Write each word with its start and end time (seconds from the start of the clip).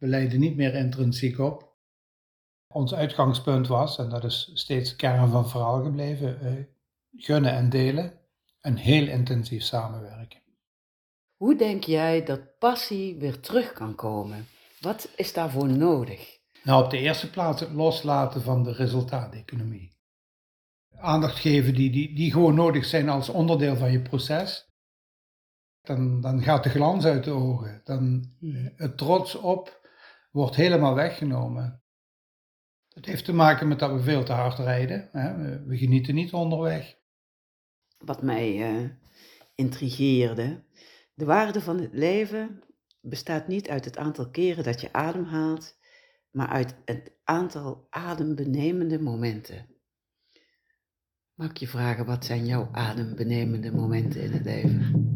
We 0.00 0.06
leiden 0.06 0.40
niet 0.40 0.56
meer 0.56 0.74
intrinsiek 0.74 1.38
op. 1.38 1.76
Ons 2.66 2.94
uitgangspunt 2.94 3.66
was, 3.66 3.98
en 3.98 4.08
dat 4.08 4.24
is 4.24 4.50
steeds 4.54 4.96
kern 4.96 5.30
van 5.30 5.48
verhaal 5.48 5.82
gebleven, 5.82 6.40
eh, 6.40 6.52
gunnen 7.16 7.52
en 7.52 7.70
delen 7.70 8.20
en 8.60 8.76
heel 8.76 9.06
intensief 9.06 9.62
samenwerken. 9.62 10.40
Hoe 11.36 11.56
denk 11.56 11.84
jij 11.84 12.24
dat 12.24 12.58
passie 12.58 13.16
weer 13.16 13.40
terug 13.40 13.72
kan 13.72 13.94
komen? 13.94 14.46
Wat 14.80 15.08
is 15.16 15.32
daarvoor 15.32 15.68
nodig? 15.68 16.38
Nou, 16.62 16.84
op 16.84 16.90
de 16.90 16.98
eerste 16.98 17.30
plaats 17.30 17.60
het 17.60 17.72
loslaten 17.72 18.42
van 18.42 18.62
de 18.62 18.72
resultaateconomie. 18.72 19.92
Aandacht 20.96 21.38
geven 21.38 21.74
die, 21.74 21.90
die, 21.90 22.14
die 22.14 22.32
gewoon 22.32 22.54
nodig 22.54 22.84
zijn 22.84 23.08
als 23.08 23.28
onderdeel 23.28 23.76
van 23.76 23.92
je 23.92 24.02
proces. 24.02 24.68
Dan, 25.80 26.20
dan 26.20 26.42
gaat 26.42 26.62
de 26.62 26.70
glans 26.70 27.04
uit 27.04 27.24
de 27.24 27.30
ogen. 27.30 27.80
Dan 27.84 28.32
het 28.76 28.98
trots 28.98 29.34
op 29.34 29.79
wordt 30.30 30.56
helemaal 30.56 30.94
weggenomen. 30.94 31.82
Het 32.88 33.06
heeft 33.06 33.24
te 33.24 33.32
maken 33.32 33.68
met 33.68 33.78
dat 33.78 33.92
we 33.92 34.00
veel 34.00 34.24
te 34.24 34.32
hard 34.32 34.58
rijden. 34.58 35.08
Hè? 35.12 35.36
We, 35.36 35.64
we, 35.66 35.76
genieten 35.76 36.14
niet 36.14 36.32
onderweg. 36.32 36.96
Wat 37.98 38.22
mij 38.22 38.72
uh, 38.72 38.90
intrigeerde, 39.54 40.64
de 41.14 41.24
waarde 41.24 41.60
van 41.60 41.80
het 41.80 41.92
leven 41.92 42.62
bestaat 43.00 43.48
niet 43.48 43.68
uit 43.68 43.84
het 43.84 43.96
aantal 43.96 44.30
keren 44.30 44.64
dat 44.64 44.80
je 44.80 44.92
ademhaalt, 44.92 45.78
maar 46.30 46.48
uit 46.48 46.76
het 46.84 47.12
aantal 47.24 47.86
adembenemende 47.90 49.00
momenten. 49.00 49.66
Mag 51.34 51.50
ik 51.50 51.56
je 51.56 51.68
vragen, 51.68 52.06
wat 52.06 52.24
zijn 52.24 52.46
jouw 52.46 52.68
adembenemende 52.72 53.72
momenten 53.72 54.22
in 54.22 54.32
het 54.32 54.44
leven? 54.44 55.09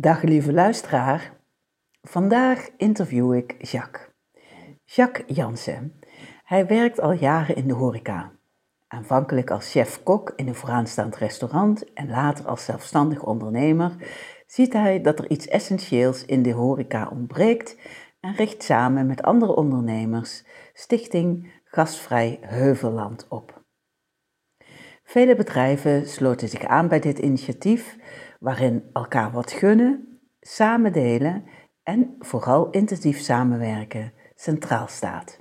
Dag 0.00 0.22
lieve 0.22 0.52
luisteraar. 0.52 1.32
Vandaag 2.02 2.68
interview 2.76 3.34
ik 3.34 3.64
Jacques. 3.66 4.08
Jacques 4.84 5.36
Jansen. 5.36 5.98
Hij 6.44 6.66
werkt 6.66 7.00
al 7.00 7.12
jaren 7.12 7.56
in 7.56 7.68
de 7.68 7.74
horeca. 7.74 8.32
Aanvankelijk 8.88 9.50
als 9.50 9.70
chef-kok 9.70 10.32
in 10.36 10.48
een 10.48 10.54
vooraanstaand 10.54 11.16
restaurant 11.16 11.92
en 11.92 12.08
later 12.08 12.46
als 12.46 12.64
zelfstandig 12.64 13.22
ondernemer 13.22 13.96
ziet 14.46 14.72
hij 14.72 15.00
dat 15.00 15.18
er 15.18 15.30
iets 15.30 15.48
essentieels 15.48 16.24
in 16.24 16.42
de 16.42 16.52
horeca 16.52 17.08
ontbreekt 17.08 17.76
en 18.20 18.34
richt 18.34 18.62
samen 18.62 19.06
met 19.06 19.22
andere 19.22 19.56
ondernemers 19.56 20.44
Stichting 20.72 21.52
Gastvrij 21.64 22.38
Heuvelland 22.40 23.26
op. 23.28 23.62
Vele 25.02 25.36
bedrijven 25.36 26.08
sloten 26.08 26.48
zich 26.48 26.64
aan 26.64 26.88
bij 26.88 27.00
dit 27.00 27.18
initiatief 27.18 27.96
waarin 28.40 28.84
elkaar 28.92 29.30
wat 29.30 29.52
gunnen, 29.52 30.20
samen 30.40 30.92
delen 30.92 31.44
en 31.82 32.16
vooral 32.18 32.70
intensief 32.70 33.18
samenwerken 33.18 34.12
centraal 34.34 34.88
staat. 34.88 35.38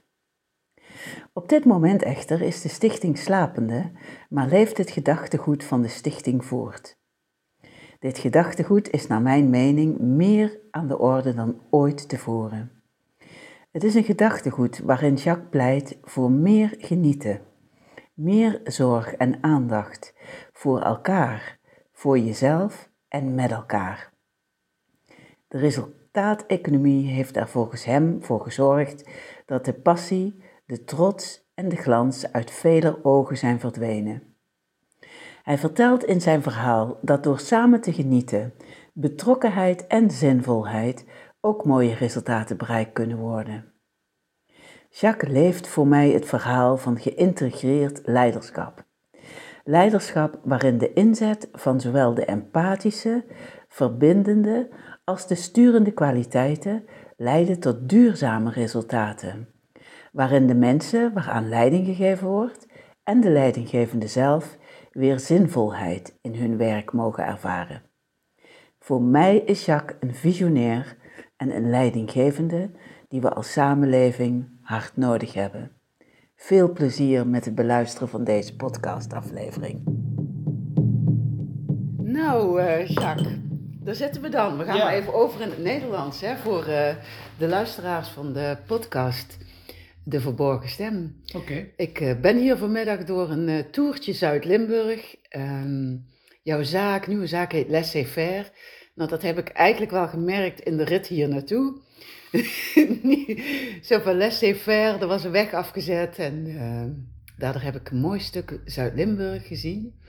Op 1.33 1.49
dit 1.49 1.65
moment 1.65 2.04
echter 2.04 2.42
is 2.42 2.61
de 2.61 2.70
stichting 2.70 3.17
slapende, 3.17 3.92
maar 4.30 4.48
leeft 4.48 4.77
het 4.77 4.92
gedachtegoed 4.92 5.64
van 5.64 5.82
de 5.82 5.88
stichting 5.88 6.45
voort. 6.45 6.98
Dit 7.99 8.17
gedachtegoed 8.17 8.89
is 8.89 9.08
naar 9.08 9.21
mijn 9.21 9.49
mening 9.49 9.99
meer 9.99 10.59
aan 10.71 10.88
de 10.88 10.99
orde 10.99 11.33
dan 11.33 11.61
ooit 11.70 12.09
tevoren. 12.09 12.71
Het 13.71 13.83
is 13.83 13.95
een 13.95 14.04
gedachtegoed 14.04 14.80
waarin 14.80 15.15
Jacques 15.15 15.49
pleit 15.49 15.98
voor 16.02 16.32
meer 16.32 16.76
genieten, 16.77 17.42
meer 18.14 18.61
zorg 18.64 19.14
en 19.14 19.43
aandacht 19.43 20.14
voor 20.52 20.82
elkaar, 20.82 21.59
voor 21.92 22.20
jezelf 22.20 22.89
en 23.09 23.36
met 23.36 23.52
elkaar. 23.52 24.14
De 25.47 25.58
resultaateconomie 25.58 27.11
heeft 27.11 27.37
er 27.37 27.47
volgens 27.47 27.86
hem 27.86 28.23
voor 28.23 28.42
gezorgd 28.42 29.09
dat 29.45 29.65
de 29.65 29.73
passie, 29.73 30.43
de 30.65 30.83
trots 30.83 31.47
en 31.53 31.70
de 31.70 31.75
glans 31.75 32.31
uit 32.31 32.52
vele 32.52 33.03
ogen 33.03 33.37
zijn 33.37 33.59
verdwenen. 33.59 34.23
Hij 35.43 35.58
vertelt 35.58 36.03
in 36.03 36.21
zijn 36.21 36.42
verhaal 36.42 36.99
dat 37.02 37.23
door 37.23 37.39
samen 37.39 37.81
te 37.81 37.93
genieten, 37.93 38.53
betrokkenheid 38.93 39.87
en 39.87 40.11
zinvolheid 40.11 41.05
ook 41.41 41.65
mooie 41.65 41.93
resultaten 41.93 42.58
bereikt 42.58 42.93
kunnen 42.93 43.17
worden. 43.17 43.73
Jacques 44.89 45.31
leeft 45.31 45.67
voor 45.67 45.87
mij 45.87 46.09
het 46.09 46.26
verhaal 46.26 46.77
van 46.77 46.99
geïntegreerd 46.99 48.02
leiderschap. 48.05 48.87
Leiderschap 49.69 50.39
waarin 50.43 50.77
de 50.77 50.93
inzet 50.93 51.49
van 51.52 51.81
zowel 51.81 52.13
de 52.13 52.25
empathische, 52.25 53.25
verbindende 53.67 54.69
als 55.03 55.27
de 55.27 55.35
sturende 55.35 55.91
kwaliteiten 55.91 56.85
leiden 57.17 57.59
tot 57.59 57.89
duurzame 57.89 58.52
resultaten. 58.52 59.49
Waarin 60.11 60.47
de 60.47 60.55
mensen 60.55 61.13
waaraan 61.13 61.49
leiding 61.49 61.85
gegeven 61.85 62.27
wordt 62.27 62.67
en 63.03 63.21
de 63.21 63.29
leidinggevende 63.29 64.08
zelf 64.08 64.58
weer 64.91 65.19
zinvolheid 65.19 66.17
in 66.21 66.35
hun 66.35 66.58
werk 66.58 66.93
mogen 66.93 67.25
ervaren. 67.25 67.81
Voor 68.79 69.02
mij 69.02 69.37
is 69.37 69.65
Jacques 69.65 69.97
een 69.99 70.15
visionair 70.15 70.97
en 71.37 71.55
een 71.55 71.69
leidinggevende 71.69 72.71
die 73.08 73.21
we 73.21 73.29
als 73.29 73.52
samenleving 73.52 74.49
hard 74.61 74.97
nodig 74.97 75.33
hebben. 75.33 75.78
Veel 76.42 76.72
plezier 76.72 77.27
met 77.27 77.45
het 77.45 77.55
beluisteren 77.55 78.10
van 78.10 78.23
deze 78.23 78.55
podcastaflevering. 78.55 79.82
Nou, 81.98 82.61
uh, 82.61 82.88
Jacques, 82.88 83.33
daar 83.83 83.95
zitten 83.95 84.22
we 84.22 84.30
dan. 84.30 84.58
We 84.58 84.64
gaan 84.64 84.77
maar 84.77 84.94
even 84.94 85.14
over 85.14 85.42
in 85.42 85.50
het 85.50 85.64
Nederlands 85.64 86.22
hè, 86.22 86.38
voor 86.38 86.67
uh, 86.67 86.95
de 87.38 87.48
luisteraars 87.48 88.08
van 88.08 88.33
de 88.33 88.58
podcast 88.67 89.38
De 90.04 90.22
Verborgen 90.22 90.70
Stem. 90.70 91.22
Oké. 91.36 91.67
Ik 91.76 92.00
uh, 92.00 92.20
ben 92.20 92.38
hier 92.38 92.58
vanmiddag 92.58 93.04
door 93.04 93.30
een 93.30 93.71
toertje 93.71 94.14
Zuid-Limburg. 94.14 95.16
Ehm, 95.30 95.95
jouw 96.44 96.64
zaak, 96.64 97.08
nieuwe 97.08 97.27
zaak 97.27 97.52
heet 97.52 97.70
Laissez-faire. 97.70 98.52
Nou, 98.95 99.10
dat 99.10 99.21
heb 99.21 99.38
ik 99.38 99.50
eigenlijk 99.50 99.92
wel 99.92 100.08
gemerkt 100.08 100.60
in 100.60 100.77
de 100.77 100.83
rit 100.83 101.08
hier 101.08 101.30
naartoe. 101.30 101.82
zo 103.89 103.99
van 103.99 104.17
laissez-faire, 104.17 104.97
er 104.97 105.07
was 105.07 105.23
een 105.23 105.31
weg 105.31 105.53
afgezet 105.53 106.17
en 106.17 106.47
uh, 106.47 106.83
daardoor 107.37 107.61
heb 107.61 107.75
ik 107.75 107.89
een 107.89 107.99
mooi 107.99 108.19
stuk 108.19 108.59
Zuid-Limburg 108.65 109.47
gezien. 109.47 109.99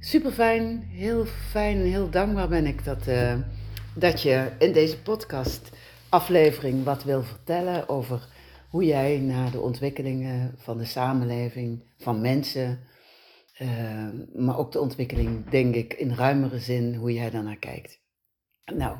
Super 0.00 0.32
fijn, 0.32 0.82
heel 0.90 1.24
fijn 1.24 1.76
heel 1.76 2.10
dankbaar 2.10 2.48
ben 2.48 2.66
ik 2.66 2.84
dat, 2.84 3.08
uh, 3.08 3.34
dat 3.94 4.22
je 4.22 4.50
in 4.58 4.72
deze 4.72 5.02
podcast 5.02 5.70
aflevering 6.08 6.84
wat 6.84 7.04
wil 7.04 7.22
vertellen 7.22 7.88
over 7.88 8.28
hoe 8.70 8.84
jij 8.84 9.18
naar 9.18 9.50
de 9.50 9.60
ontwikkelingen 9.60 10.54
van 10.56 10.78
de 10.78 10.84
samenleving, 10.84 11.82
van 11.98 12.20
mensen, 12.20 12.80
uh, 13.58 14.08
maar 14.34 14.58
ook 14.58 14.72
de 14.72 14.80
ontwikkeling, 14.80 15.50
denk 15.50 15.74
ik, 15.74 15.94
in 15.94 16.14
ruimere 16.14 16.58
zin, 16.58 16.94
hoe 16.94 17.12
jij 17.12 17.30
daarnaar 17.30 17.58
kijkt. 17.58 18.04
Nou, 18.74 18.96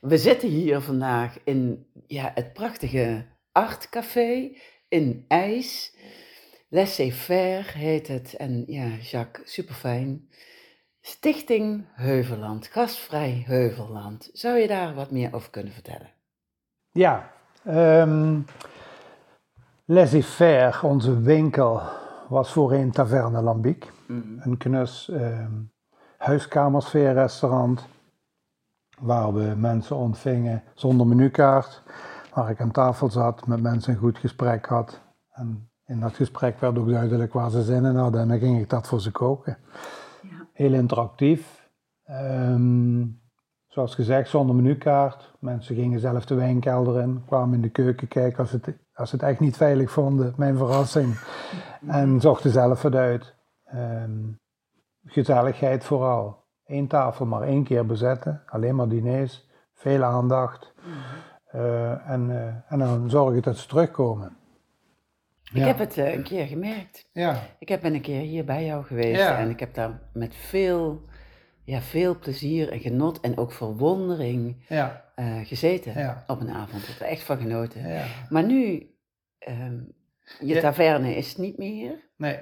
we 0.00 0.18
zitten 0.18 0.48
hier 0.48 0.80
vandaag 0.80 1.36
in 1.44 1.86
ja, 2.06 2.30
het 2.34 2.52
prachtige 2.52 3.26
Artcafé 3.52 4.50
in 4.88 5.24
IJs. 5.28 5.96
Laissez-faire 6.68 7.78
heet 7.78 8.08
het. 8.08 8.34
En 8.34 8.64
ja, 8.66 8.86
Jacques, 8.86 9.52
super 9.52 9.74
fijn. 9.74 10.28
Stichting 11.00 11.84
Heuvelland, 11.92 12.66
gastvrij 12.66 13.42
Heuvelland. 13.46 14.30
Zou 14.32 14.58
je 14.58 14.66
daar 14.66 14.94
wat 14.94 15.10
meer 15.10 15.34
over 15.34 15.50
kunnen 15.50 15.72
vertellen? 15.72 16.10
Ja, 16.90 17.32
um, 17.66 18.44
Laissez-faire, 19.84 20.86
onze 20.86 21.20
winkel, 21.20 21.82
was 22.28 22.52
voorheen 22.52 22.90
Taverne 22.90 23.42
Lambiek. 23.42 23.90
Mm 24.06 24.40
Een 24.40 24.56
knus 24.56 25.08
um, 25.12 25.72
huiskamersfeerrestaurant 26.16 27.88
waar 29.00 29.34
we 29.34 29.54
mensen 29.56 29.96
ontvingen 29.96 30.62
zonder 30.74 31.06
menukaart, 31.06 31.82
waar 32.34 32.50
ik 32.50 32.60
aan 32.60 32.70
tafel 32.70 33.10
zat, 33.10 33.46
met 33.46 33.62
mensen 33.62 33.92
een 33.92 33.98
goed 33.98 34.18
gesprek 34.18 34.66
had. 34.66 35.00
En 35.30 35.70
in 35.86 36.00
dat 36.00 36.14
gesprek 36.14 36.60
werd 36.60 36.78
ook 36.78 36.88
duidelijk 36.88 37.32
waar 37.32 37.50
ze 37.50 37.62
zin 37.62 37.84
in 37.84 37.96
hadden 37.96 38.20
en 38.20 38.28
dan 38.28 38.38
ging 38.38 38.60
ik 38.60 38.68
dat 38.68 38.86
voor 38.86 39.00
ze 39.00 39.10
koken. 39.10 39.58
Ja. 40.22 40.46
Heel 40.52 40.72
interactief. 40.72 41.68
Um, 42.10 43.20
zoals 43.66 43.94
gezegd, 43.94 44.28
zonder 44.28 44.56
menukaart. 44.56 45.32
Mensen 45.38 45.74
gingen 45.74 46.00
zelf 46.00 46.24
de 46.26 46.34
wijnkelder 46.34 47.02
in, 47.02 47.22
kwamen 47.26 47.54
in 47.54 47.60
de 47.60 47.70
keuken 47.70 48.08
kijken 48.08 48.38
als 48.38 48.50
ze 48.50 48.58
het, 48.62 48.76
als 48.94 49.12
het 49.12 49.22
echt 49.22 49.40
niet 49.40 49.56
veilig 49.56 49.90
vonden, 49.90 50.34
mijn 50.36 50.56
verrassing. 50.56 51.14
En 51.86 52.20
zochten 52.20 52.50
zelf 52.50 52.82
het 52.82 52.94
uit. 52.94 53.34
Ehm, 53.64 54.32
gezelligheid 55.04 55.84
vooral. 55.84 56.39
Eén 56.70 56.86
tafel 56.86 57.26
maar 57.26 57.42
één 57.42 57.64
keer 57.64 57.86
bezetten, 57.86 58.42
alleen 58.46 58.74
maar 58.74 58.88
diners, 58.88 59.48
veel 59.74 60.02
aandacht. 60.02 60.72
Uh, 61.54 62.10
en, 62.10 62.28
uh, 62.28 62.72
en 62.72 62.78
dan 62.78 63.10
zorgen 63.10 63.42
dat 63.42 63.56
ze 63.56 63.68
terugkomen. 63.68 64.36
Ik 65.52 65.64
heb 65.64 65.78
het 65.78 65.96
uh, 65.96 66.14
een 66.14 66.22
keer 66.22 66.46
gemerkt. 66.46 67.08
Ja. 67.12 67.42
Ik 67.58 67.68
heb 67.68 67.80
ben 67.80 67.94
een 67.94 68.00
keer 68.00 68.20
hier 68.20 68.44
bij 68.44 68.64
jou 68.64 68.84
geweest 68.84 69.20
en 69.20 69.50
ik 69.50 69.60
heb 69.60 69.74
daar 69.74 70.00
met 70.12 70.34
veel, 70.34 71.02
ja, 71.64 71.80
veel 71.80 72.18
plezier 72.18 72.72
en 72.72 72.80
genot 72.80 73.20
en 73.20 73.38
ook 73.38 73.52
verwondering 73.52 74.64
ja. 74.68 75.04
gezeten 75.42 76.24
op 76.26 76.40
een 76.40 76.50
avond. 76.50 76.82
Ik 76.82 76.88
heb 76.88 77.00
er 77.00 77.06
echt 77.06 77.22
van 77.22 77.38
genoten. 77.38 77.82
Maar 78.28 78.44
nu, 78.44 78.90
ehm, 79.38 79.78
je 80.40 80.60
taverne 80.60 81.14
is 81.14 81.36
niet 81.36 81.58
meer. 81.58 82.08
Nee. 82.16 82.38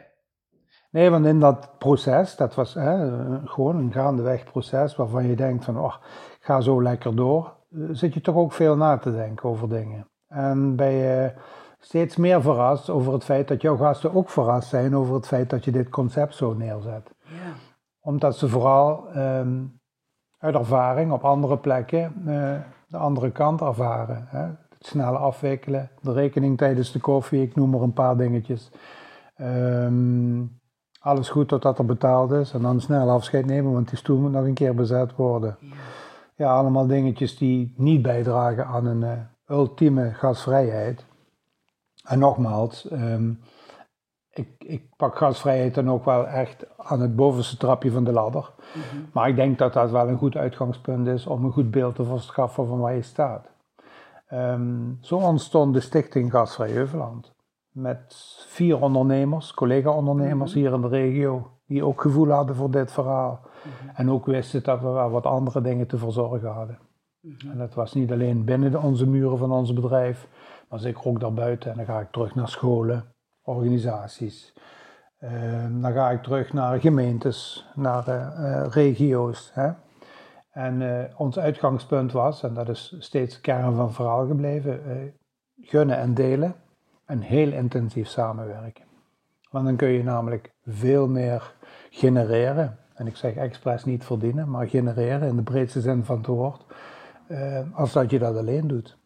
Nee, 0.90 1.10
want 1.10 1.26
in 1.26 1.40
dat 1.40 1.70
proces, 1.78 2.36
dat 2.36 2.54
was 2.54 2.74
hè, 2.74 3.08
gewoon 3.44 3.76
een 3.76 3.92
gaandeweg 3.92 4.44
proces 4.44 4.96
waarvan 4.96 5.26
je 5.26 5.36
denkt 5.36 5.64
van, 5.64 5.78
oh, 5.78 5.94
ga 6.40 6.60
zo 6.60 6.82
lekker 6.82 7.16
door, 7.16 7.52
zit 7.90 8.14
je 8.14 8.20
toch 8.20 8.34
ook 8.34 8.52
veel 8.52 8.76
na 8.76 8.98
te 8.98 9.12
denken 9.12 9.48
over 9.48 9.68
dingen. 9.68 10.08
En 10.28 10.76
ben 10.76 10.90
je 10.90 11.32
steeds 11.78 12.16
meer 12.16 12.42
verrast 12.42 12.90
over 12.90 13.12
het 13.12 13.24
feit 13.24 13.48
dat 13.48 13.62
jouw 13.62 13.76
gasten 13.76 14.14
ook 14.14 14.30
verrast 14.30 14.68
zijn 14.68 14.96
over 14.96 15.14
het 15.14 15.26
feit 15.26 15.50
dat 15.50 15.64
je 15.64 15.70
dit 15.70 15.88
concept 15.88 16.34
zo 16.34 16.54
neerzet. 16.54 17.14
Ja. 17.24 17.52
Omdat 18.00 18.36
ze 18.36 18.48
vooral 18.48 19.08
ehm, 19.08 19.64
uit 20.38 20.54
ervaring 20.54 21.12
op 21.12 21.24
andere 21.24 21.58
plekken 21.58 22.12
uh, 22.26 22.54
de 22.88 22.96
andere 22.96 23.30
kant 23.30 23.60
ervaren. 23.60 24.26
Hè? 24.28 24.42
Het 24.44 24.86
snel 24.86 25.16
afwikkelen, 25.16 25.90
de 26.00 26.12
rekening 26.12 26.58
tijdens 26.58 26.92
de 26.92 27.00
koffie, 27.00 27.42
ik 27.42 27.54
noem 27.54 27.70
maar 27.70 27.80
een 27.80 27.92
paar 27.92 28.16
dingetjes. 28.16 28.70
Um, 29.40 30.60
alles 30.98 31.28
goed 31.28 31.48
totdat 31.48 31.78
er 31.78 31.84
betaald 31.84 32.30
is 32.30 32.52
en 32.52 32.62
dan 32.62 32.80
snel 32.80 33.10
afscheid 33.10 33.46
nemen, 33.46 33.72
want 33.72 33.88
die 33.88 33.98
stoel 33.98 34.18
moet 34.18 34.32
nog 34.32 34.44
een 34.44 34.54
keer 34.54 34.74
bezet 34.74 35.16
worden. 35.16 35.56
Ja, 35.60 35.74
ja 36.34 36.56
allemaal 36.56 36.86
dingetjes 36.86 37.36
die 37.36 37.74
niet 37.76 38.02
bijdragen 38.02 38.66
aan 38.66 38.86
een 38.86 39.00
uh, 39.02 39.56
ultieme 39.56 40.14
gasvrijheid. 40.14 41.06
En 42.04 42.18
nogmaals, 42.18 42.88
ehm, 42.88 43.30
ik, 44.30 44.48
ik, 44.58 44.96
pak 44.96 45.16
gasvrijheid 45.16 45.74
dan 45.74 45.90
ook 45.90 46.04
wel 46.04 46.26
echt 46.26 46.66
aan 46.76 47.00
het 47.00 47.16
bovenste 47.16 47.56
trapje 47.56 47.90
van 47.90 48.04
de 48.04 48.12
ladder. 48.12 48.50
Mhm. 48.74 49.02
Maar 49.12 49.28
ik 49.28 49.36
denk 49.36 49.58
dat 49.58 49.72
dat 49.72 49.90
wel 49.90 50.08
een 50.08 50.18
goed 50.18 50.36
uitgangspunt 50.36 51.06
is 51.06 51.26
om 51.26 51.44
een 51.44 51.52
goed 51.52 51.70
beeld 51.70 51.94
te 51.94 52.04
verschaffen 52.04 52.66
van 52.66 52.78
waar 52.78 52.94
je 52.94 53.02
staat. 53.02 53.50
Ehm, 54.26 54.92
zo 55.00 55.16
ontstond 55.16 55.74
de 55.74 55.80
stichting 55.80 56.30
Gasvrij 56.30 56.70
Heuveland 56.70 57.36
met 57.80 58.36
vier 58.48 58.80
ondernemers, 58.82 59.54
collega-ondernemers 59.54 60.54
mhm. 60.54 60.60
hier 60.60 60.72
in 60.72 60.80
de 60.80 60.88
regio, 60.88 61.50
die 61.66 61.84
ook 61.84 62.00
gevoel 62.00 62.28
hadden 62.28 62.56
voor 62.56 62.70
dit 62.70 62.92
verhaal. 62.92 63.40
Mhm. 63.42 63.96
En 63.96 64.10
ook 64.10 64.26
wisten 64.26 64.62
dat 64.62 64.80
we 64.80 64.88
wel 64.88 65.10
wat 65.10 65.26
andere 65.26 65.60
dingen 65.60 65.86
te 65.86 65.98
verzorgen 65.98 66.50
hadden. 66.50 66.78
Mhm. 67.20 67.50
En 67.50 67.58
dat 67.58 67.74
was 67.74 67.94
niet 67.94 68.12
alleen 68.12 68.44
binnen 68.44 68.82
onze 68.82 69.06
muren 69.06 69.38
van 69.38 69.52
ons 69.52 69.72
bedrijf, 69.72 70.28
maar 70.68 70.78
zeker 70.78 71.06
ook 71.06 71.20
daarbuiten. 71.20 71.70
En 71.70 71.76
dan 71.76 71.86
ga 71.86 72.00
ik 72.00 72.10
terug 72.10 72.34
naar 72.34 72.48
scholen, 72.48 73.04
organisaties. 73.42 74.54
Ehm, 75.18 75.80
dan 75.80 75.92
ga 75.92 76.10
ik 76.10 76.22
terug 76.22 76.52
naar 76.52 76.80
gemeentes, 76.80 77.68
naar 77.74 78.08
uh, 78.08 78.66
regio's. 78.70 79.50
Hè. 79.54 79.70
En 80.50 80.80
uh, 80.80 81.04
ons 81.16 81.38
uitgangspunt 81.38 82.12
was, 82.12 82.42
en 82.42 82.54
dat 82.54 82.68
is 82.68 82.96
steeds 82.98 83.40
kern 83.40 83.74
van 83.74 83.86
het 83.86 83.94
verhaal 83.94 84.26
gebleven, 84.26 84.80
gunnen 85.60 85.96
en 85.96 86.14
delen 86.14 86.54
en 87.08 87.20
heel 87.20 87.52
intensief 87.52 88.08
samenwerken. 88.08 88.84
Want 89.50 89.64
dan 89.64 89.76
kun 89.76 89.88
je 89.88 90.02
namelijk 90.02 90.50
veel 90.66 91.08
meer 91.08 91.54
genereren. 91.90 92.78
En 92.94 93.06
ik 93.06 93.16
zeg 93.16 93.34
expres 93.34 93.84
niet 93.84 94.04
verdienen, 94.04 94.50
maar 94.50 94.68
genereren 94.68 95.28
in 95.28 95.36
de 95.36 95.42
breedste 95.42 95.80
zin 95.80 96.04
van 96.04 96.16
het 96.16 96.26
woord. 96.26 96.64
Uh, 97.28 97.60
als 97.72 97.92
dat 97.92 98.10
je 98.10 98.18
dat 98.18 98.36
alleen 98.36 98.66
doet. 98.66 98.96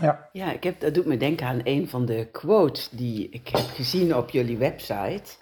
Ja, 0.00 0.28
ja 0.32 0.52
ik 0.52 0.64
heb, 0.64 0.80
dat 0.80 0.94
doet 0.94 1.06
me 1.06 1.16
denken 1.16 1.46
aan 1.46 1.60
een 1.64 1.88
van 1.88 2.06
de 2.06 2.28
quotes 2.32 2.88
die 2.88 3.28
ik 3.28 3.48
heb 3.48 3.66
gezien 3.74 4.16
op 4.16 4.30
jullie 4.30 4.58
website. 4.58 5.36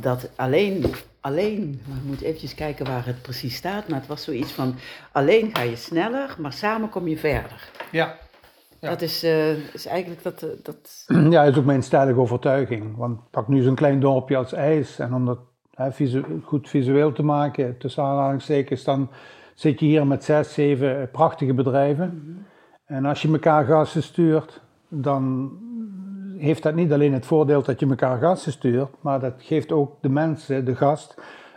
Dat 0.00 0.30
alleen, 0.36 0.84
alleen, 1.20 1.80
maar 1.88 1.96
ik 1.96 2.04
moet 2.04 2.20
eventjes 2.20 2.54
kijken 2.54 2.86
waar 2.86 3.06
het 3.06 3.22
precies 3.22 3.56
staat, 3.56 3.88
maar 3.88 3.98
het 3.98 4.08
was 4.08 4.24
zoiets 4.24 4.52
van, 4.52 4.74
alleen 5.12 5.56
ga 5.56 5.62
je 5.62 5.76
sneller, 5.76 6.36
maar 6.38 6.52
samen 6.52 6.88
kom 6.88 7.08
je 7.08 7.18
verder. 7.18 7.70
Ja. 7.90 8.18
Dat 8.80 9.02
is, 9.02 9.24
uh, 9.24 9.74
is 9.74 9.86
eigenlijk 9.86 10.22
dat, 10.22 10.42
uh, 10.42 10.50
dat... 10.62 11.04
Ja, 11.32 11.44
dat 11.44 11.52
is 11.52 11.58
ook 11.58 11.64
mijn 11.64 11.82
stellige 11.82 12.20
overtuiging. 12.20 12.96
Want 12.96 13.30
pak 13.30 13.48
nu 13.48 13.62
zo'n 13.62 13.74
klein 13.74 14.00
dorpje 14.00 14.36
als 14.36 14.52
IJs 14.52 14.98
en 14.98 15.14
om 15.14 15.26
dat 15.26 15.38
hè, 15.74 15.92
visu 15.92 16.24
goed 16.44 16.68
visueel 16.68 17.12
te 17.12 17.22
maken, 17.22 17.78
tussen 17.78 18.02
aanhalingstekens, 18.02 18.84
dan 18.84 19.10
zit 19.54 19.80
je 19.80 19.86
hier 19.86 20.06
met 20.06 20.24
zes, 20.24 20.54
zeven 20.54 21.10
prachtige 21.10 21.54
bedrijven. 21.54 22.10
Mm 22.14 22.20
-hmm. 22.24 22.46
En 22.86 23.04
als 23.04 23.22
je 23.22 23.32
elkaar 23.32 23.64
gasten 23.64 24.02
stuurt, 24.02 24.60
dan 24.88 25.52
heeft 26.38 26.62
dat 26.62 26.74
niet 26.74 26.92
alleen 26.92 27.12
het 27.12 27.26
voordeel 27.26 27.62
dat 27.62 27.80
je 27.80 27.88
elkaar 27.88 28.18
gasten 28.18 28.52
stuurt, 28.52 28.90
maar 29.00 29.20
dat 29.20 29.34
geeft 29.38 29.72
ook 29.72 29.96
de 30.00 30.08
mensen, 30.08 30.64
de 30.64 30.76
gast, 30.76 31.14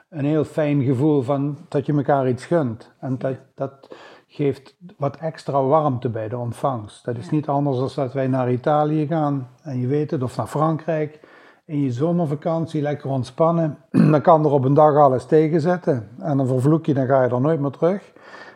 een 0.09 0.25
heel 0.25 0.43
fijn 0.43 0.83
gevoel 0.83 1.21
van 1.21 1.57
dat 1.69 1.85
je 1.85 1.93
elkaar 1.93 2.29
iets 2.29 2.45
gunt. 2.45 2.91
En 2.99 3.17
dat, 3.17 3.35
dat 3.55 3.95
geeft 4.33 4.75
wat 4.97 5.17
extra 5.17 5.63
warmte 5.63 6.09
bij 6.09 6.29
de 6.29 6.37
ontvangst. 6.37 7.05
Dat 7.05 7.17
is 7.17 7.29
niet 7.29 7.47
anders 7.47 7.77
dan 7.77 7.89
dat 8.05 8.13
wij 8.13 8.27
naar 8.27 8.51
Italië 8.51 9.07
gaan 9.07 9.49
en 9.63 9.79
je 9.79 9.87
weet 9.87 10.11
het, 10.11 10.23
of 10.23 10.37
naar 10.37 10.47
Frankrijk. 10.47 11.19
In 11.65 11.81
je 11.81 11.91
zomervakantie 11.91 12.81
lekker 12.81 13.09
ontspannen, 13.09 13.77
dan 14.11 14.21
kan 14.21 14.45
er 14.45 14.51
op 14.51 14.63
een 14.63 14.73
dag 14.73 14.95
alles 14.95 15.25
tegenzitten. 15.25 16.09
En 16.19 16.37
dan 16.37 16.47
vervloek 16.47 16.85
je, 16.85 16.93
dan 16.93 17.07
ga 17.07 17.23
je 17.23 17.29
er 17.29 17.41
nooit 17.41 17.59
meer 17.59 17.71
terug. 17.71 18.11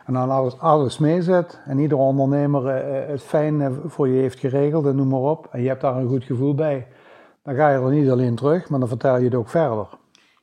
En 0.06 0.12
dan 0.12 0.30
alles, 0.30 0.58
alles 0.58 0.98
meezet 0.98 1.60
en 1.64 1.78
iedere 1.78 2.00
ondernemer 2.00 2.66
eh, 2.66 3.08
het 3.08 3.22
fijn 3.22 3.80
voor 3.86 4.08
je 4.08 4.20
heeft 4.20 4.38
geregeld 4.38 4.86
en 4.86 4.96
noem 4.96 5.08
maar 5.08 5.20
op. 5.20 5.48
En 5.50 5.62
je 5.62 5.68
hebt 5.68 5.80
daar 5.80 5.96
een 5.96 6.08
goed 6.08 6.24
gevoel 6.24 6.54
bij. 6.54 6.86
Dan 7.42 7.54
ga 7.54 7.70
je 7.70 7.78
er 7.78 7.90
niet 7.90 8.10
alleen 8.10 8.34
terug, 8.34 8.68
maar 8.68 8.78
dan 8.78 8.88
vertel 8.88 9.16
je 9.16 9.24
het 9.24 9.34
ook 9.34 9.48
verder. 9.48 9.88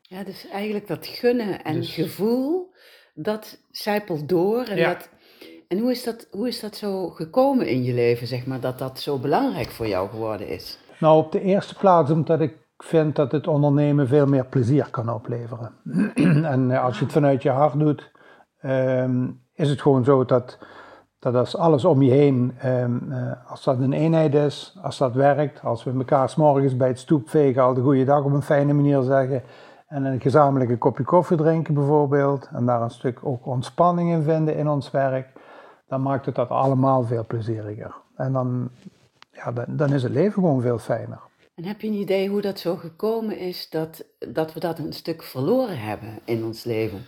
Ja, 0.01 0.23
dus 0.23 0.47
eigenlijk 0.47 0.87
dat 0.87 1.07
gunnen 1.07 1.63
en 1.63 1.75
dus, 1.75 1.93
gevoel, 1.93 2.71
dat 3.13 3.59
zijpelt 3.71 4.29
door. 4.29 4.63
En, 4.63 4.83
dat, 4.83 5.09
en 5.73 5.79
hoe, 5.79 5.91
is 5.91 6.03
dat, 6.03 6.27
hoe 6.31 6.47
is 6.47 6.59
dat 6.59 6.75
zo 6.75 7.09
gekomen 7.09 7.67
in 7.67 7.83
je 7.83 7.93
leven, 7.93 8.27
zeg 8.27 8.45
maar, 8.45 8.59
dat 8.59 8.79
dat 8.79 8.99
zo 8.99 9.17
belangrijk 9.17 9.69
voor 9.69 9.87
jou 9.87 10.09
geworden 10.09 10.47
is? 10.47 10.79
Nou, 10.99 11.17
op 11.17 11.31
de 11.31 11.41
eerste 11.41 11.75
plaats 11.75 12.11
omdat 12.11 12.39
ik 12.39 12.57
vind 12.77 13.15
dat 13.15 13.31
het 13.31 13.47
ondernemen 13.47 14.07
veel 14.07 14.25
meer 14.25 14.45
plezier 14.45 14.87
kan 14.91 15.09
opleveren. 15.09 15.71
en 16.53 16.71
eh, 16.71 16.83
als 16.83 16.97
je 16.97 17.03
het 17.03 17.13
vanuit 17.13 17.43
je 17.43 17.49
hart 17.49 17.79
doet, 17.79 18.11
um, 18.65 19.41
is 19.53 19.69
het 19.69 19.81
gewoon 19.81 20.03
zo 20.03 20.25
dat, 20.25 20.57
dat 21.19 21.35
als 21.35 21.57
alles 21.57 21.85
om 21.85 22.01
je 22.01 22.11
heen, 22.11 22.57
um, 22.65 23.05
uh, 23.09 23.31
als 23.47 23.63
dat 23.63 23.79
een 23.79 23.93
eenheid 23.93 24.35
is, 24.35 24.77
als 24.81 24.97
dat 24.97 25.13
werkt, 25.13 25.63
als 25.63 25.83
we 25.83 25.91
elkaar 25.91 26.29
s'morgens 26.29 26.77
bij 26.77 26.87
het 26.87 26.99
stoepvegen 26.99 27.63
al 27.63 27.73
de 27.73 27.81
goede 27.81 28.03
dag 28.03 28.23
op 28.23 28.33
een 28.33 28.41
fijne 28.41 28.73
manier 28.73 29.01
zeggen 29.01 29.43
en 29.87 30.05
een 30.05 30.21
gezamenlijke 30.21 30.77
kopje 30.77 31.03
koffie 31.03 31.37
drinken 31.37 31.73
bijvoorbeeld 31.73 32.49
en 32.53 32.65
daar 32.65 32.81
een 32.81 32.89
stuk 32.89 33.19
ook 33.23 33.45
ontspanning 33.45 34.11
in 34.11 34.23
vinden 34.23 34.55
in 34.55 34.67
ons 34.67 34.91
werk, 34.91 35.32
dan 35.93 36.01
maakt 36.01 36.25
het 36.25 36.35
dat 36.35 36.49
allemaal 36.49 37.03
veel 37.03 37.25
plezieriger. 37.25 37.95
En 38.15 38.33
dan, 38.33 38.69
ja, 39.31 39.51
dan, 39.51 39.65
dan 39.67 39.93
is 39.93 40.03
het 40.03 40.11
leven 40.11 40.33
gewoon 40.33 40.61
veel 40.61 40.79
fijner. 40.79 41.19
En 41.55 41.65
heb 41.65 41.81
je 41.81 41.87
een 41.87 41.93
idee 41.93 42.29
hoe 42.29 42.41
dat 42.41 42.59
zo 42.59 42.75
gekomen 42.75 43.37
is 43.37 43.69
dat, 43.69 44.05
dat 44.19 44.53
we 44.53 44.59
dat 44.59 44.79
een 44.79 44.93
stuk 44.93 45.23
verloren 45.23 45.79
hebben 45.79 46.19
in 46.25 46.43
ons 46.43 46.63
leven? 46.63 47.05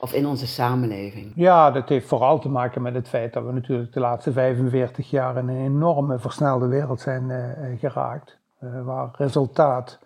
Of 0.00 0.12
in 0.12 0.26
onze 0.26 0.46
samenleving? 0.46 1.32
Ja, 1.34 1.70
dat 1.70 1.88
heeft 1.88 2.06
vooral 2.06 2.38
te 2.38 2.48
maken 2.48 2.82
met 2.82 2.94
het 2.94 3.08
feit 3.08 3.32
dat 3.32 3.44
we 3.44 3.52
natuurlijk 3.52 3.92
de 3.92 4.00
laatste 4.00 4.32
45 4.32 5.10
jaar 5.10 5.36
in 5.36 5.48
een 5.48 5.64
enorme 5.64 6.18
versnelde 6.18 6.66
wereld 6.66 7.00
zijn 7.00 7.28
uh, 7.28 7.78
geraakt. 7.78 8.38
Uh, 8.60 8.84
waar 8.84 9.08
resultaat, 9.12 9.98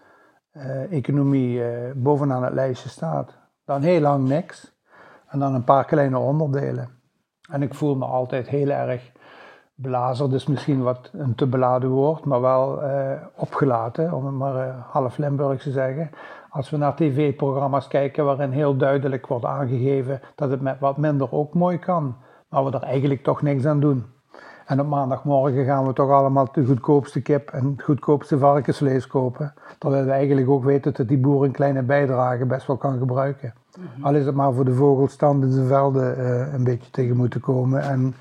uh, 0.53 0.93
economie 0.93 1.63
bovenaan 1.95 2.45
het 2.45 2.55
lijstje 2.55 2.89
staat. 2.89 3.37
Dan 3.65 3.83
heel 3.83 4.01
lang 4.01 4.29
niks. 4.29 4.73
En 5.29 5.39
dan 5.39 5.55
een 5.55 5.65
paar 5.65 5.85
kleine 5.85 6.19
onderdelen. 6.19 7.02
En 7.53 7.63
ik 7.63 7.75
voel 7.75 7.97
me 7.97 8.05
altijd 8.05 8.49
heel 8.49 8.69
erg 8.69 9.13
blazer, 9.75 10.31
dus 10.31 10.47
misschien 10.47 10.83
wat 10.83 11.11
een 11.13 11.35
te 11.35 11.47
beladen 11.47 11.91
woord, 11.91 12.25
maar 12.25 12.41
wel 12.41 12.83
opgelaten, 13.37 14.13
om 14.13 14.27
het 14.27 14.35
maar 14.35 14.85
half 14.91 15.17
Limburgs 15.17 15.63
te 15.63 15.71
zeggen 15.71 16.11
als 16.53 16.71
we 16.71 16.77
naar 16.77 16.95
tv-programma's 16.95 17.89
kijken 17.89 18.25
waarin 18.25 18.51
heel 18.51 18.77
duidelijk 18.77 19.27
wordt 19.27 19.45
aangegeven 19.45 20.21
dat 20.35 20.51
het 20.51 20.61
met 20.61 20.79
wat 20.81 20.97
minder 20.97 21.33
ook 21.33 21.55
mooi 21.55 21.79
kan, 21.79 22.17
maar 22.49 22.65
we 22.65 22.71
er 22.71 22.83
eigenlijk 22.83 23.23
toch 23.23 23.43
niks 23.43 23.65
aan 23.67 23.81
doen. 23.81 24.05
En 24.67 24.81
op 24.81 24.87
maandagmorgen 24.87 25.65
gaan 25.65 25.87
we 25.87 25.93
toch 25.93 26.11
allemaal 26.11 26.49
de 26.53 26.65
goedkoopste 26.65 27.23
kip 27.23 27.51
en 27.51 27.71
het 27.71 27.83
goedkoopste 27.83 28.39
varkensvlees 28.39 29.07
kopen. 29.07 29.55
Terwijl 29.79 30.05
we 30.05 30.11
eigenlijk 30.11 30.49
ook 30.49 30.65
weten 30.65 30.95
dat 30.95 31.09
die 31.09 31.19
boer 31.19 31.45
een 31.45 31.53
kleine 31.53 31.83
bijdrage 31.83 32.47
best 32.47 32.67
wel 32.67 32.77
kan 32.77 32.99
gebruiken. 32.99 33.55
Mhm. 33.79 34.05
Al 34.05 34.15
is 34.15 34.27
het 34.27 34.35
maar 34.35 34.53
voor 34.53 34.65
de 34.65 34.75
vogelstand 34.75 35.43
in 35.45 35.51
de 35.51 35.67
velden 35.67 36.19
uh, 36.19 36.53
een 36.53 36.65
beetje 36.65 36.91
tegen 36.91 37.17
moeten 37.17 37.41
komen. 37.41 37.83
En 37.83 38.15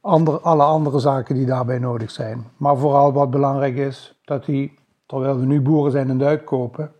ander, 0.00 0.40
alle 0.40 0.62
andere 0.62 0.98
zaken 0.98 1.34
die 1.34 1.46
daarbij 1.46 1.78
nodig 1.78 2.10
zijn. 2.10 2.44
Maar 2.56 2.76
vooral 2.76 3.12
wat 3.12 3.30
belangrijk 3.30 3.76
is, 3.76 4.20
dat 4.24 4.44
die, 4.44 4.78
terwijl 5.06 5.38
we 5.38 5.46
nu 5.46 5.60
boeren 5.60 5.92
zijn 5.92 6.08
en 6.08 6.18
het 6.18 6.28
uitkopen, 6.28 6.92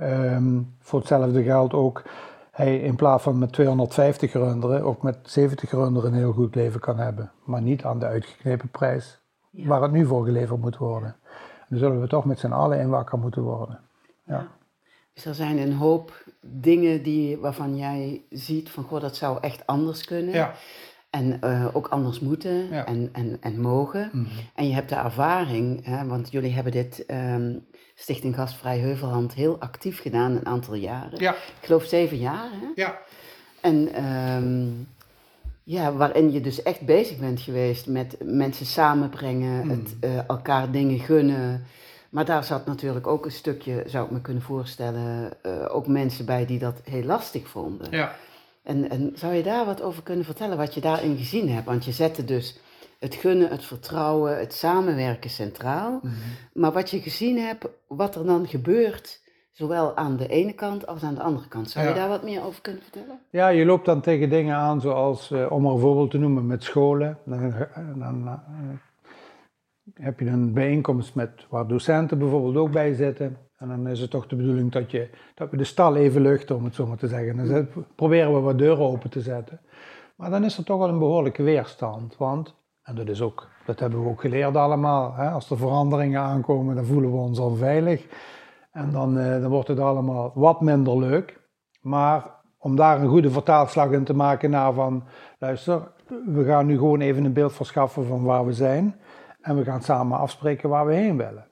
um, 0.00 0.76
voor 0.80 0.98
hetzelfde 0.98 1.42
geld 1.42 1.74
ook 1.74 2.02
hij 2.50 2.78
in 2.78 2.96
plaats 2.96 3.22
van 3.22 3.38
met 3.38 3.52
250 3.52 4.32
runderen 4.32 4.82
ook 4.82 5.02
met 5.02 5.18
70 5.22 5.70
runderen 5.70 6.12
een 6.12 6.18
heel 6.18 6.32
goed 6.32 6.54
leven 6.54 6.80
kan 6.80 6.98
hebben. 6.98 7.32
Maar 7.44 7.62
niet 7.62 7.84
aan 7.84 7.98
de 7.98 8.06
uitgeknepen 8.06 8.68
prijs 8.68 9.22
waar 9.50 9.82
het 9.82 9.92
nu 9.92 10.06
voor 10.06 10.24
geleverd 10.24 10.60
moet 10.60 10.76
worden. 10.76 11.16
Dan 11.68 11.78
zullen 11.78 12.00
we 12.00 12.06
toch 12.06 12.24
met 12.24 12.38
z'n 12.38 12.52
allen 12.52 12.80
in 12.80 12.88
wakker 12.88 13.18
moeten 13.18 13.42
worden. 13.42 13.80
Ja. 14.26 14.46
Dus 15.14 15.24
er 15.24 15.34
zijn 15.34 15.58
een 15.58 15.72
hoop 15.72 16.24
dingen 16.40 17.02
die, 17.02 17.36
waarvan 17.36 17.76
jij 17.76 18.22
ziet 18.30 18.70
van 18.70 18.84
goh, 18.84 19.00
dat 19.00 19.16
zou 19.16 19.38
echt 19.40 19.66
anders 19.66 20.04
kunnen. 20.04 20.34
Ja. 20.34 20.54
En 21.10 21.40
uh, 21.44 21.66
ook 21.72 21.88
anders 21.88 22.20
moeten 22.20 22.86
en, 22.86 23.08
en, 23.12 23.36
en 23.40 23.60
mogen. 23.60 24.10
Mhm. 24.12 24.26
En 24.54 24.68
je 24.68 24.74
hebt 24.74 24.88
de 24.88 24.94
ervaring, 24.94 25.84
hè, 25.84 26.06
want 26.06 26.30
jullie 26.30 26.52
hebben 26.52 26.72
dit 26.72 27.04
um, 27.10 27.66
Stichting 27.94 28.34
Gastvrij 28.34 28.78
Heuvelhand 28.78 29.34
heel 29.34 29.60
actief 29.60 30.00
gedaan 30.00 30.36
een 30.36 30.46
aantal 30.46 30.74
jaren. 30.74 31.20
Ja. 31.20 31.32
Ik 31.32 31.66
geloof 31.66 31.84
zeven 31.84 32.16
jaar. 32.16 32.48
Hè? 32.50 32.66
Ja. 32.74 32.98
En 33.60 34.04
um, 34.04 34.88
ja, 35.62 35.92
waarin 35.92 36.32
je 36.32 36.40
dus 36.40 36.62
echt 36.62 36.80
bezig 36.80 37.18
bent 37.18 37.40
geweest 37.40 37.86
met 37.86 38.16
mensen 38.24 38.66
samenbrengen, 38.66 39.66
mhm. 39.66 39.68
het 39.68 39.96
uh, 40.00 40.28
elkaar 40.28 40.70
dingen 40.70 40.98
gunnen. 40.98 41.66
Maar 42.14 42.24
daar 42.24 42.44
zat 42.44 42.66
natuurlijk 42.66 43.06
ook 43.06 43.24
een 43.24 43.30
stukje, 43.30 43.82
zou 43.86 44.04
ik 44.04 44.10
me 44.10 44.20
kunnen 44.20 44.42
voorstellen, 44.42 45.30
uh, 45.42 45.74
ook 45.74 45.86
mensen 45.86 46.26
bij 46.26 46.46
die 46.46 46.58
dat 46.58 46.80
heel 46.84 47.02
lastig 47.02 47.48
vonden. 47.48 47.86
Ja. 47.90 48.14
En, 48.62 48.90
en 48.90 49.12
zou 49.14 49.34
je 49.34 49.42
daar 49.42 49.64
wat 49.64 49.82
over 49.82 50.02
kunnen 50.02 50.24
vertellen, 50.24 50.56
wat 50.56 50.74
je 50.74 50.80
daarin 50.80 51.16
gezien 51.16 51.48
hebt? 51.48 51.66
Want 51.66 51.84
je 51.84 51.92
zette 51.92 52.24
dus 52.24 52.60
het 52.98 53.14
gunnen, 53.14 53.50
het 53.50 53.64
vertrouwen, 53.64 54.38
het 54.38 54.52
samenwerken 54.52 55.30
centraal. 55.30 56.00
Mhm. 56.02 56.14
Maar 56.52 56.72
wat 56.72 56.90
je 56.90 57.00
gezien 57.00 57.38
hebt, 57.38 57.66
wat 57.88 58.14
er 58.14 58.26
dan 58.26 58.46
gebeurt, 58.46 59.20
zowel 59.52 59.96
aan 59.96 60.16
de 60.16 60.28
ene 60.28 60.52
kant 60.52 60.86
als 60.86 61.02
aan 61.02 61.14
de 61.14 61.22
andere 61.22 61.48
kant. 61.48 61.70
Zou 61.70 61.88
je 61.88 61.94
daar 61.94 62.08
wat 62.08 62.24
meer 62.24 62.44
over 62.44 62.60
kunnen 62.60 62.82
vertellen? 62.82 63.18
Ja, 63.30 63.48
je 63.48 63.64
loopt 63.64 63.84
dan 63.84 64.00
tegen 64.00 64.30
dingen 64.30 64.56
aan, 64.56 64.80
zoals, 64.80 65.30
uh, 65.30 65.52
om 65.52 65.66
er 65.66 65.72
een 65.72 65.78
voorbeeld 65.78 66.10
te 66.10 66.18
noemen, 66.18 66.46
met 66.46 66.62
scholen. 66.62 67.18
Dan, 67.24 67.54
dan 67.98 68.24
uh, 68.26 68.32
heb 69.94 70.20
je 70.20 70.26
een 70.26 70.52
bijeenkomst 70.52 71.14
met, 71.14 71.46
waar 71.48 71.66
docenten 71.66 72.18
bijvoorbeeld 72.18 72.56
ook 72.56 72.70
bij 72.70 72.94
zitten. 72.94 73.36
En 73.56 73.68
dan 73.68 73.88
is 73.88 74.00
het 74.00 74.10
toch 74.10 74.26
de 74.26 74.36
bedoeling 74.36 74.72
dat, 74.72 74.90
je, 74.90 75.10
dat 75.34 75.50
we 75.50 75.56
de 75.56 75.64
stal 75.64 75.96
even 75.96 76.22
luchten, 76.22 76.56
om 76.56 76.64
het 76.64 76.74
zo 76.74 76.86
maar 76.86 76.96
te 76.96 77.08
zeggen. 77.08 77.48
Dan 77.48 77.68
proberen 77.94 78.34
we 78.34 78.40
wat 78.40 78.58
deuren 78.58 78.84
open 78.84 79.10
te 79.10 79.20
zetten. 79.20 79.60
Maar 80.16 80.30
dan 80.30 80.44
is 80.44 80.58
er 80.58 80.64
toch 80.64 80.78
wel 80.78 80.88
een 80.88 80.98
behoorlijke 80.98 81.42
weerstand. 81.42 82.16
Want, 82.16 82.54
en 82.82 82.94
dat, 82.94 83.08
is 83.08 83.20
ook, 83.22 83.48
dat 83.66 83.80
hebben 83.80 84.02
we 84.02 84.08
ook 84.08 84.20
geleerd 84.20 84.56
allemaal, 84.56 85.14
hè, 85.14 85.30
als 85.30 85.50
er 85.50 85.56
veranderingen 85.56 86.20
aankomen, 86.20 86.74
dan 86.74 86.84
voelen 86.84 87.10
we 87.10 87.16
ons 87.16 87.38
onveilig. 87.38 88.06
En 88.72 88.90
dan, 88.90 89.18
eh, 89.18 89.40
dan 89.40 89.50
wordt 89.50 89.68
het 89.68 89.80
allemaal 89.80 90.32
wat 90.34 90.60
minder 90.60 90.98
leuk. 90.98 91.40
Maar 91.80 92.30
om 92.58 92.76
daar 92.76 93.00
een 93.00 93.08
goede 93.08 93.30
vertaalslag 93.30 93.90
in 93.90 94.04
te 94.04 94.14
maken 94.14 94.50
naar 94.50 94.72
van, 94.72 95.04
luister, 95.38 95.92
we 96.26 96.44
gaan 96.44 96.66
nu 96.66 96.78
gewoon 96.78 97.00
even 97.00 97.24
een 97.24 97.32
beeld 97.32 97.52
verschaffen 97.52 98.06
van 98.06 98.22
waar 98.22 98.46
we 98.46 98.52
zijn. 98.52 98.94
En 99.44 99.56
we 99.56 99.64
gaan 99.64 99.82
samen 99.82 100.18
afspreken 100.18 100.68
waar 100.68 100.86
we 100.86 100.94
heen 100.94 101.16
willen. 101.16 101.46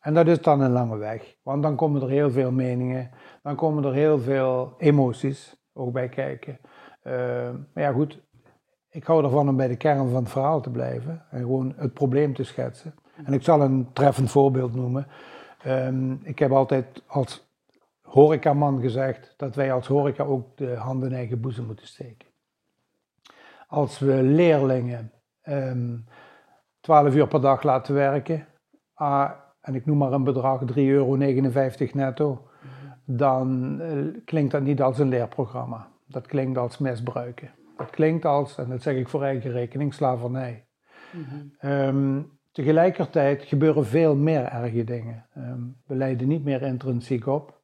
En 0.00 0.14
dat 0.14 0.26
is 0.26 0.40
dan 0.42 0.60
een 0.60 0.70
lange 0.70 0.96
weg, 0.96 1.36
want 1.42 1.62
dan 1.62 1.76
komen 1.76 2.02
er 2.02 2.08
heel 2.08 2.30
veel 2.30 2.52
meningen, 2.52 3.10
dan 3.42 3.56
komen 3.56 3.84
er 3.84 3.92
heel 3.92 4.18
veel 4.18 4.74
emoties 4.78 5.56
ook 5.72 5.92
bij 5.92 6.08
kijken. 6.08 6.58
Uh, 7.02 7.12
maar 7.74 7.84
ja, 7.84 7.92
goed, 7.92 8.20
ik 8.90 9.04
hou 9.04 9.24
ervan 9.24 9.48
om 9.48 9.56
bij 9.56 9.68
de 9.68 9.76
kern 9.76 10.10
van 10.10 10.22
het 10.22 10.30
verhaal 10.30 10.60
te 10.60 10.70
blijven 10.70 11.24
en 11.30 11.40
gewoon 11.40 11.72
het 11.76 11.92
probleem 11.92 12.34
te 12.34 12.44
schetsen. 12.44 12.94
En 13.24 13.32
ik 13.32 13.42
zal 13.42 13.60
een 13.60 13.92
treffend 13.92 14.30
voorbeeld 14.30 14.74
noemen. 14.74 15.06
Um, 15.66 16.20
ik 16.22 16.38
heb 16.38 16.52
altijd 16.52 17.02
als 17.06 17.48
horecaman 18.00 18.80
gezegd 18.80 19.34
dat 19.36 19.54
wij 19.54 19.72
als 19.72 19.86
horeca 19.86 20.24
ook 20.24 20.56
de 20.56 20.74
handen 20.74 21.10
in 21.10 21.16
eigen 21.16 21.40
boezem 21.40 21.66
moeten 21.66 21.86
steken. 21.86 22.28
Als 23.66 23.98
we 23.98 24.22
leerlingen 24.22 25.12
um, 25.42 26.04
12 26.82 27.14
uur 27.14 27.28
per 27.28 27.40
dag 27.40 27.62
laten 27.62 27.94
werken, 27.94 28.46
ah, 28.94 29.30
en 29.60 29.74
ik 29.74 29.86
noem 29.86 29.98
maar 29.98 30.12
een 30.12 30.24
bedrag 30.24 30.60
3,59 30.60 30.74
euro 30.76 31.16
netto, 31.92 32.48
dan 33.04 33.80
uh, 33.80 34.16
klinkt 34.24 34.52
dat 34.52 34.62
niet 34.62 34.82
als 34.82 34.98
een 34.98 35.08
leerprogramma. 35.08 35.88
Dat 36.06 36.26
klinkt 36.26 36.58
als 36.58 36.78
misbruiken. 36.78 37.50
Dat 37.76 37.90
klinkt 37.90 38.24
als, 38.24 38.58
en 38.58 38.68
dat 38.68 38.82
zeg 38.82 38.96
ik 38.96 39.08
voor 39.08 39.22
eigen 39.22 39.50
rekening, 39.50 39.94
slavernij. 39.94 40.66
um, 41.60 42.38
tegelijkertijd 42.52 43.42
gebeuren 43.42 43.86
veel 43.86 44.16
meer 44.16 44.44
erge 44.44 44.84
dingen. 44.84 45.26
Um, 45.36 45.76
we 45.86 45.94
leiden 45.94 46.28
niet 46.28 46.44
meer 46.44 46.62
intrinsiek 46.62 47.26
op. 47.26 47.60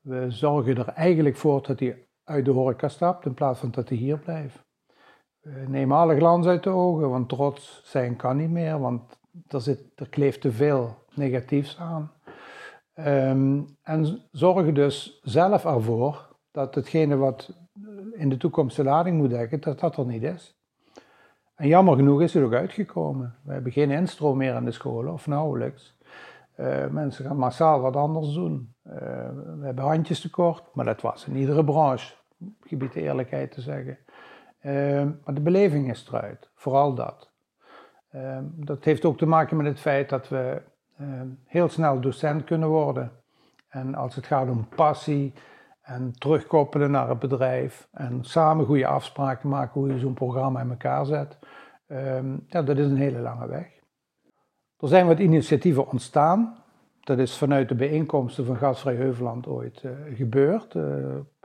We 0.00 0.30
zorgen 0.30 0.76
er 0.76 0.88
eigenlijk 0.88 1.36
voor 1.36 1.62
dat 1.62 1.80
hij 1.80 2.06
uit 2.24 2.44
de 2.44 2.50
horeca 2.50 2.88
stapt 2.88 3.26
in 3.26 3.34
plaats 3.34 3.60
van 3.60 3.70
dat 3.70 3.88
hij 3.88 3.98
hier 3.98 4.18
blijft. 4.18 4.68
We 5.54 5.64
nemen 5.68 5.96
alle 5.96 6.16
glans 6.16 6.46
uit 6.46 6.62
de 6.62 6.70
ogen, 6.70 7.10
want 7.10 7.28
trots 7.28 7.80
zijn 7.84 8.16
kan 8.16 8.36
niet 8.36 8.50
meer, 8.50 8.78
want 8.80 9.18
er, 9.48 9.60
zit, 9.60 9.80
kleeft 10.10 10.40
te 10.40 10.52
veel 10.52 10.96
negatiefs 11.14 11.78
aan. 11.78 12.12
Um, 12.94 13.76
en 13.82 14.22
zorgen 14.32 14.74
dus 14.74 15.20
zelf 15.22 15.64
ervoor 15.64 16.28
dat 16.50 16.74
hetgene 16.74 17.16
wat 17.16 17.52
in 18.12 18.28
de 18.28 18.36
toekomst 18.36 18.76
de 18.76 18.84
lading 18.84 19.16
moet 19.16 19.30
dekken, 19.30 19.60
dat 19.60 19.80
dat 19.80 19.96
er 19.96 20.06
niet 20.06 20.22
is. 20.22 20.58
En 21.54 21.68
jammer 21.68 21.96
genoeg 21.96 22.22
is 22.22 22.34
het 22.34 22.44
ook 22.44 22.52
uitgekomen. 22.52 23.34
We 23.42 23.52
hebben 23.52 23.72
geen 23.72 23.90
instroom 23.90 24.36
meer 24.36 24.54
in 24.54 24.64
de 24.64 24.70
scholen, 24.70 25.12
of 25.12 25.26
nauwelijks. 25.26 25.98
Uh, 26.56 26.86
mensen 26.86 27.24
gaan 27.24 27.36
massaal 27.36 27.80
wat 27.80 27.96
anders 27.96 28.32
doen. 28.32 28.74
Uh, 28.86 28.94
we 29.58 29.64
hebben 29.64 29.84
handjes 29.84 30.20
tekort, 30.20 30.62
maar 30.74 30.84
dat 30.84 31.00
was 31.00 31.26
in 31.26 31.36
iedere 31.36 31.64
branche, 31.64 32.14
gebied 32.60 32.92
de 32.92 33.00
eerlijkheid 33.00 33.52
te 33.52 33.60
zeggen. 33.60 33.98
Uh, 34.62 35.02
maar 35.24 35.34
de 35.34 35.40
beleving 35.40 35.90
is 35.90 36.08
eruit, 36.08 36.50
vooral 36.54 36.94
dat. 36.94 37.30
Ehm, 38.10 38.44
dat 38.46 38.84
heeft 38.84 39.04
ook 39.04 39.18
te 39.18 39.26
maken 39.26 39.56
met 39.56 39.66
het 39.66 39.80
feit 39.80 40.08
dat 40.08 40.28
we 40.28 40.62
ehm, 40.98 41.28
heel 41.46 41.68
snel 41.68 42.00
docent 42.00 42.44
kunnen 42.44 42.68
worden. 42.68 43.12
En 43.68 43.94
als 43.94 44.14
het 44.14 44.26
gaat 44.26 44.48
om 44.48 44.68
passie 44.74 45.32
en 45.82 46.12
terugkoppelen 46.18 46.90
naar 46.90 47.08
het 47.08 47.18
bedrijf 47.18 47.88
en 47.92 48.24
samen 48.24 48.66
goede 48.66 48.86
afspraken 48.86 49.48
maken 49.48 49.80
hoe 49.80 49.92
je 49.92 49.98
zo'n 49.98 50.14
programma 50.14 50.60
in 50.60 50.70
elkaar 50.70 51.06
zet, 51.06 51.38
ehm, 51.86 52.36
ja, 52.46 52.62
dat 52.62 52.78
is 52.78 52.86
een 52.86 52.96
hele 52.96 53.18
lange 53.18 53.46
weg. 53.46 53.78
Er 54.78 54.88
zijn 54.88 55.06
wat 55.06 55.18
initiatieven 55.18 55.88
ontstaan. 55.88 56.56
Dat 57.00 57.18
is 57.18 57.36
vanuit 57.36 57.68
de 57.68 57.74
bijeenkomsten 57.74 58.44
van 58.44 58.56
Gasvrij 58.56 58.94
Heuveland 58.94 59.46
ooit 59.46 59.82
uh, 59.82 59.90
gebeurd. 60.14 60.74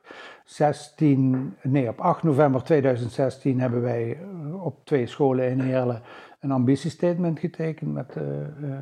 Uh, 0.05 0.35
16, 0.45 1.55
nee, 1.61 1.89
op 1.89 1.99
8 1.99 2.23
november 2.23 2.63
2016 2.63 3.59
hebben 3.59 3.81
wij 3.81 4.17
eh, 4.17 4.65
op 4.65 4.85
twee 4.85 5.07
scholen 5.07 5.49
in 5.49 5.59
Heerlen 5.59 6.01
een 6.39 6.51
ambitiestatement 6.51 7.39
getekend 7.39 7.93
met 7.93 8.15
uh, 8.15 8.23
uh, 8.61 8.77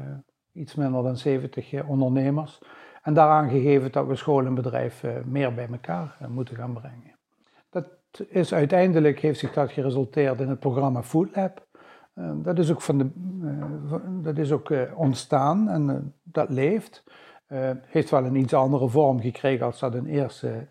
iets 0.53 0.75
minder 0.75 1.03
dan 1.03 1.17
70 1.17 1.83
ondernemers. 1.83 2.61
En 3.01 3.13
daaraan 3.13 3.49
gegeven 3.49 3.91
dat 3.91 4.07
we 4.07 4.15
school 4.15 4.45
en 4.45 4.55
bedrijf 4.55 5.03
meer 5.25 5.53
bij 5.53 5.67
elkaar 5.71 6.17
moeten 6.27 6.55
gaan 6.55 6.73
brengen. 6.73 7.15
Dat 7.69 7.85
is 8.27 8.53
uiteindelijk, 8.53 9.19
heeft 9.19 9.39
zich 9.39 9.53
dat 9.53 9.71
geresulteerd 9.71 10.39
in 10.39 10.49
het 10.49 10.59
programma 10.59 11.03
Food 11.03 11.35
Lab. 11.35 11.67
dat 12.35 12.59
is 12.59 12.71
ook, 12.71 12.81
van 12.81 12.97
de, 12.97 13.09
dat 14.21 14.37
is 14.37 14.51
ook 14.51 14.73
ontstaan 14.95 15.69
en 15.69 16.13
dat 16.23 16.49
leeft. 16.49 17.03
heeft 17.85 18.09
wel 18.09 18.25
een 18.25 18.35
iets 18.35 18.53
andere 18.53 18.89
vorm 18.89 19.21
gekregen 19.21 19.65
als 19.65 19.79
dat 19.79 19.95
in 19.95 20.05
eerste 20.05 20.67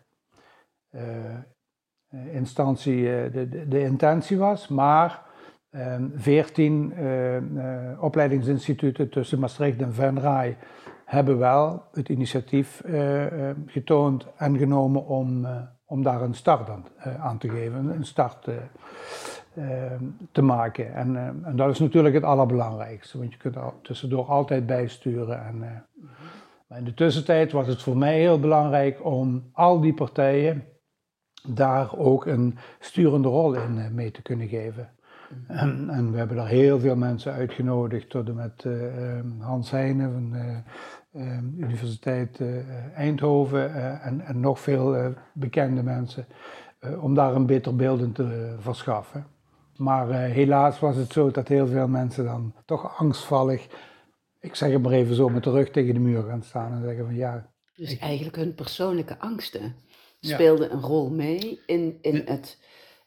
instantie 2.33 3.03
de, 3.03 3.49
de, 3.51 3.69
de 3.69 3.81
intentie 3.81 4.39
was. 4.39 4.69
Maar 4.69 5.31
Ehm, 5.73 6.09
veertien 6.15 6.93
uh, 6.99 8.03
opleidingsinstituten 8.03 9.11
tussen 9.11 9.39
Maastricht 9.39 9.81
en 9.81 9.95
Venray 9.95 10.57
hebben 11.05 11.39
wel 11.39 11.83
het 11.93 12.09
initiatief 12.09 12.83
getoond 13.67 14.27
en 14.37 14.59
genomen 14.59 15.07
om, 15.07 15.47
om 15.85 16.03
daar 16.03 16.23
een 16.23 16.35
start 16.35 16.69
aan, 17.19 17.39
te 17.39 17.49
geven, 17.49 17.87
een 17.87 18.05
start 18.05 18.49
ehm, 19.55 20.05
te 20.33 20.43
maken. 20.43 20.95
En, 20.95 21.17
en, 21.45 21.57
dat 21.57 21.71
is 21.71 21.79
natuurlijk 21.79 22.15
het 22.15 22.25
allerbelangrijkste, 22.25 23.19
want 23.19 23.33
je 23.33 23.39
kunt 23.39 23.57
er 23.57 23.73
tussendoor 23.83 24.25
altijd 24.25 24.67
bijsturen. 24.67 25.47
En, 25.47 25.59
maar 26.69 26.79
in 26.79 26.85
de 26.85 26.95
tussentijd 26.95 27.53
was 27.53 27.67
het 27.67 27.83
voor 27.83 27.97
mij 27.97 28.19
heel 28.19 28.41
belangrijk 28.41 29.05
om 29.05 29.51
al 29.53 29.81
die 29.81 29.95
partijen 29.95 30.65
daar 31.49 31.97
ook 31.97 32.27
een 32.27 32.59
sturende 32.81 33.29
rol 33.29 33.55
in 33.55 33.95
mee 33.95 34.11
te 34.11 34.23
kunnen 34.23 34.49
geven. 34.49 34.91
En, 35.47 35.91
en, 35.91 36.13
we 36.13 36.19
hebben 36.19 36.37
daar 36.37 36.49
heel 36.49 36.81
veel 36.81 36.97
mensen 36.97 37.33
uitgenodigd, 37.33 38.11
tot 38.11 38.29
en 38.29 38.35
met 38.35 38.65
uh, 38.65 39.21
Hans 39.39 39.71
Heijnen 39.71 40.13
van 40.13 40.35
uh, 40.35 40.57
ehm, 41.13 41.45
Universiteit 41.57 42.41
Eindhoven 42.95 43.75
en, 44.03 44.21
en, 44.21 44.41
nog 44.41 44.61
veel 44.61 45.15
bekende 45.33 45.83
mensen, 45.83 46.27
om 47.01 47.15
daar 47.15 47.35
een 47.35 47.47
beter 47.47 47.77
beeld 47.77 48.01
in 48.01 48.13
te 48.13 48.55
verschaffen. 48.59 49.27
Maar 49.77 50.09
helaas 50.11 50.79
was 50.81 50.97
het 50.97 51.13
zo 51.13 51.31
dat 51.31 51.49
heel 51.49 51.67
veel 51.67 51.89
mensen 51.89 52.25
dan 52.25 52.55
toch 52.65 52.99
angstvallig, 52.99 53.69
ik 54.41 54.55
zeg 54.55 54.73
het 54.73 54.83
maar 54.83 54.93
even 54.93 55.15
zo, 55.15 55.29
met 55.29 55.45
de 55.45 55.51
rug 55.51 55.71
tegen 55.71 55.95
de 55.95 56.01
muur 56.01 56.23
gaan 56.23 56.43
staan 56.43 56.73
en 56.73 56.83
zeggen 56.83 57.05
van 57.05 57.15
ja. 57.15 57.51
Dus 57.75 57.99
eigenlijk 57.99 58.37
hun 58.37 58.55
persoonlijke 58.55 59.19
angsten 59.19 59.75
speelden 60.26 60.73
een 60.73 60.81
rol 60.81 61.11
mee 61.11 61.61
in, 61.67 61.99
in 62.00 62.23
het 62.25 62.59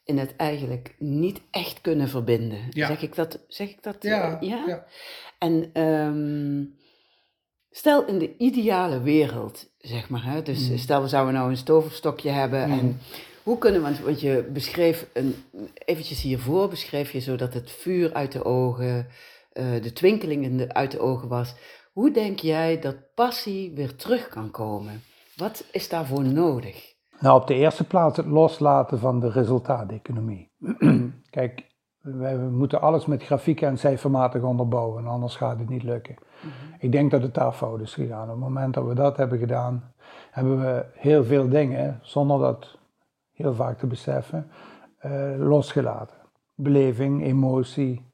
in 0.03 0.17
het 0.17 0.35
eigenlijk 0.35 0.95
niet 0.99 1.41
echt 1.51 1.81
kunnen 1.81 2.09
verbinden. 2.09 2.59
Zeg 2.69 3.01
ik 3.01 3.15
dat? 3.15 3.39
Zeg 3.47 3.69
ik 3.69 3.83
dat 3.83 3.95
ja. 3.99 4.39
Eh, 4.39 4.47
ja? 4.47 4.85
En 5.37 5.81
um, 5.81 6.75
stel 7.71 8.05
in 8.05 8.19
de 8.19 8.37
ideale 8.37 9.01
wereld, 9.01 9.69
zeg 9.77 10.09
maar, 10.09 10.23
hè, 10.23 10.41
dus 10.41 10.69
mm. 10.69 10.77
stel 10.77 11.01
we 11.01 11.07
zouden 11.07 11.33
nou 11.33 11.49
een 11.49 11.57
stoverstokje 11.57 12.29
hebben 12.29 12.67
mm. 12.67 12.79
en 12.79 12.99
hoe 13.43 13.57
kunnen 13.57 13.83
we, 13.83 14.03
want 14.03 14.21
je 14.21 14.49
beschreef, 14.53 15.07
een, 15.13 15.35
eventjes 15.73 16.21
hiervoor 16.21 16.69
beschreef 16.69 17.11
je 17.11 17.19
zo 17.19 17.35
dat 17.35 17.53
het 17.53 17.71
vuur 17.71 18.13
uit 18.13 18.31
de 18.31 18.45
ogen, 18.45 19.07
uh, 19.53 19.81
de 19.81 19.93
twinkeling 19.93 20.73
uit 20.73 20.91
de 20.91 20.99
ogen 20.99 21.27
was. 21.27 21.53
Hoe 21.93 22.11
denk 22.11 22.39
jij 22.39 22.79
dat 22.79 23.13
passie 23.15 23.71
weer 23.71 23.95
terug 23.95 24.27
kan 24.27 24.51
komen? 24.51 25.03
Wat 25.35 25.65
is 25.71 25.89
daarvoor 25.89 26.23
nodig? 26.23 26.94
Nou, 27.19 27.41
op 27.41 27.47
de 27.47 27.53
eerste 27.53 27.87
plaats 27.87 28.17
het 28.17 28.25
loslaten 28.25 28.99
van 28.99 29.19
de 29.19 29.29
resultaateconomie. 29.29 30.51
Kijk, 31.29 31.75
wij 32.01 32.37
moeten 32.37 32.81
alles 32.81 33.05
met 33.05 33.23
grafieken 33.23 33.67
en 33.67 33.77
cijfermatig 33.77 34.41
onderbouwen, 34.41 35.07
anders 35.07 35.35
gaat 35.35 35.59
het 35.59 35.69
niet 35.69 35.83
lukken. 35.83 36.15
Mhm. 36.15 36.75
Ik 36.79 36.91
denk 36.91 37.11
dat 37.11 37.21
het 37.21 37.33
daar 37.33 37.51
fout 37.51 37.81
is 37.81 37.93
gegaan. 37.93 38.23
Op 38.23 38.29
het 38.29 38.39
moment 38.39 38.73
dat 38.73 38.85
we 38.85 38.93
dat 38.93 39.17
hebben 39.17 39.39
gedaan, 39.39 39.93
hebben 40.31 40.59
we 40.59 40.85
heel 40.93 41.23
veel 41.23 41.49
dingen, 41.49 41.99
zonder 42.01 42.39
dat 42.39 42.77
heel 43.31 43.53
vaak 43.53 43.77
te 43.77 43.87
beseffen, 43.87 44.51
uh, 45.05 45.11
losgelaten. 45.37 46.17
Beleving, 46.55 47.23
emotie, 47.23 48.11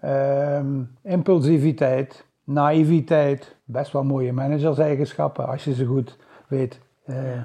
ehm, 0.00 0.82
impulsiviteit, 1.02 2.26
naïviteit, 2.44 3.56
best 3.64 3.92
wel 3.92 4.04
mooie 4.04 4.32
managerseigenschappen 4.32 5.46
als 5.46 5.64
je 5.64 5.74
ze 5.74 5.84
goed 5.84 6.18
weet. 6.48 6.80
Uh, 7.06 7.32
eh, 7.32 7.42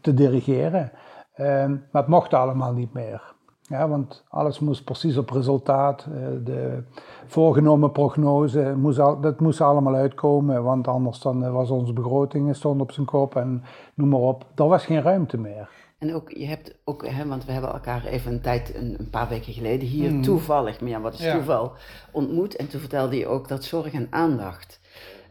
te 0.00 0.14
dirigeren. 0.14 0.92
Ehm, 1.34 1.70
maar 1.70 2.02
het 2.02 2.10
mocht 2.10 2.34
allemaal 2.34 2.72
niet 2.72 2.92
meer. 2.92 3.34
Ja, 3.68 3.88
want 3.88 4.24
alles 4.28 4.58
moest 4.58 4.84
precies 4.84 5.16
op 5.16 5.30
resultaat. 5.30 6.06
Eh, 6.14 6.26
de 6.44 6.82
voorgenomen 7.26 7.92
prognose, 7.92 8.74
moest 8.76 8.98
al, 8.98 9.20
dat 9.20 9.40
moest 9.40 9.60
allemaal 9.60 9.94
uitkomen. 9.94 10.62
Want 10.62 10.88
anders 10.88 11.20
dan 11.20 11.44
eh, 11.44 11.52
was 11.52 11.70
onze 11.70 11.92
begroting 11.92 12.56
stond 12.56 12.80
op 12.80 12.92
zijn 12.92 13.06
kop 13.06 13.36
en 13.36 13.62
noem 13.94 14.08
maar 14.08 14.20
op. 14.20 14.46
Er 14.54 14.68
was 14.68 14.84
geen 14.84 15.02
ruimte 15.02 15.38
meer. 15.38 15.68
En 15.98 16.14
ook, 16.14 16.30
je 16.30 16.46
hebt 16.46 16.78
ook, 16.84 17.06
hè, 17.06 17.26
want 17.26 17.44
we 17.44 17.52
hebben 17.52 17.72
elkaar 17.72 18.04
even 18.04 18.32
een 18.32 18.40
tijd, 18.40 18.74
een, 18.74 18.96
een 18.98 19.10
paar 19.10 19.28
weken 19.28 19.52
geleden 19.52 19.88
hier 19.88 20.08
hmm. 20.10 20.22
toevallig, 20.22 20.80
maar 20.80 20.90
ja, 20.90 21.00
wat 21.00 21.14
is 21.14 21.30
toeval, 21.32 21.72
ontmoet. 22.12 22.56
En 22.56 22.68
toen 22.68 22.80
vertelde 22.80 23.16
je 23.16 23.26
ook 23.26 23.48
dat 23.48 23.64
zorg 23.64 23.92
en 23.92 24.06
aandacht 24.10 24.80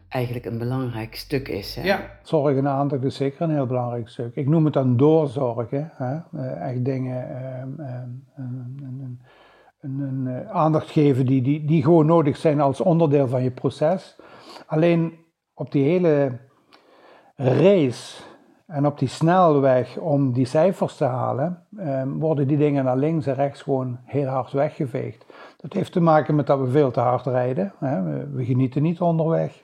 eigenlijk 0.08 0.44
een 0.46 0.58
belangrijk 0.58 1.14
stuk 1.14 1.48
is. 1.48 1.74
Hè? 1.74 1.82
Ja, 1.82 2.00
zorg 2.22 2.56
en 2.56 2.68
aandacht 2.68 3.02
is 3.02 3.16
zeker 3.16 3.42
een 3.42 3.50
heel 3.50 3.66
belangrijk 3.66 4.08
stuk. 4.08 4.36
Ik 4.36 4.48
noem 4.48 4.64
het 4.64 4.74
dan 4.74 4.96
doorzorgen. 4.96 5.90
Hè? 5.94 6.14
Uh, 6.34 6.68
echt 6.68 6.84
dingen, 6.84 7.28
uh, 7.30 7.84
een, 7.86 8.24
een, 8.36 9.20
een, 9.80 10.00
een, 10.00 10.48
aandacht 10.48 10.90
geven 10.90 11.26
die, 11.26 11.42
die, 11.42 11.64
die 11.64 11.82
gewoon 11.82 12.06
nodig 12.06 12.36
zijn 12.36 12.60
als 12.60 12.80
onderdeel 12.80 13.28
van 13.28 13.42
je 13.42 13.50
proces. 13.50 14.16
Alleen 14.66 15.12
op 15.54 15.72
die 15.72 15.84
hele 15.84 16.38
race 17.36 18.22
en 18.66 18.86
op 18.86 18.98
die 18.98 19.08
snelweg 19.08 19.96
om 19.96 20.32
die 20.32 20.44
cijfers 20.44 20.96
te 20.96 21.04
halen, 21.04 21.62
ehm, 21.76 22.08
worden 22.08 22.48
die 22.48 22.56
dingen 22.56 22.84
naar 22.84 22.96
links 22.96 23.26
en 23.26 23.34
rechts 23.34 23.62
gewoon 23.62 23.98
heel 24.04 24.26
hard 24.26 24.52
weggeveegd. 24.52 25.26
Dat 25.56 25.72
heeft 25.72 25.92
te 25.92 26.00
maken 26.00 26.34
met 26.34 26.46
dat 26.46 26.60
we 26.60 26.70
veel 26.70 26.90
te 26.90 27.00
hard 27.00 27.26
rijden. 27.26 27.72
Hè? 27.78 28.02
We, 28.02 28.28
we 28.32 28.44
genieten 28.44 28.82
niet 28.82 29.00
onderweg. 29.00 29.62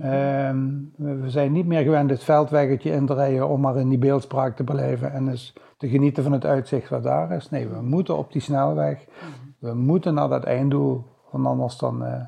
Ehm, 0.00 0.68
we 0.96 1.30
zijn 1.30 1.52
niet 1.52 1.66
meer 1.66 1.82
gewend 1.82 2.10
het 2.10 2.24
veldweggetje 2.24 2.90
in 2.90 3.06
te 3.06 3.14
rijden 3.14 3.48
om 3.48 3.60
maar 3.60 3.76
in 3.76 3.88
die 3.88 3.98
beeldspraak 3.98 4.56
te 4.56 4.64
beleven 4.64 5.12
en 5.12 5.24
dus 5.24 5.52
te 5.76 5.88
genieten 5.88 6.22
van 6.22 6.32
het 6.32 6.44
uitzicht 6.44 6.88
wat 6.88 7.02
daar 7.02 7.32
is. 7.32 7.50
Nee, 7.50 7.68
we 7.68 7.82
moeten 7.82 8.16
op 8.16 8.32
die 8.32 8.42
snelweg. 8.42 9.04
We 9.58 9.74
moeten 9.74 10.14
naar 10.14 10.28
dat 10.28 10.44
einddoel, 10.44 11.04
want 11.30 11.46
anders 11.46 11.76
dan 11.76 12.02
uh, 12.02 12.22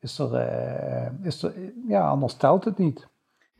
is 0.00 0.18
er, 0.18 0.32
uh, 0.32 1.26
is 1.26 1.42
er, 1.42 1.52
ja, 1.88 2.08
anders 2.08 2.34
telt 2.34 2.64
het 2.64 2.78
niet. 2.78 3.08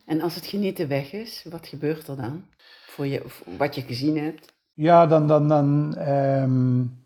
En 0.05 0.21
als 0.21 0.35
het 0.35 0.47
genieten 0.47 0.89
weg 0.89 1.13
is, 1.13 1.47
wat 1.51 1.67
gebeurt 1.67 2.09
er 2.09 2.17
dan? 2.17 2.45
Voor 2.87 3.07
je, 3.07 3.23
wat 3.59 3.75
je 3.75 3.83
gezien 3.83 4.19
hebt? 4.19 4.55
Ja, 4.73 5.07
dan, 5.07 5.27
dan, 5.27 5.49
dan 5.49 5.99
um, 6.09 7.05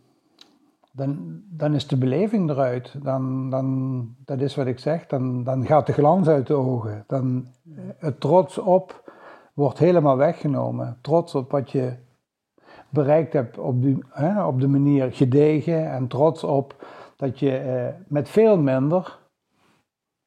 dan, 1.00 1.42
dan 1.50 1.74
is 1.74 1.86
de 1.86 1.96
beleving 1.96 2.50
eruit. 2.50 2.94
Dan, 3.02 3.50
dan, 3.50 4.14
dat 4.24 4.40
is 4.40 4.54
wat 4.54 4.66
ik 4.66 4.78
zeg, 4.78 5.06
dan, 5.06 5.44
dan 5.44 5.66
gaat 5.66 5.86
de 5.86 5.92
glans 5.92 6.28
uit 6.28 6.46
de 6.46 6.54
ogen. 6.54 7.04
Dan, 7.06 7.46
eh, 7.76 7.82
het 7.98 8.20
trots 8.20 8.58
op 8.58 9.12
wordt 9.54 9.78
helemaal 9.78 10.16
weggenomen. 10.16 10.98
Trots 11.00 11.34
op 11.34 11.50
wat 11.50 11.70
je 11.70 11.96
bereikt 12.88 13.32
hebt 13.32 13.58
op, 13.58 13.82
die, 13.82 14.04
hè, 14.08 14.44
op 14.44 14.60
de 14.60 14.68
manier 14.68 15.12
gedegen 15.12 15.90
en 15.90 16.06
trots 16.06 16.44
op 16.44 16.86
dat 17.16 17.38
je 17.38 17.56
eh, 17.56 17.94
met 18.06 18.28
veel 18.28 18.58
minder, 18.58 19.18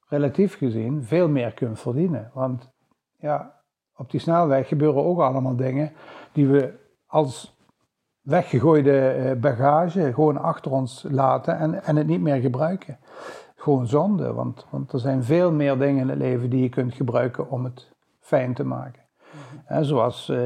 relatief 0.07 0.57
gezien, 0.57 1.03
veel 1.03 1.29
meer 1.29 1.53
kunt 1.53 1.79
verdienen. 1.79 2.31
Want 2.33 2.71
ja, 3.17 3.61
op 3.95 4.11
die 4.11 4.19
snelweg 4.19 4.67
gebeuren 4.67 5.03
ook 5.03 5.19
allemaal 5.19 5.55
dingen 5.55 5.91
die 6.31 6.47
we 6.47 6.73
als 7.05 7.52
weggegooide 8.23 9.07
eh, 9.07 9.35
bagage 9.35 10.13
gewoon 10.13 10.37
achter 10.37 10.71
ons 10.71 11.05
laten 11.09 11.57
en, 11.57 11.83
en 11.83 11.95
het 11.95 12.07
niet 12.07 12.21
meer 12.21 12.41
gebruiken. 12.41 12.97
Gewoon 13.55 13.87
zonde, 13.87 14.33
want, 14.33 14.65
want 14.69 14.93
er 14.93 14.99
zijn 14.99 15.23
veel 15.23 15.51
meer 15.51 15.77
dingen 15.77 16.01
in 16.01 16.09
het 16.09 16.17
leven 16.17 16.49
die 16.49 16.61
je 16.61 16.69
kunt 16.69 16.93
gebruiken 16.93 17.49
om 17.49 17.63
het 17.63 17.91
fijn 18.19 18.53
te 18.53 18.63
maken. 18.63 19.01
Mhm. 19.67 19.83
zoals 19.83 20.29
uh, 20.29 20.37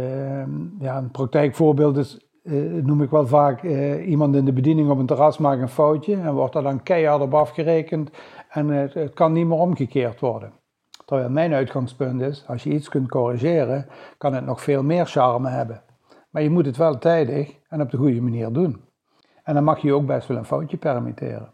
ja, 0.80 0.98
een 0.98 1.12
praktijkvoorbeeld 1.12 1.98
is, 1.98 2.30
uh, 2.44 2.84
noem 2.84 3.02
ik 3.02 3.10
wel 3.10 3.28
vaak, 3.28 3.63
uh, 3.63 4.10
iemand 4.10 4.36
in 4.36 4.46
de 4.46 4.54
bediening 4.54 4.90
op 4.90 5.00
een 5.00 5.06
terras 5.06 5.38
maakt 5.38 5.62
een 5.62 5.70
foutje 5.70 6.16
en 6.16 6.34
wordt 6.34 6.56
er 6.56 6.63
dan 6.63 6.84
keihard 6.84 7.22
op 7.22 7.34
afgerekend 7.34 8.10
en 8.50 8.68
het, 8.68 8.94
het 8.94 9.13
kan 9.13 9.32
niet 9.32 9.48
meer 9.48 9.58
omgekeerd 9.58 10.20
worden. 10.20 10.52
Terwijl 11.06 11.30
mijn 11.30 11.54
uitgangspunt 11.54 12.22
is, 12.22 12.44
als 12.48 12.63
je 12.63 12.70
iets 12.70 12.90
kunt 12.90 13.10
corrigeren, 13.10 13.88
kan 14.18 14.34
het 14.34 14.46
nog 14.46 14.62
veel 14.62 14.84
meer 14.84 15.06
charme 15.06 15.50
hebben. 15.50 15.82
Maar 16.38 16.45
je 16.45 16.52
moet 16.52 16.65
het 16.65 16.78
wel 16.78 16.97
tijdig 16.97 17.56
en 17.67 17.82
op 17.82 17.91
de 17.91 17.97
goede 17.97 18.21
manier 18.21 18.52
doen. 18.52 18.82
En 19.43 19.54
dan 19.54 19.63
mag 19.63 19.82
je 19.82 19.93
ook 19.93 20.06
best 20.06 20.28
wel 20.28 20.38
een 20.38 20.45
foutje 20.45 20.78
permitteren. 20.78 21.52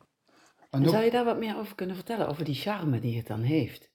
Zou 0.81 1.03
je 1.03 1.11
daar 1.11 1.25
wat 1.25 1.37
meer 1.37 1.57
over 1.57 1.75
kunnen 1.75 1.95
vertellen, 1.95 2.27
over 2.27 2.43
die 2.43 2.55
charme 2.55 2.99
die 2.99 3.17
het 3.17 3.27
dan 3.27 3.39
heeft? 3.39 3.91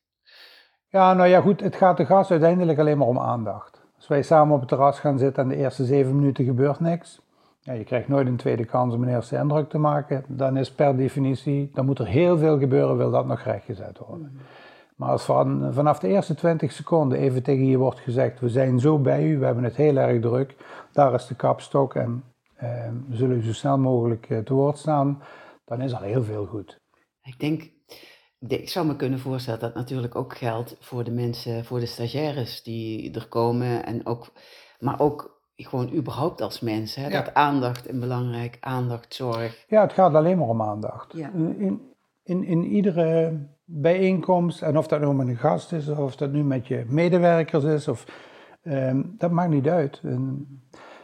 Ja, 0.86 1.14
nou 1.14 1.28
ja, 1.28 1.40
goed, 1.40 1.60
het 1.60 1.76
gaat 1.76 1.96
de 1.96 2.06
gast 2.06 2.30
uiteindelijk 2.30 2.78
alleen 2.78 2.98
maar 2.98 3.06
om 3.06 3.18
aandacht. 3.18 3.82
Als 3.96 4.08
wij 4.08 4.22
samen 4.22 4.54
op 4.54 4.60
het 4.60 4.68
terras 4.68 5.00
gaan 5.00 5.18
zitten 5.18 5.42
en 5.42 5.48
de 5.48 5.56
eerste 5.56 5.84
zeven 5.84 6.16
minuten 6.16 6.44
gebeurt 6.44 6.80
niks, 6.80 7.20
ja, 7.60 7.72
je 7.72 7.84
krijgt 7.84 8.08
nooit 8.08 8.26
een 8.26 8.36
tweede 8.36 8.64
kans 8.64 8.94
om 8.94 9.02
een 9.02 9.14
eerste 9.14 9.36
indruk 9.36 9.68
te 9.68 9.78
maken, 9.78 10.24
dan 10.28 10.56
is 10.56 10.72
per 10.72 10.96
definitie, 10.96 11.70
dan 11.74 11.84
moet 11.84 11.98
er 11.98 12.06
heel 12.06 12.38
veel 12.38 12.58
gebeuren, 12.58 12.96
wil 12.96 13.10
dat 13.10 13.26
nog 13.26 13.40
rechtgezet 13.40 13.98
worden. 13.98 14.30
Mm. 14.32 14.40
Maar 14.98 15.10
als 15.10 15.24
van, 15.24 15.72
vanaf 15.72 15.98
de 15.98 16.08
eerste 16.08 16.34
20 16.34 16.72
seconden 16.72 17.18
even 17.18 17.42
tegen 17.42 17.66
je 17.66 17.76
wordt 17.76 17.98
gezegd: 17.98 18.40
We 18.40 18.48
zijn 18.48 18.80
zo 18.80 18.98
bij 18.98 19.24
u, 19.24 19.38
we 19.38 19.44
hebben 19.44 19.64
het 19.64 19.76
heel 19.76 19.96
erg 19.96 20.20
druk, 20.20 20.56
daar 20.92 21.14
is 21.14 21.26
de 21.26 21.34
kapstok 21.34 21.94
en 21.94 22.24
eh, 22.54 22.88
we 23.08 23.16
zullen 23.16 23.36
u 23.36 23.42
zo 23.42 23.52
snel 23.52 23.78
mogelijk 23.78 24.30
eh, 24.30 24.38
te 24.38 24.54
woord 24.54 24.78
staan, 24.78 25.22
dan 25.64 25.80
is 25.80 25.94
al 25.94 26.02
heel 26.02 26.24
veel 26.24 26.46
goed. 26.46 26.80
Ik 27.22 27.40
denk, 27.40 27.70
ik 28.38 28.68
zou 28.68 28.86
me 28.86 28.96
kunnen 28.96 29.18
voorstellen 29.18 29.60
dat 29.60 29.74
natuurlijk 29.74 30.14
ook 30.14 30.36
geldt 30.36 30.76
voor 30.80 31.04
de 31.04 31.10
mensen, 31.10 31.64
voor 31.64 31.80
de 31.80 31.86
stagiaires 31.86 32.62
die 32.62 33.14
er 33.14 33.28
komen, 33.28 33.86
en 33.86 34.06
ook, 34.06 34.32
maar 34.78 35.00
ook 35.00 35.42
gewoon 35.56 35.92
überhaupt 35.94 36.40
als 36.40 36.60
mensen. 36.60 37.02
Hè? 37.02 37.10
Dat 37.10 37.34
aandacht 37.34 37.88
een 37.88 38.00
belangrijk, 38.00 38.56
aandacht, 38.60 39.14
zorg. 39.14 39.64
Ja, 39.68 39.80
het 39.80 39.92
gaat 39.92 40.14
alleen 40.14 40.38
maar 40.38 40.48
om 40.48 40.62
aandacht. 40.62 41.12
Ja. 41.12 41.30
In, 41.32 41.96
in, 42.28 42.44
in 42.44 42.64
iedere 42.64 43.38
bijeenkomst. 43.64 44.62
En 44.62 44.78
of 44.78 44.86
dat 44.86 45.00
nu 45.00 45.12
met 45.12 45.28
een 45.28 45.36
gast 45.36 45.72
is, 45.72 45.88
of 45.88 46.16
dat 46.16 46.32
nu 46.32 46.44
met 46.44 46.66
je 46.66 46.84
medewerkers 46.86 47.64
is, 47.64 47.88
of, 47.88 48.06
um, 48.62 49.14
dat 49.18 49.30
maakt 49.30 49.50
niet 49.50 49.68
uit. 49.68 50.02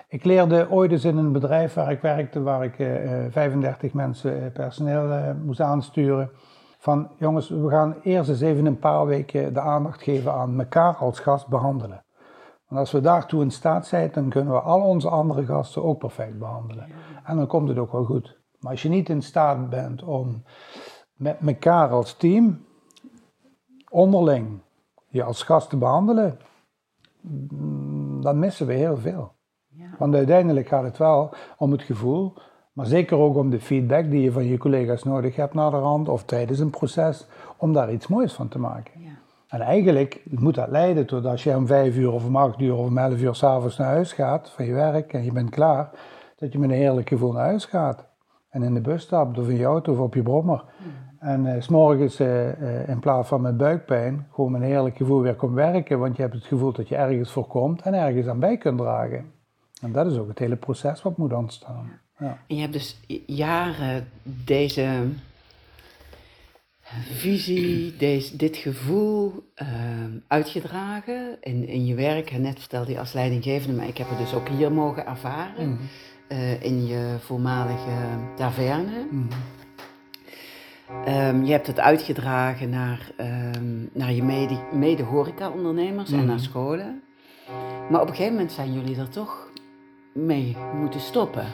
ik 0.08 0.24
leerde 0.24 0.70
ooit 0.70 0.92
eens 0.92 1.04
in 1.04 1.16
een 1.16 1.32
bedrijf 1.32 1.74
waar 1.74 1.90
ik 1.90 2.00
werkte, 2.00 2.42
waar 2.42 2.64
ik 2.64 2.78
uh, 2.78 3.24
eh, 3.24 3.32
35 3.32 3.92
mensen 3.92 4.42
uh, 4.42 4.52
personeel 4.52 5.34
moest 5.44 5.60
aansturen. 5.60 6.30
Van 6.78 7.10
jongens, 7.18 7.48
we 7.48 7.68
gaan 7.68 7.96
eerst 8.02 8.28
eens 8.28 8.40
even 8.40 8.66
een 8.66 8.78
paar 8.78 9.06
weken 9.06 9.54
de 9.54 9.60
aandacht 9.60 10.02
geven 10.02 10.32
aan 10.32 10.58
elkaar 10.58 10.94
als 10.94 11.18
gast 11.18 11.48
behandelen. 11.48 12.04
Want 12.68 12.80
als 12.80 12.92
we 12.92 13.00
daartoe 13.00 13.42
in 13.42 13.50
staat 13.50 13.86
zijn, 13.86 14.10
dan 14.12 14.28
kunnen 14.28 14.52
we 14.52 14.60
al 14.60 14.80
onze 14.80 15.08
andere 15.08 15.44
gasten 15.44 15.84
ook 15.84 15.98
perfect 15.98 16.38
behandelen. 16.38 16.86
En 17.24 17.36
dan 17.36 17.46
komt 17.46 17.68
het 17.68 17.78
ook 17.78 17.92
wel 17.92 18.04
goed. 18.04 18.42
Maar 18.58 18.72
als 18.72 18.82
je 18.82 18.88
niet 18.88 19.08
in 19.08 19.22
staat 19.22 19.70
bent 19.70 20.02
om 20.02 20.42
met 21.16 21.36
elkaar 21.46 21.88
als 21.88 22.14
team 22.14 22.64
onderling 23.90 24.60
je 25.08 25.22
als 25.22 25.42
gast 25.42 25.70
te 25.70 25.76
behandelen, 25.76 26.38
mm, 27.20 28.22
dan 28.22 28.38
missen 28.38 28.66
we 28.66 28.72
heel 28.72 28.96
veel. 28.96 29.32
Ja. 29.68 29.86
Want 29.98 30.14
uiteindelijk 30.14 30.68
gaat 30.68 30.84
het 30.84 30.98
wel 30.98 31.34
om 31.58 31.72
het 31.72 31.82
gevoel, 31.82 32.34
maar 32.72 32.86
zeker 32.86 33.16
ook 33.16 33.36
om 33.36 33.50
de 33.50 33.60
feedback 33.60 34.10
die 34.10 34.20
je 34.20 34.32
van 34.32 34.44
je 34.44 34.58
collega's 34.58 35.02
nodig 35.02 35.36
hebt 35.36 35.54
naar 35.54 35.70
de 35.70 35.78
rand 35.78 36.08
of 36.08 36.24
tijdens 36.24 36.58
een 36.58 36.70
proces, 36.70 37.26
om 37.56 37.72
daar 37.72 37.92
iets 37.92 38.06
moois 38.06 38.32
van 38.32 38.48
te 38.48 38.58
maken. 38.58 39.00
Ja. 39.00 39.10
En 39.48 39.60
eigenlijk 39.60 40.22
moet 40.30 40.54
dat 40.54 40.68
leiden 40.68 41.06
tot 41.06 41.24
als 41.24 41.44
je 41.44 41.56
om 41.56 41.66
vijf 41.66 41.96
uur 41.96 42.12
of 42.12 42.24
om 42.26 42.36
acht 42.36 42.60
uur 42.60 42.74
of 42.74 42.86
om 42.86 42.98
elf 42.98 43.20
uur 43.20 43.34
s'avonds 43.34 43.76
naar 43.76 43.88
huis 43.88 44.12
gaat 44.12 44.50
van 44.50 44.64
je 44.64 44.72
werk 44.72 45.12
en 45.12 45.24
je 45.24 45.32
bent 45.32 45.50
klaar, 45.50 45.90
dat 46.36 46.52
je 46.52 46.58
met 46.58 46.70
een 46.70 46.76
heerlijk 46.76 47.08
gevoel 47.08 47.32
naar 47.32 47.44
huis 47.44 47.64
gaat. 47.64 48.06
En 48.48 48.62
in 48.62 48.74
de 48.74 48.80
bus 48.80 49.02
stapt 49.02 49.38
of 49.38 49.48
in 49.48 49.56
je 49.56 49.64
auto 49.64 49.92
of 49.92 49.98
op 49.98 50.14
je 50.14 50.22
brommer. 50.22 50.64
En 51.24 51.46
eh, 51.46 51.60
s 51.60 51.64
s'morgens 51.64 52.20
eh, 52.20 52.50
eh, 52.50 52.88
in 52.88 52.98
plaats 52.98 53.28
van 53.28 53.40
met 53.40 53.56
buikpijn 53.56 54.26
gewoon 54.32 54.52
met 54.52 54.60
een 54.60 54.66
heerlijk 54.66 54.96
gevoel 54.96 55.20
weer 55.20 55.34
komt 55.34 55.54
werken, 55.54 55.98
want 55.98 56.16
je 56.16 56.22
hebt 56.22 56.34
het 56.34 56.44
gevoel 56.44 56.72
dat 56.72 56.88
je 56.88 56.96
ergens 56.96 57.30
voor 57.30 57.46
komt 57.46 57.82
en 57.82 57.94
ergens 57.94 58.26
aan 58.26 58.38
bij 58.38 58.56
kunt 58.56 58.78
dragen. 58.78 59.32
En 59.80 59.92
dat 59.92 60.06
is 60.06 60.18
ook 60.18 60.28
het 60.28 60.38
hele 60.38 60.56
proces 60.56 61.02
wat 61.02 61.16
moet 61.16 61.32
ontstaan. 61.32 62.00
Ja. 62.18 62.38
En 62.46 62.56
je 62.56 62.60
hebt 62.60 62.72
dus 62.72 63.00
jaren 63.26 64.08
deze 64.22 65.06
visie, 67.12 67.96
deze, 67.96 68.36
dit 68.36 68.56
gevoel 68.56 69.32
ehm, 69.54 70.10
uitgedragen 70.26 71.36
in, 71.40 71.68
in 71.68 71.86
je 71.86 71.94
werk. 71.94 72.30
En 72.30 72.42
net 72.42 72.58
vertelde 72.60 72.92
je 72.92 72.98
als 72.98 73.12
leidinggevende, 73.12 73.76
maar 73.76 73.88
ik 73.88 73.98
heb 73.98 74.08
het 74.08 74.18
dus 74.18 74.34
ook 74.34 74.48
hier 74.48 74.72
mogen 74.72 75.06
ervaren. 75.06 75.68
Mhm. 75.68 75.82
in 76.60 76.86
je 76.86 77.16
voormalige 77.18 77.92
taverne. 78.36 79.06
Mhm. 79.10 79.26
Ehm, 81.04 81.42
je 81.44 81.52
hebt 81.52 81.66
het 81.66 81.80
uitgedragen 81.80 82.70
naar, 82.70 83.10
ehm, 83.16 83.64
naar 83.92 84.12
je 84.12 84.22
mede, 84.22 84.56
mede-horeca-ondernemers 84.72 86.10
en 86.10 86.16
Mhm. 86.18 86.26
naar 86.26 86.38
scholen. 86.38 87.02
Maar 87.90 88.00
op 88.00 88.08
een 88.08 88.14
gegeven 88.14 88.32
moment 88.34 88.52
zijn 88.52 88.72
jullie 88.72 88.98
er 88.98 89.08
toch 89.08 89.48
mee 90.12 90.56
moeten 90.74 91.00
stoppen. 91.00 91.44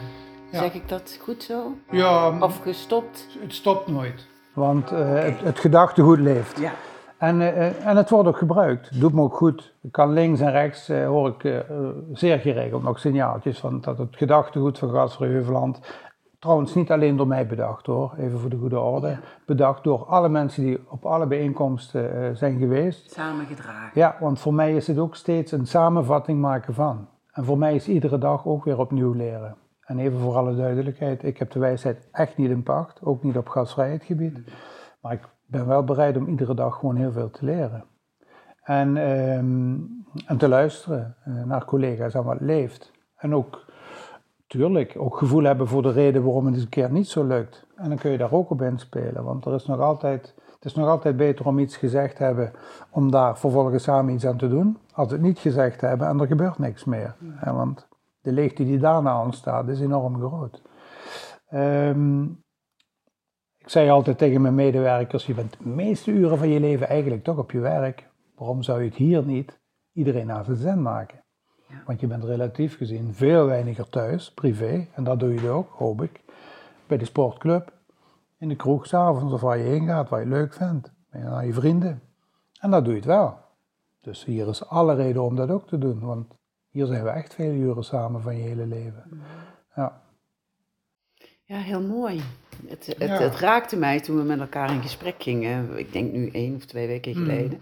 Ja. 0.50 0.58
Zeg 0.58 0.74
ik 0.74 0.88
dat 0.88 1.18
goed 1.22 1.42
zo? 1.42 1.72
Ja, 1.90 2.38
Of 2.40 2.60
gestopt? 2.62 3.26
het 3.40 3.54
stopt 3.54 3.86
nooit. 3.88 4.26
Want 4.52 4.90
eh, 4.92 5.12
het, 5.14 5.40
het 5.40 5.58
gedachtegoed 5.58 6.18
leeft. 6.18 6.58
Ja. 6.58 6.72
En, 7.18 7.40
eh, 7.40 7.86
en 7.86 7.96
het 7.96 8.10
wordt 8.10 8.28
ook 8.28 8.36
gebruikt. 8.38 8.88
Het 8.88 9.00
doet 9.00 9.12
me 9.12 9.20
ook 9.22 9.34
goed. 9.36 9.72
Ik 9.82 9.92
kan 9.92 10.12
links 10.12 10.40
en 10.40 10.50
rechts, 10.50 10.88
eh, 10.88 11.06
hoor 11.06 11.34
ik 11.38 11.64
zeer 12.12 12.38
geregeld 12.38 12.82
nog 12.82 12.98
signaaltjes 12.98 13.58
van 13.58 13.80
dat 13.80 13.98
het 13.98 14.16
gedachtegoed 14.16 14.78
van 14.78 14.90
Gasvrij 14.90 15.28
Heuveland, 15.28 15.80
trouwens 16.40 16.74
niet 16.74 16.90
alleen 16.90 17.16
door 17.16 17.26
mij 17.26 17.46
bedacht 17.46 17.86
hoor, 17.86 18.14
even 18.18 18.38
voor 18.38 18.50
de 18.50 18.56
goede 18.56 18.80
orde, 18.80 19.18
bedacht 19.46 19.84
door 19.84 20.04
alle 20.04 20.28
mensen 20.28 20.62
die 20.64 20.90
op 20.90 21.04
alle 21.04 21.26
bijeenkomsten 21.26 22.22
eh, 22.22 22.34
zijn 22.34 22.58
geweest. 22.58 23.10
Samengedragen. 23.10 23.90
Ja, 23.94 24.16
want 24.20 24.40
voor 24.40 24.54
mij 24.54 24.74
is 24.74 24.86
het 24.86 24.98
ook 24.98 25.14
steeds 25.14 25.52
een 25.52 25.66
samenvatting 25.66 26.40
maken 26.40 26.74
van. 26.74 27.08
En 27.32 27.44
voor 27.44 27.58
mij 27.58 27.74
is 27.74 27.88
iedere 27.88 28.18
dag 28.18 28.46
ook 28.46 28.64
weer 28.64 28.78
opnieuw 28.78 29.12
leren. 29.12 29.56
En 29.80 29.98
even 29.98 30.18
voor 30.18 30.36
alle 30.36 30.56
duidelijkheid, 30.56 31.24
ik 31.24 31.38
heb 31.38 31.50
de 31.50 31.58
wijsheid 31.58 32.08
echt 32.12 32.36
niet 32.36 32.50
in 32.50 32.62
pacht, 32.62 33.02
ook 33.02 33.22
niet 33.22 33.36
op 33.36 33.48
gasvrijheidsgebied. 33.48 34.38
Maar 35.00 35.12
ik 35.12 35.28
ben 35.46 35.66
wel 35.66 35.84
bereid 35.84 36.16
om 36.16 36.28
iedere 36.28 36.54
dag 36.54 36.78
gewoon 36.78 36.96
heel 36.96 37.12
veel 37.12 37.30
te 37.30 37.44
leren. 37.44 37.84
En, 38.62 38.96
ehm, 38.96 39.76
en 40.26 40.36
te 40.38 40.48
luisteren 40.48 41.16
eh, 41.24 41.44
naar 41.44 41.64
collega's 41.64 42.14
en 42.14 42.24
wat 42.24 42.40
leeft. 42.40 42.92
En 43.16 43.34
ook, 43.34 43.64
tuurlijk, 44.50 44.94
ook 44.98 45.16
gevoel 45.16 45.42
hebben 45.42 45.68
voor 45.68 45.82
de 45.82 45.92
reden 45.92 46.22
waarom 46.22 46.46
het 46.46 46.54
eens 46.54 46.62
een 46.62 46.68
keer 46.68 46.90
niet 46.90 47.08
zo 47.08 47.24
lukt. 47.24 47.66
En 47.76 47.88
dan 47.88 47.98
kun 47.98 48.10
je 48.10 48.18
daar 48.18 48.32
ook 48.32 48.50
op 48.50 48.62
inspelen, 48.62 49.24
want 49.24 49.44
er 49.44 49.54
is 49.54 49.66
nog 49.66 49.80
altijd, 49.80 50.34
het 50.54 50.64
is 50.64 50.74
nog 50.74 50.88
altijd 50.88 51.16
beter 51.16 51.46
om 51.46 51.58
iets 51.58 51.76
gezegd 51.76 52.16
te 52.16 52.22
hebben, 52.22 52.52
om 52.90 53.10
daar 53.10 53.38
vervolgens 53.38 53.82
samen 53.82 54.14
iets 54.14 54.26
aan 54.26 54.36
te 54.36 54.48
doen, 54.48 54.78
als 54.92 55.10
het 55.10 55.20
niet 55.20 55.38
gezegd 55.38 55.80
hebben 55.80 56.08
en 56.08 56.20
er 56.20 56.26
gebeurt 56.26 56.58
niks 56.58 56.84
meer. 56.84 57.16
Want 57.44 57.88
de 58.20 58.32
leegte 58.32 58.64
die 58.64 58.78
daarna 58.78 59.22
ontstaat 59.22 59.68
is 59.68 59.80
enorm 59.80 60.16
groot. 60.16 60.62
Ehm, 61.48 62.22
ik 63.58 63.68
zei 63.68 63.90
altijd 63.90 64.18
tegen 64.18 64.42
mijn 64.42 64.54
medewerkers, 64.54 65.26
je 65.26 65.34
bent 65.34 65.56
de 65.58 65.68
meeste 65.68 66.10
uren 66.10 66.38
van 66.38 66.48
je 66.48 66.60
leven 66.60 66.88
eigenlijk 66.88 67.24
toch 67.24 67.38
op 67.38 67.50
je 67.50 67.60
werk. 67.60 68.08
Waarom 68.36 68.62
zou 68.62 68.82
je 68.82 68.88
het 68.88 68.96
hier 68.96 69.24
niet 69.24 69.60
iedereen 69.92 70.26
naar 70.26 70.44
zijn 70.44 70.56
zin 70.56 70.82
maken? 70.82 71.24
Ja. 71.70 71.82
Want 71.86 72.00
je 72.00 72.06
bent 72.06 72.24
relatief 72.24 72.76
gezien 72.76 73.14
veel 73.14 73.46
weiniger 73.46 73.88
thuis, 73.88 74.32
privé, 74.32 74.86
en 74.94 75.04
dat 75.04 75.20
doe 75.20 75.34
je 75.34 75.48
ook, 75.48 75.70
hoop 75.70 76.02
ik. 76.02 76.20
Bij 76.86 76.98
de 76.98 77.04
sportclub, 77.04 77.72
in 78.38 78.48
de 78.48 78.56
kroeg 78.56 78.86
s'avonds 78.86 79.32
of 79.34 79.40
waar 79.40 79.58
je 79.58 79.64
heen 79.64 79.86
gaat, 79.86 80.08
waar 80.08 80.20
je 80.20 80.26
leuk 80.26 80.54
vindt, 80.54 80.92
naar 81.10 81.46
je 81.46 81.52
vrienden. 81.52 82.02
En 82.60 82.70
dat 82.70 82.84
doe 82.84 82.92
je 82.92 82.98
het 82.98 83.08
wel. 83.08 83.38
Dus 84.00 84.24
hier 84.24 84.48
is 84.48 84.66
alle 84.66 84.94
reden 84.94 85.22
om 85.22 85.36
dat 85.36 85.50
ook 85.50 85.68
te 85.68 85.78
doen, 85.78 86.00
want 86.00 86.26
hier 86.70 86.86
zijn 86.86 87.04
we 87.04 87.10
echt 87.10 87.34
veel 87.34 87.52
uren 87.52 87.84
samen 87.84 88.22
van 88.22 88.36
je 88.36 88.42
hele 88.42 88.66
leven. 88.66 89.22
Ja. 89.74 90.02
Ja, 91.44 91.56
heel 91.58 91.82
mooi. 91.82 92.22
Het, 92.66 92.86
het, 92.86 92.98
Ja. 92.98 93.06
het 93.18 93.36
raakte 93.36 93.76
mij 93.76 94.00
toen 94.00 94.16
we 94.16 94.22
met 94.22 94.40
elkaar 94.40 94.72
in 94.72 94.82
gesprek 94.82 95.22
gingen, 95.22 95.78
ik 95.78 95.92
denk 95.92 96.12
nu 96.12 96.28
één 96.30 96.54
of 96.54 96.64
twee 96.64 96.86
weken 96.86 97.10
Mm. 97.18 97.24
geleden, 97.24 97.60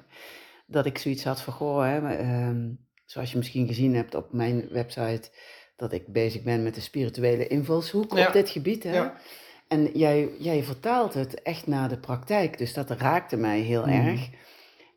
dat 0.67 0.87
ik 0.87 0.99
zoiets 0.99 1.25
had 1.25 1.41
van, 1.41 1.53
goh, 1.53 1.83
hè, 1.83 2.01
maar, 2.01 2.15
ehm, 2.19 2.69
zoals 3.11 3.31
je 3.31 3.37
misschien 3.37 3.67
gezien 3.67 3.95
hebt 3.95 4.15
op 4.15 4.33
mijn 4.33 4.69
website, 4.71 5.31
dat 5.77 5.93
ik 5.93 6.07
bezig 6.07 6.43
ben 6.43 6.63
met 6.63 6.75
de 6.75 6.81
spirituele 6.81 7.47
invalshoek 7.47 8.17
Ja. 8.17 8.27
op 8.27 8.33
dit 8.33 8.51
gebied. 8.51 8.83
Hè? 8.83 8.93
Ja. 8.95 9.17
En 9.69 9.91
jij, 9.99 10.29
jij 10.39 10.63
vertaalt 10.63 11.15
het 11.15 11.43
echt 11.43 11.67
naar 11.67 11.89
de 11.89 11.99
praktijk, 11.99 12.59
dus 12.59 12.75
dat 12.75 12.91
raakte 12.91 13.37
mij 13.37 13.61
heel 13.61 13.87
Mhm. 13.87 14.07
erg. 14.07 14.29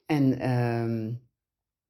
En 0.05 0.39
ehm, 0.39 1.05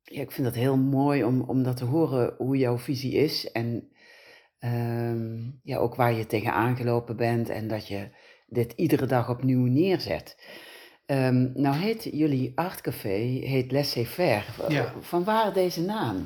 ja, 0.04 0.22
ik 0.22 0.32
vind 0.32 0.48
het 0.48 0.56
heel 0.56 0.78
mooi 0.78 1.24
om, 1.24 1.42
om 1.42 1.64
dat 1.64 1.78
te 1.78 1.86
horen, 1.86 2.34
hoe 2.38 2.58
jouw 2.58 2.78
visie 2.78 3.14
is. 3.14 3.52
En 3.52 3.92
ehm, 4.60 5.40
ja, 5.64 5.78
ook 5.78 5.96
waar 5.96 6.14
je 6.14 6.26
tegenaan 6.26 6.76
gelopen 6.76 7.16
bent 7.18 7.50
en 7.50 7.68
dat 7.68 7.88
je 7.88 8.10
dit 8.48 8.74
iedere 8.76 9.06
dag 9.06 9.30
opnieuw 9.30 9.66
neerzet. 9.66 10.38
Ehm, 11.12 11.48
nou 11.54 11.76
heet 11.76 12.04
jullie 12.12 12.52
artcafé, 12.56 13.10
heet 13.44 13.72
Laissez-faire. 13.72 14.44
Ja. 14.68 14.94
Van 15.00 15.24
waar 15.24 15.54
deze 15.54 15.82
naam? 15.82 16.26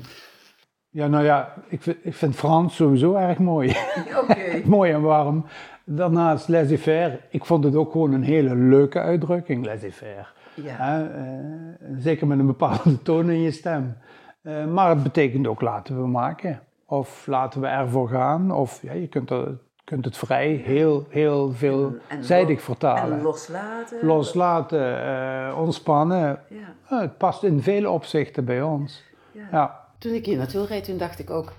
Ja, 0.89 1.07
nou 1.07 1.23
ja, 1.23 1.53
ik 1.67 1.81
vind, 1.81 1.97
ik 2.01 2.13
vind 2.13 2.35
Frans 2.35 2.75
sowieso 2.75 3.15
erg 3.15 3.37
mooi. 3.37 3.69
Oké. 4.21 4.61
mooi 4.75 4.91
en 4.91 5.01
warm. 5.01 5.45
Daarnaast 5.83 6.47
laissez-faire. 6.47 7.19
Ik 7.29 7.45
vond 7.45 7.63
het 7.63 7.75
ook 7.75 7.91
gewoon 7.91 8.13
een 8.13 8.23
hele 8.23 8.55
leuke 8.55 8.99
uitdrukking, 8.99 9.65
laissez-faire. 9.65 10.25
Ja. 10.53 11.09
Eh, 11.09 11.97
zeker 11.97 12.27
met 12.27 12.39
een 12.39 12.45
bepaalde 12.45 13.01
toon 13.03 13.29
in 13.29 13.41
je 13.41 13.51
stem. 13.51 13.97
Eh, 14.41 14.65
maar 14.65 14.89
het 14.89 15.03
betekent 15.03 15.47
ook 15.47 15.61
laten 15.61 16.01
we 16.01 16.07
maken. 16.07 16.59
Of 16.85 17.27
laten 17.27 17.61
we 17.61 17.67
ervoor 17.67 18.09
gaan. 18.09 18.51
Of 18.51 18.81
ja, 18.81 18.93
je 18.93 19.07
kunt, 19.07 19.29
er, 19.29 19.57
kunt 19.85 20.05
het 20.05 20.17
vrij 20.17 20.49
heel, 20.51 21.05
heel 21.09 21.51
veelzijdig 21.53 22.61
vertalen. 22.61 23.17
En 23.17 23.23
loslaten. 23.23 24.05
Loslaten, 24.05 25.03
eh, 25.05 25.57
ontspannen. 25.59 26.39
Ja. 26.49 26.97
Het 26.97 27.17
past 27.17 27.43
in 27.43 27.61
vele 27.61 27.89
opzichten 27.89 28.45
bij 28.45 28.61
ons. 28.61 29.03
Ja. 29.31 29.47
Ja. 29.51 29.83
Toen 29.97 30.13
ik 30.13 30.25
hier 30.25 30.37
naartoe 30.37 30.65
reed, 30.65 30.83
toen 30.83 30.97
dacht 30.97 31.19
ik 31.19 31.29
ook, 31.29 31.53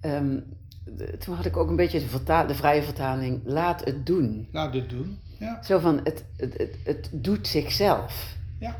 ehm, 0.00 0.38
de- 0.84 1.16
toen 1.18 1.34
had 1.34 1.44
ik 1.44 1.56
ook 1.56 1.68
een 1.68 1.76
beetje 1.76 1.98
de, 2.00 2.44
de 2.46 2.54
vrije 2.54 2.82
vertaling, 2.82 3.40
laat 3.44 3.84
het 3.84 4.06
doen. 4.06 4.48
Laat 4.52 4.72
dit 4.72 4.90
doen. 4.90 5.18
Ja. 5.38 5.62
Zo 5.62 5.78
van, 5.78 6.00
het, 6.04 6.24
het, 6.36 6.58
het, 6.58 6.76
het 6.84 7.08
doet 7.12 7.46
zichzelf. 7.46 8.36
Ja. 8.58 8.76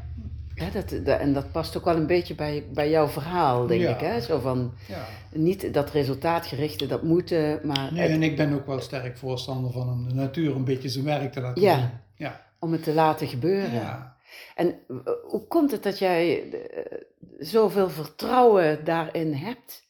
Hè, 0.62 0.70
dat, 0.70 1.04
dat- 1.06 1.18
en 1.20 1.32
dat 1.32 1.52
past 1.52 1.76
ook 1.76 1.84
wel 1.84 1.96
een 1.96 2.06
beetje 2.06 2.34
bij, 2.34 2.64
bij 2.72 2.90
jouw 2.90 3.06
verhaal, 3.08 3.66
denk 3.66 3.80
Ja. 3.80 3.94
ik. 3.94 4.00
Hè? 4.00 4.20
Zo 4.20 4.38
van, 4.38 4.72
ja. 4.88 5.06
niet 5.32 5.74
dat 5.74 5.90
resultaatgerichte, 5.90 6.86
dat 6.86 7.02
moeten, 7.02 7.60
maar 7.66 7.92
Nee, 7.92 8.02
het- 8.02 8.10
en 8.10 8.22
ik 8.22 8.36
ben 8.36 8.52
ook 8.52 8.66
wel 8.66 8.80
sterk 8.80 9.16
voorstander 9.18 9.72
van 9.72 9.88
om 9.88 10.08
de 10.08 10.14
natuur 10.14 10.54
een 10.56 10.64
beetje 10.64 10.88
zijn 10.88 11.04
werk 11.04 11.32
te 11.32 11.40
laten 11.40 11.62
Ja. 11.62 11.76
doen. 11.76 11.90
Ja. 12.16 12.50
om 12.58 12.72
het 12.72 12.82
te 12.82 12.94
laten 12.94 13.26
gebeuren. 13.28 13.72
Ja. 13.72 14.16
En 14.54 14.66
eh, 14.88 14.96
hoe 15.22 15.46
komt 15.46 15.70
het 15.70 15.82
dat 15.82 15.98
jij 15.98 16.50
eh, 16.52 16.98
zoveel 17.38 17.90
vertrouwen 17.90 18.84
daarin 18.84 19.32
hebt? 19.32 19.82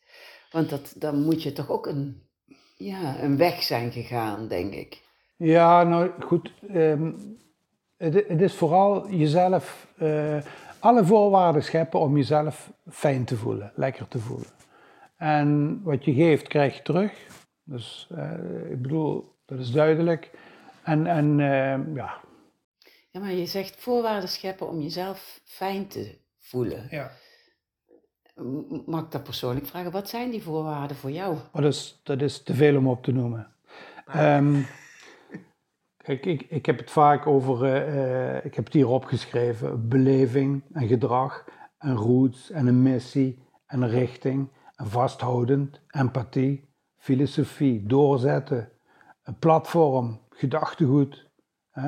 Want 0.51 0.71
dat, 0.71 0.95
dan 0.97 1.23
moet 1.23 1.43
je 1.43 1.53
toch 1.53 1.71
ook 1.71 1.87
een, 1.87 2.23
ja, 2.77 3.23
een 3.23 3.37
weg 3.37 3.63
zijn 3.63 3.93
gegaan, 3.93 4.49
denk 4.49 4.73
ik. 4.75 5.03
Ja, 5.37 5.83
nou 5.83 6.11
goed. 6.21 6.53
ehm, 6.73 7.13
het, 7.97 8.15
het 8.29 8.41
is 8.41 8.55
vooral 8.55 9.11
jezelf, 9.11 9.87
eh, 9.99 10.37
alle 10.83 11.05
voorwaarden 11.05 11.62
scheppen 11.62 12.01
om 12.01 12.16
jezelf 12.16 12.73
fijn 12.90 13.25
te 13.25 13.37
voelen, 13.37 13.73
lekker 13.75 14.09
te 14.09 14.18
voelen. 14.18 14.49
En 15.16 15.81
wat 15.83 16.05
je 16.05 16.14
geeft, 16.14 16.49
krijg 16.49 16.77
je 16.77 16.83
terug. 16.83 17.12
Dus 17.64 18.09
eh, 18.14 18.71
ik 18.71 18.83
bedoel, 18.83 19.35
dat 19.45 19.59
is 19.59 19.71
duidelijk. 19.71 20.31
En, 20.83 21.07
en 21.07 21.40
ehm, 21.40 21.95
ja. 21.95 22.21
Ja, 23.11 23.21
maar 23.21 23.33
je 23.33 23.47
zegt 23.47 23.81
voorwaarden 23.81 24.29
scheppen 24.29 24.68
om 24.68 24.81
jezelf 24.81 25.40
fijn 25.45 25.87
te 25.88 26.18
voelen. 26.38 26.87
ja. 26.90 27.11
Mag 28.87 29.05
ik 29.05 29.11
dat 29.11 29.23
persoonlijk 29.23 29.66
vragen? 29.66 29.90
Wat 29.90 30.09
zijn 30.09 30.31
die 30.31 30.42
voorwaarden 30.42 30.97
voor 30.97 31.11
jou? 31.11 31.37
Dat 31.53 31.64
is, 31.64 32.01
dat 32.03 32.23
is 32.23 32.42
te 32.42 32.55
veel 32.55 32.77
om 32.77 32.88
op 32.88 33.03
te 33.03 33.12
noemen. 33.12 33.55
Ehm, 34.07 34.62
ik, 36.03 36.43
ik 36.49 36.67
heb 36.67 36.79
het 36.79 36.91
vaak 36.91 37.27
over, 37.27 37.65
eh, 37.65 38.37
eh, 38.37 38.45
ik 38.45 38.55
heb 38.55 38.65
het 38.65 38.75
hier 38.75 38.88
opgeschreven, 38.88 39.88
beleving 39.88 40.62
en 40.73 40.87
gedrag 40.87 41.45
en 41.79 41.95
roots 41.95 42.51
en 42.51 42.67
een 42.67 42.83
missie 42.83 43.43
en 43.67 43.83
een 43.83 43.88
richting. 43.88 44.49
En 44.75 44.87
vasthoudend, 44.87 45.81
empathie, 45.91 46.69
filosofie, 46.97 47.87
doorzetten, 47.87 48.73
een 49.23 49.38
platform, 49.38 50.21
gedachtegoed, 50.31 51.31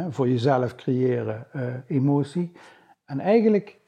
voor 0.08 0.28
jezelf 0.28 0.74
creëren, 0.74 1.46
uh, 1.52 1.74
emotie. 1.86 2.52
En 3.04 3.20
eigenlijk 3.20 3.80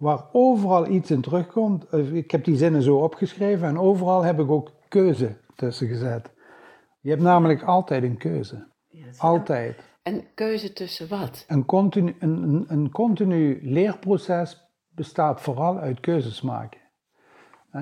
waar 0.00 0.24
overal 0.32 0.86
iets 0.86 1.10
in 1.10 1.20
terugkomt, 1.20 1.88
eh, 1.88 2.12
ik 2.12 2.30
heb 2.30 2.44
die 2.44 2.56
zinnen 2.56 2.82
zo 2.82 2.96
opgeschreven 2.96 3.68
en 3.68 3.78
overal 3.78 4.22
heb 4.22 4.40
ik 4.40 4.50
ook 4.50 4.70
keuze 4.88 5.36
tussen 5.54 5.88
gezet. 5.88 6.32
Je 7.00 7.10
hebt 7.10 7.22
namelijk 7.22 7.62
altijd 7.62 8.02
een 8.02 8.16
keuze. 8.16 8.68
Altijd. 9.18 9.82
En 10.02 10.24
keuze 10.34 10.72
tussen 10.72 11.08
wat? 11.08 11.44
Een 11.48 11.64
continu, 11.64 12.16
een, 12.18 12.64
een 12.68 12.90
continu 12.90 13.60
leerproces 13.62 14.60
bestaat 14.88 15.40
vooral 15.40 15.78
uit 15.78 16.00
keuzes 16.00 16.40
maken. 16.40 16.80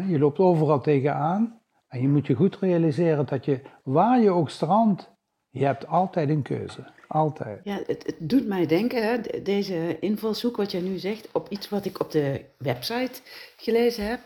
Je 0.08 0.18
loopt 0.18 0.38
overal 0.38 0.80
tegenaan 0.80 1.60
en 1.88 2.00
je 2.00 2.08
moet 2.08 2.26
je 2.26 2.34
goed 2.34 2.56
realiseren 2.58 3.26
dat 3.26 3.44
je, 3.44 3.60
waar 3.82 4.20
je 4.20 4.30
ook 4.30 4.50
strandt, 4.50 5.10
je 5.50 5.64
hebt 5.64 5.86
altijd 5.86 6.28
een 6.28 6.42
keuze. 6.42 6.86
Altijd. 7.08 7.60
Ja, 7.64 7.80
het, 7.86 8.06
het 8.06 8.16
doet 8.18 8.46
mij 8.46 8.66
denken, 8.66 9.02
hè, 9.02 9.42
deze 9.42 9.98
invalshoek 9.98 10.56
wat 10.56 10.72
jij 10.72 10.80
nu 10.80 10.98
zegt, 10.98 11.28
op 11.32 11.48
iets 11.48 11.68
wat 11.68 11.84
ik 11.84 12.00
op 12.00 12.10
de 12.10 12.44
website 12.58 13.20
gelezen 13.56 14.06
heb. 14.06 14.20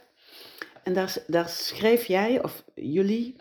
En 0.82 0.94
daar, 0.94 1.16
daar 1.26 1.48
schreef 1.48 2.04
jij, 2.04 2.42
of 2.42 2.64
jullie, 2.74 3.36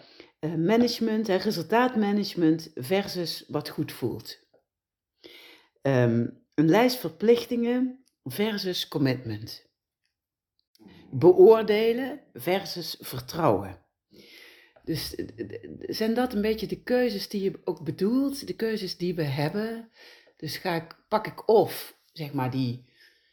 management 0.49 1.29
en 1.29 1.37
resultaatmanagement 1.37 2.71
versus 2.75 3.45
wat 3.47 3.69
goed 3.69 3.91
voelt. 3.91 4.39
Ehm, 5.81 6.27
een 6.53 6.69
lijst 6.69 6.97
verplichtingen 6.97 8.03
versus 8.23 8.87
commitment. 8.87 9.69
Beoordelen 11.11 12.19
versus 12.33 12.97
vertrouwen. 12.99 13.79
Dus 14.83 15.15
zijn 15.79 16.13
dat 16.13 16.33
een 16.33 16.41
beetje 16.41 16.67
de 16.67 16.83
keuzes 16.83 17.29
die 17.29 17.43
je 17.43 17.61
ook 17.63 17.83
bedoelt, 17.83 18.47
de 18.47 18.55
keuzes 18.55 18.97
die 18.97 19.15
we 19.15 19.23
hebben? 19.23 19.89
Dus 20.37 20.57
ga 20.57 20.75
ik, 20.75 20.97
pak 21.07 21.27
ik 21.27 21.49
of, 21.49 21.97
zeg 22.13 22.33
maar, 22.33 22.51
die, 22.51 22.85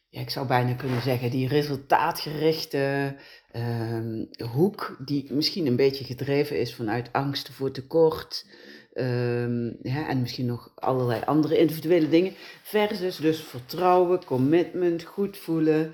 ja, 0.08 0.20
ik 0.20 0.30
zou 0.30 0.46
bijna 0.46 0.74
kunnen 0.74 1.02
zeggen, 1.02 1.30
die 1.30 1.48
resultaatgerichte 1.48 3.16
ehm, 3.58 4.48
hoek, 4.50 4.96
die 5.04 5.32
misschien 5.32 5.66
een 5.66 5.76
beetje 5.76 6.04
gedreven 6.04 6.60
is 6.60 6.74
vanuit 6.74 7.12
angst 7.12 7.50
voor 7.50 7.70
tekort. 7.70 8.46
Um, 8.94 9.78
en 9.82 10.20
misschien 10.20 10.46
nog 10.46 10.72
allerlei 10.74 11.22
andere 11.24 11.58
individuele 11.58 12.08
dingen. 12.08 12.32
Versus 12.62 13.16
dus 13.16 13.40
vertrouwen, 13.40 14.24
commitment, 14.24 15.02
goed 15.02 15.36
voelen. 15.36 15.92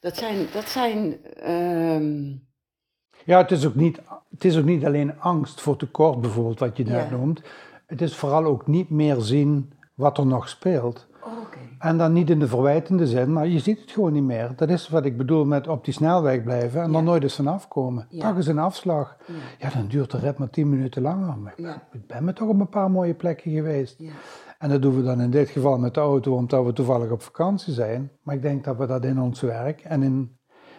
Dat 0.00 0.16
zijn, 0.16 0.46
dat 0.52 0.68
zijn 0.68 1.16
um, 1.50 2.46
ja, 3.24 3.38
het 3.38 3.50
is, 3.50 3.66
ook 3.66 3.74
niet, 3.74 4.00
het 4.30 4.44
is 4.44 4.56
ook 4.56 4.64
niet 4.64 4.84
alleen 4.84 5.20
angst 5.20 5.60
voor 5.60 5.76
tekort 5.76 6.20
bijvoorbeeld, 6.20 6.58
wat 6.58 6.76
je 6.76 6.84
net 6.84 7.10
noemt. 7.10 7.42
Het 7.86 8.02
is 8.02 8.16
vooral 8.16 8.44
ook 8.44 8.66
niet 8.66 8.90
meer 8.90 9.20
zien 9.20 9.72
wat 9.94 10.18
er 10.18 10.26
nog 10.26 10.48
speelt. 10.48 11.06
En 11.82 11.98
dan 11.98 12.12
niet 12.12 12.30
in 12.30 12.38
de 12.38 12.48
verwijtende 12.48 13.06
zin, 13.06 13.32
maar 13.32 13.46
je 13.46 13.58
ziet 13.58 13.80
het 13.80 13.90
gewoon 13.90 14.12
niet 14.12 14.22
meer. 14.22 14.52
Dat 14.56 14.68
is 14.68 14.88
wat 14.88 15.04
ik 15.04 15.16
bedoel 15.16 15.44
met 15.44 15.68
op 15.68 15.84
die 15.84 15.94
snelweg 15.94 16.42
blijven 16.42 16.80
en 16.80 16.86
ja. 16.86 16.92
dan 16.92 17.04
nooit 17.04 17.22
eens 17.22 17.34
vanaf 17.34 17.68
komen. 17.68 18.06
Ja. 18.10 18.28
Toch 18.28 18.36
eens 18.36 18.46
een 18.46 18.58
afslag. 18.58 19.16
Ja. 19.58 19.70
dan 19.70 19.86
duurt 19.86 20.10
de 20.10 20.18
rit 20.18 20.38
maar 20.38 20.50
tien 20.50 20.68
minuten 20.68 21.02
langer. 21.02 21.38
Maar 21.38 21.54
ik 21.92 22.06
ben 22.06 22.24
me 22.24 22.32
toch 22.32 22.48
op 22.48 22.60
een 22.60 22.68
paar 22.68 22.90
mooie 22.90 23.14
plekken 23.14 23.52
geweest. 23.52 24.00
En 24.58 24.68
dat 24.68 24.82
doen 24.82 24.96
we 24.96 25.02
dan 25.02 25.20
in 25.20 25.30
dit 25.30 25.48
geval 25.48 25.78
met 25.78 25.94
de 25.94 26.00
auto, 26.00 26.34
omdat 26.34 26.64
we 26.64 26.72
toevallig 26.72 27.10
op 27.10 27.22
vakantie 27.22 27.72
zijn. 27.72 28.10
Maar 28.22 28.34
ik 28.34 28.42
denk 28.42 28.64
dat 28.64 28.76
we 28.76 28.86
dat 28.86 29.04
in 29.04 29.20
ons 29.20 29.40
werk 29.40 29.80
en 29.80 30.02
in 30.02 30.36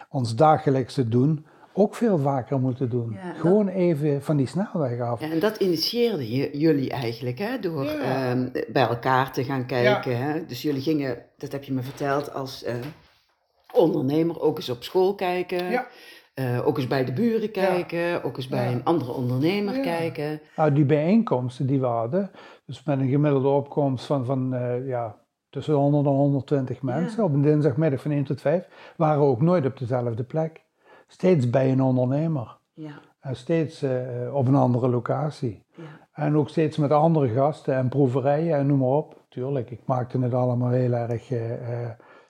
ons 0.08 0.34
dagelijkse 0.34 1.08
doen 1.08 1.46
ook 1.74 1.94
veel 1.94 2.18
vaker 2.18 2.60
moeten 2.60 2.90
doen. 2.90 3.16
Gewoon 3.36 3.68
even 3.68 4.22
van 4.22 4.36
die 4.36 4.46
snelweg 4.46 5.00
af. 5.00 5.20
Ja, 5.20 5.30
en 5.30 5.40
dat 5.40 5.56
initieerden 5.56 6.26
jullie 6.58 6.90
eigenlijk, 6.90 7.38
hè? 7.38 7.58
door 7.58 7.86
ehm, 7.86 8.48
bij 8.68 8.88
elkaar 8.88 9.32
te 9.32 9.44
gaan 9.44 9.66
kijken. 9.66 10.18
Hè? 10.18 10.46
Dus 10.46 10.62
jullie 10.62 10.82
gingen, 10.82 11.18
dat 11.36 11.52
heb 11.52 11.64
je 11.64 11.72
me 11.72 11.82
verteld, 11.82 12.34
als 12.34 12.64
uh, 12.66 12.74
ondernemer 13.72 14.40
ook 14.40 14.56
eens 14.56 14.68
op 14.68 14.82
school 14.82 15.14
kijken. 15.14 15.86
Uh, 16.34 16.66
ook 16.66 16.76
eens 16.76 16.86
bij 16.86 17.04
de 17.04 17.12
buren 17.12 17.50
kijken, 17.50 18.24
ook 18.24 18.36
eens 18.36 18.48
bij 18.48 18.72
een 18.72 18.84
andere 18.84 19.12
ondernemer 19.12 19.80
kijken. 19.80 20.40
Nou, 20.56 20.72
die 20.72 20.84
bijeenkomsten 20.84 21.66
die 21.66 21.80
we 21.80 21.86
hadden, 21.86 22.30
dus 22.66 22.82
met 22.84 22.98
een 22.98 23.08
gemiddelde 23.08 23.48
opkomst 23.48 24.04
van, 24.04 24.24
van 24.24 24.54
uh, 24.54 24.88
ja, 24.88 25.16
tussen 25.50 25.74
100 25.74 26.06
en 26.06 26.12
120 26.12 26.82
mensen 26.82 27.24
op 27.24 27.32
een 27.32 27.42
dinsdagmiddag 27.42 28.00
van 28.00 28.10
1 28.10 28.24
tot 28.24 28.40
5, 28.40 28.68
waren 28.96 29.20
we 29.20 29.26
ook 29.26 29.42
nooit 29.42 29.66
op 29.66 29.78
dezelfde 29.78 30.24
plek 30.24 30.62
steeds 31.06 31.50
bij 31.50 31.72
een 31.72 31.82
ondernemer. 31.82 32.58
Ja. 32.72 33.00
En 33.20 33.36
steeds 33.36 33.82
uh, 33.82 33.90
op 34.32 34.46
een 34.46 34.54
andere 34.54 34.88
locatie. 34.88 35.62
Ja. 35.76 35.82
En 36.12 36.36
ook 36.36 36.48
steeds 36.48 36.76
met 36.76 36.90
andere 36.90 37.28
gasten 37.28 37.74
en 37.74 37.88
proeverijen 37.88 38.56
en 38.56 38.66
noem 38.66 38.78
maar 38.78 38.88
op. 38.88 39.22
Tuurlijk, 39.28 39.70
ik 39.70 39.80
maakte 39.84 40.18
het 40.18 40.34
allemaal 40.34 40.70
heel 40.70 40.92
erg... 40.92 41.30
Uh, 41.30 41.50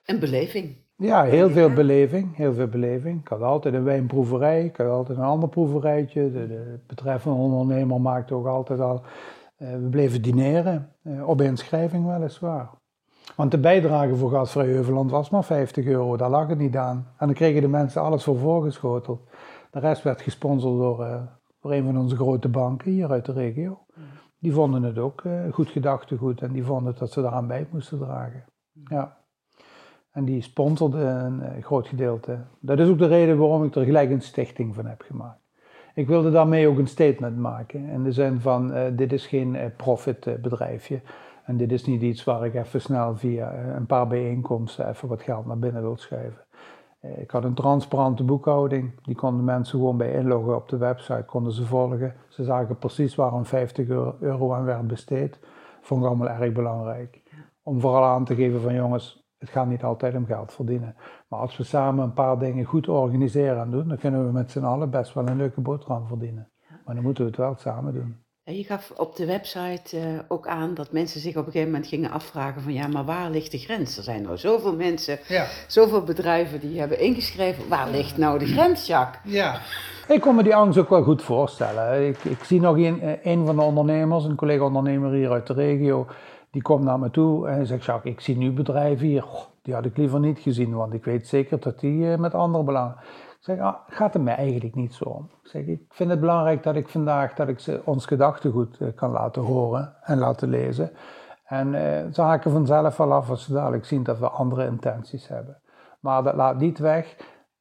en 0.04 0.20
beleving. 0.20 0.76
Ja, 0.96 1.22
heel 1.22 1.50
veel 1.50 1.72
beleving, 1.72 2.36
heel 2.36 2.54
veel 2.54 2.68
beleving. 2.68 3.20
Ik 3.20 3.28
had 3.28 3.42
altijd 3.42 3.74
een 3.74 3.84
wijnproeverij, 3.84 4.64
ik 4.64 4.76
had 4.76 4.88
altijd 4.88 5.18
een 5.18 5.24
ander 5.24 5.48
proeverijtje. 5.48 6.32
De, 6.32 6.46
de 6.46 6.78
betreffende 6.86 7.38
ondernemer 7.38 8.00
maakte 8.00 8.34
ook 8.34 8.46
altijd 8.46 8.80
al... 8.80 9.02
we 9.56 9.88
bleven 9.90 10.22
dineren, 10.22 10.92
op 11.24 11.40
inschrijving 11.40 12.06
weliswaar. 12.06 12.70
Want 13.36 13.50
de 13.50 13.58
bijdrage 13.58 14.16
voor 14.16 14.30
Gasvrij 14.30 14.66
Heuveland 14.66 15.10
was 15.10 15.30
maar 15.30 15.44
50 15.44 15.84
euro, 15.84 16.16
daar 16.16 16.30
lag 16.30 16.48
het 16.48 16.58
niet 16.58 16.76
aan. 16.76 16.96
En 17.18 17.26
dan 17.26 17.34
kregen 17.34 17.60
de 17.60 17.68
mensen 17.68 18.02
alles 18.02 18.24
voor 18.24 18.38
voorgeschoteld. 18.38 19.20
De 19.70 19.78
rest 19.78 20.02
werd 20.02 20.20
gesponsord 20.20 20.78
door, 20.78 21.28
door 21.60 21.72
een 21.72 21.84
van 21.84 21.98
onze 21.98 22.16
grote 22.16 22.48
banken 22.48 22.90
hier 22.90 23.10
uit 23.10 23.24
de 23.24 23.32
regio. 23.32 23.84
Die 24.44 24.52
vonden 24.52 24.82
het 24.82 24.98
ook 24.98 25.22
uh, 25.22 25.52
goed 25.52 25.68
gedachtegoed 25.68 26.42
en 26.42 26.52
die 26.52 26.64
vonden 26.64 26.94
dat 26.98 27.12
ze 27.12 27.22
daaraan 27.22 27.46
bij 27.46 27.66
moesten 27.70 27.98
dragen. 27.98 28.44
Ja. 28.84 29.16
En 30.10 30.24
die 30.24 30.42
sponsorde 30.42 30.98
een 30.98 31.40
uh, 31.40 31.64
groot 31.64 31.88
gedeelte. 31.88 32.38
Dat 32.60 32.78
is 32.78 32.88
ook 32.88 32.98
de 32.98 33.06
reden 33.06 33.38
waarom 33.38 33.64
ik 33.64 33.74
er 33.74 33.84
gelijk 33.84 34.10
een 34.10 34.22
stichting 34.22 34.74
van 34.74 34.86
heb 34.86 35.02
gemaakt. 35.02 35.40
Ik 35.94 36.06
wilde 36.06 36.30
daarmee 36.30 36.68
ook 36.68 36.78
een 36.78 36.86
statement 36.86 37.36
maken. 37.36 37.88
In 37.88 38.02
de 38.02 38.12
zin 38.12 38.40
van, 38.40 38.72
dit 38.96 39.12
is 39.12 39.26
geen 39.26 39.72
profitbedrijfje. 39.76 41.00
En 41.44 41.56
dit 41.56 41.72
is 41.72 41.84
niet 41.84 42.02
iets 42.02 42.24
waar 42.24 42.44
ik 42.44 42.54
even 42.54 42.80
snel 42.80 43.16
via 43.16 43.50
eh, 43.50 43.74
een 43.74 43.86
paar 43.86 44.06
bijeenkomsten 44.06 44.88
even 44.88 45.08
wat 45.08 45.22
geld 45.22 45.46
naar 45.46 45.58
binnen 45.58 45.82
wil 45.82 45.96
schuiven. 45.96 46.44
Eh, 47.00 47.18
ik 47.18 47.30
had 47.30 47.44
een 47.44 47.54
transparante 47.54 48.24
boekhouding. 48.24 49.00
Die 49.02 49.14
konden 49.14 49.44
mensen 49.44 49.78
gewoon 49.78 49.96
bij 49.96 50.12
inloggen 50.12 50.56
op 50.56 50.68
de 50.68 50.76
website, 50.76 51.24
konden 51.26 51.52
ze 51.52 51.66
volgen. 51.66 52.14
Ze 52.28 52.44
zagen 52.44 52.78
precies 52.78 53.14
waarom 53.14 53.44
50 53.44 53.88
euro 54.20 54.52
aan 54.52 54.64
werd 54.64 54.86
besteed. 54.86 55.38
Vond 55.80 56.00
ik 56.00 56.06
allemaal 56.06 56.28
erg 56.28 56.52
belangrijk. 56.52 57.22
Om 57.62 57.80
vooral 57.80 58.04
aan 58.04 58.24
te 58.24 58.34
geven 58.34 58.60
van 58.60 58.74
jongens, 58.74 59.24
het 59.38 59.48
gaat 59.48 59.66
niet 59.66 59.84
altijd 59.84 60.14
om 60.14 60.26
geld 60.26 60.52
verdienen. 60.52 60.96
Maar 61.28 61.40
als 61.40 61.56
we 61.56 61.62
samen 61.62 62.04
een 62.04 62.12
paar 62.12 62.38
dingen 62.38 62.64
goed 62.64 62.88
organiseren 62.88 63.60
en 63.60 63.70
doen, 63.70 63.88
dan 63.88 63.98
kunnen 63.98 64.26
we 64.26 64.32
met 64.32 64.50
z'n 64.50 64.64
allen 64.64 64.90
best 64.90 65.14
wel 65.14 65.28
een 65.28 65.36
leuke 65.36 65.60
boterham 65.60 66.06
verdienen. 66.06 66.48
Maar 66.84 66.94
dan 66.94 67.04
moeten 67.04 67.24
we 67.24 67.30
het 67.30 67.38
wel 67.38 67.54
samen 67.56 67.92
doen. 67.92 68.23
Je 68.46 68.64
gaf 68.64 68.92
op 68.96 69.16
de 69.16 69.26
website 69.26 69.96
uh, 69.96 70.02
ook 70.28 70.46
aan 70.46 70.74
dat 70.74 70.92
mensen 70.92 71.20
zich 71.20 71.36
op 71.36 71.46
een 71.46 71.52
gegeven 71.52 71.70
moment 71.72 71.86
gingen 71.86 72.10
afvragen 72.10 72.62
van 72.62 72.72
ja, 72.72 72.86
maar 72.86 73.04
waar 73.04 73.30
ligt 73.30 73.50
de 73.50 73.58
grens? 73.58 73.96
Er 73.96 74.02
zijn 74.02 74.22
nou 74.22 74.36
zoveel 74.38 74.74
mensen, 74.74 75.18
ja. 75.28 75.46
zoveel 75.66 76.02
bedrijven 76.02 76.60
die 76.60 76.78
hebben 76.78 77.00
ingeschreven. 77.00 77.68
Waar 77.68 77.90
ligt 77.90 78.16
nou 78.16 78.38
de 78.38 78.46
grens, 78.46 78.86
Jacques? 78.86 79.32
Ja. 79.32 79.60
Ik 80.08 80.20
kon 80.20 80.34
me 80.34 80.42
die 80.42 80.54
angst 80.54 80.78
ook 80.78 80.88
wel 80.88 81.02
goed 81.02 81.22
voorstellen. 81.22 82.08
Ik, 82.08 82.24
ik 82.24 82.44
zie 82.44 82.60
nog 82.60 82.76
een, 82.76 83.00
eh, 83.00 83.32
een 83.32 83.46
van 83.46 83.56
de 83.56 83.62
ondernemers, 83.62 84.24
een 84.24 84.36
collega-ondernemer 84.36 85.12
hier 85.12 85.30
uit 85.30 85.46
de 85.46 85.52
regio, 85.52 86.06
die 86.50 86.62
komt 86.62 86.84
naar 86.84 86.98
me 86.98 87.10
toe 87.10 87.48
en 87.48 87.66
zegt: 87.66 87.84
Jacques, 87.84 88.12
ik 88.12 88.20
zie 88.20 88.36
nu 88.36 88.50
bedrijven 88.50 89.06
hier. 89.06 89.24
die 89.62 89.74
had 89.74 89.84
ik 89.84 89.96
liever 89.96 90.20
niet 90.20 90.38
gezien, 90.38 90.74
want 90.74 90.94
ik 90.94 91.04
weet 91.04 91.28
zeker 91.28 91.60
dat 91.60 91.80
die 91.80 91.98
uh, 91.98 92.16
met 92.16 92.34
andere 92.34 92.64
belangen 92.64 92.96
zeg, 93.44 93.58
ah, 93.58 93.74
gaat 93.88 94.12
het 94.12 94.22
mij 94.22 94.36
eigenlijk 94.36 94.74
niet 94.74 94.94
zo 94.94 95.04
om. 95.04 95.30
Ik 95.52 95.84
vind 95.88 96.10
het 96.10 96.20
belangrijk 96.20 96.62
dat 96.62 96.74
ik 96.74 96.88
vandaag 96.88 97.34
dat 97.34 97.48
ik 97.48 97.58
ze, 97.58 97.80
ons 97.84 98.06
gedachtegoed 98.06 98.80
uh, 98.80 98.88
kan 98.94 99.10
laten 99.10 99.42
horen 99.42 99.94
en 100.02 100.18
laten 100.18 100.48
lezen. 100.48 100.90
En 101.44 101.66
uh, 101.66 101.80
ze 102.12 102.22
haken 102.22 102.50
vanzelf 102.50 102.96
wel 102.96 103.12
af 103.12 103.30
als 103.30 103.44
ze 103.44 103.52
dadelijk 103.52 103.84
zien 103.84 104.02
dat 104.02 104.18
we 104.18 104.28
andere 104.28 104.66
intenties 104.66 105.28
hebben. 105.28 105.60
Maar 106.00 106.22
dat 106.22 106.34
laat 106.34 106.58
niet 106.58 106.78
weg. 106.78 107.16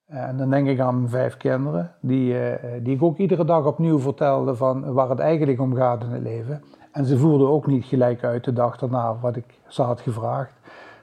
En 0.08 0.38
dan 0.38 0.50
denk 0.50 0.68
ik 0.68 0.80
aan 0.80 0.96
mijn 0.96 1.10
vijf 1.10 1.38
kinderen, 1.38 1.96
die, 2.02 2.34
uh, 2.34 2.54
die 2.82 2.96
ik 2.96 3.04
ook 3.04 3.18
iedere 3.18 3.46
dag 3.46 3.66
opnieuw 3.66 4.00
vertelde 4.00 4.56
van 4.56 4.94
waar 4.94 5.10
het 5.10 5.20
eigenlijk 5.20 5.60
om 5.60 5.76
gaat 5.76 6.04
in 6.04 6.10
het 6.10 6.22
leven. 6.22 6.64
En 6.92 7.06
ze 7.06 7.18
voerden 7.18 7.50
ook 7.50 7.68
niet 7.68 7.86
gelijk 7.86 8.24
uit 8.24 8.44
de 8.44 8.54
dag 8.54 8.78
daarna 8.78 9.20
wat 9.20 9.36
ik 9.36 9.60
ze 9.68 9.82
had 9.82 10.02
gevraagd. 10.02 10.60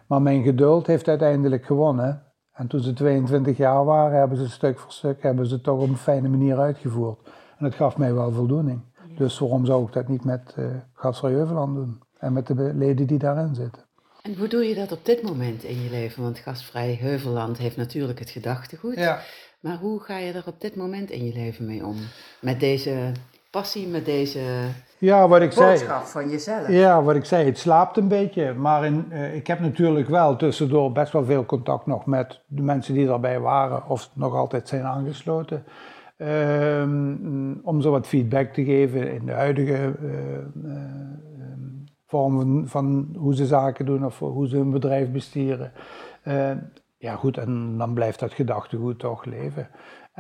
Maar 0.07 0.23
mijn 0.23 0.43
geduld 0.43 0.87
heeft 0.87 1.09
uiteindelijk 1.09 1.64
gewonnen. 1.64 2.30
En 2.61 2.66
toen 2.66 2.81
ze 2.81 2.92
22 2.92 3.57
jaar 3.57 3.85
waren, 3.85 4.18
hebben 4.18 4.38
ze 4.38 4.49
stuk 4.49 4.79
voor 4.79 4.92
stuk 4.92 5.23
hebben 5.23 5.46
ze 5.46 5.55
het 5.55 5.62
toch 5.62 5.81
op 5.81 5.88
een 5.88 5.96
fijne 5.96 6.29
manier 6.29 6.59
uitgevoerd. 6.59 7.18
En 7.59 7.64
dat 7.64 7.75
gaf 7.75 7.96
mij 7.96 8.14
wel 8.14 8.33
voldoening. 8.33 8.81
Dus 9.16 9.38
waarom 9.38 9.66
zou 9.66 9.87
ik 9.87 9.92
dat 9.92 10.09
niet 10.09 10.25
met 10.25 10.55
uh, 10.59 10.66
Heuveland 11.20 11.75
doen? 11.75 12.03
En 12.18 12.33
met 12.33 12.46
de 12.46 12.75
leden 12.75 13.07
die 13.07 13.18
daarin 13.18 13.55
zitten. 13.55 13.85
En 14.23 14.37
hoe 14.37 14.49
doe 14.49 14.64
je 14.64 14.75
dat 14.75 14.92
op 14.92 15.05
dit 15.05 15.23
moment 15.23 15.62
in 15.62 15.83
je 15.83 15.90
leven? 15.90 16.23
Want 16.23 16.38
Gastvrij 16.38 16.99
Heuvelland 17.01 17.59
heeft 17.59 17.77
natuurlijk 17.77 18.18
het 18.18 18.31
gedachtegoed. 18.31 18.94
Ja. 18.94 19.20
Maar 19.61 19.77
hoe 19.77 20.01
ga 20.01 20.18
je 20.18 20.33
er 20.33 20.46
op 20.46 20.61
dit 20.61 20.77
moment 20.77 21.11
in 21.11 21.25
je 21.25 21.33
leven 21.33 21.66
mee 21.66 21.87
om? 21.87 21.96
Met 22.40 22.61
deze 22.61 23.12
passie, 23.51 23.89
met 23.89 24.05
deze 24.05 24.41
ja, 24.99 25.29
wat 25.29 25.41
ik 25.41 25.55
boodschap 25.55 26.05
zei, 26.05 26.25
van 26.25 26.31
jezelf? 26.31 26.69
Ja, 26.69 27.03
wat 27.03 27.15
ik 27.15 27.25
zei, 27.25 27.45
het 27.45 27.59
slaapt 27.59 27.97
een 27.97 28.09
beetje. 28.09 28.55
Maar 28.55 28.85
in, 28.85 29.07
uh, 29.13 29.35
ik 29.35 29.47
heb 29.47 29.61
natuurlijk 29.61 30.09
wel 30.09 30.37
tussendoor 30.37 30.93
best 30.93 31.13
wel 31.13 31.25
veel 31.25 31.47
contact 31.47 31.87
nog 31.87 32.07
met 32.07 32.41
de 32.47 32.63
mensen 32.63 32.95
die 32.95 33.07
daarbij 33.07 33.41
waren 33.41 33.89
of 33.89 34.11
nog 34.15 34.35
altijd 34.35 34.69
zijn 34.69 34.85
aangesloten. 34.85 35.65
Um, 36.19 37.61
om 37.63 37.81
zo 37.81 37.91
wat 37.91 38.07
feedback 38.07 38.53
te 38.53 38.65
geven 38.65 39.13
in 39.13 39.27
de 39.27 39.33
huidige 39.33 39.95
uh, 40.03 40.13
uh, 40.65 40.83
vorm 42.07 42.69
van 42.69 43.15
hoe 43.19 43.35
ze 43.35 43.47
zaken 43.47 43.87
doen 43.87 44.05
of 44.05 44.19
hoe 44.19 44.49
ze 44.49 44.57
hun 44.57 44.71
bedrijf 44.71 45.11
bestieren. 45.11 45.73
Uh, 46.25 46.51
ja, 46.99 47.15
goed, 47.15 47.39
en 47.39 47.75
dan 47.79 47.95
blijft 47.95 48.19
dat 48.19 48.33
gedachtegoed 48.33 48.99
toch 48.99 49.25
leven. 49.25 49.69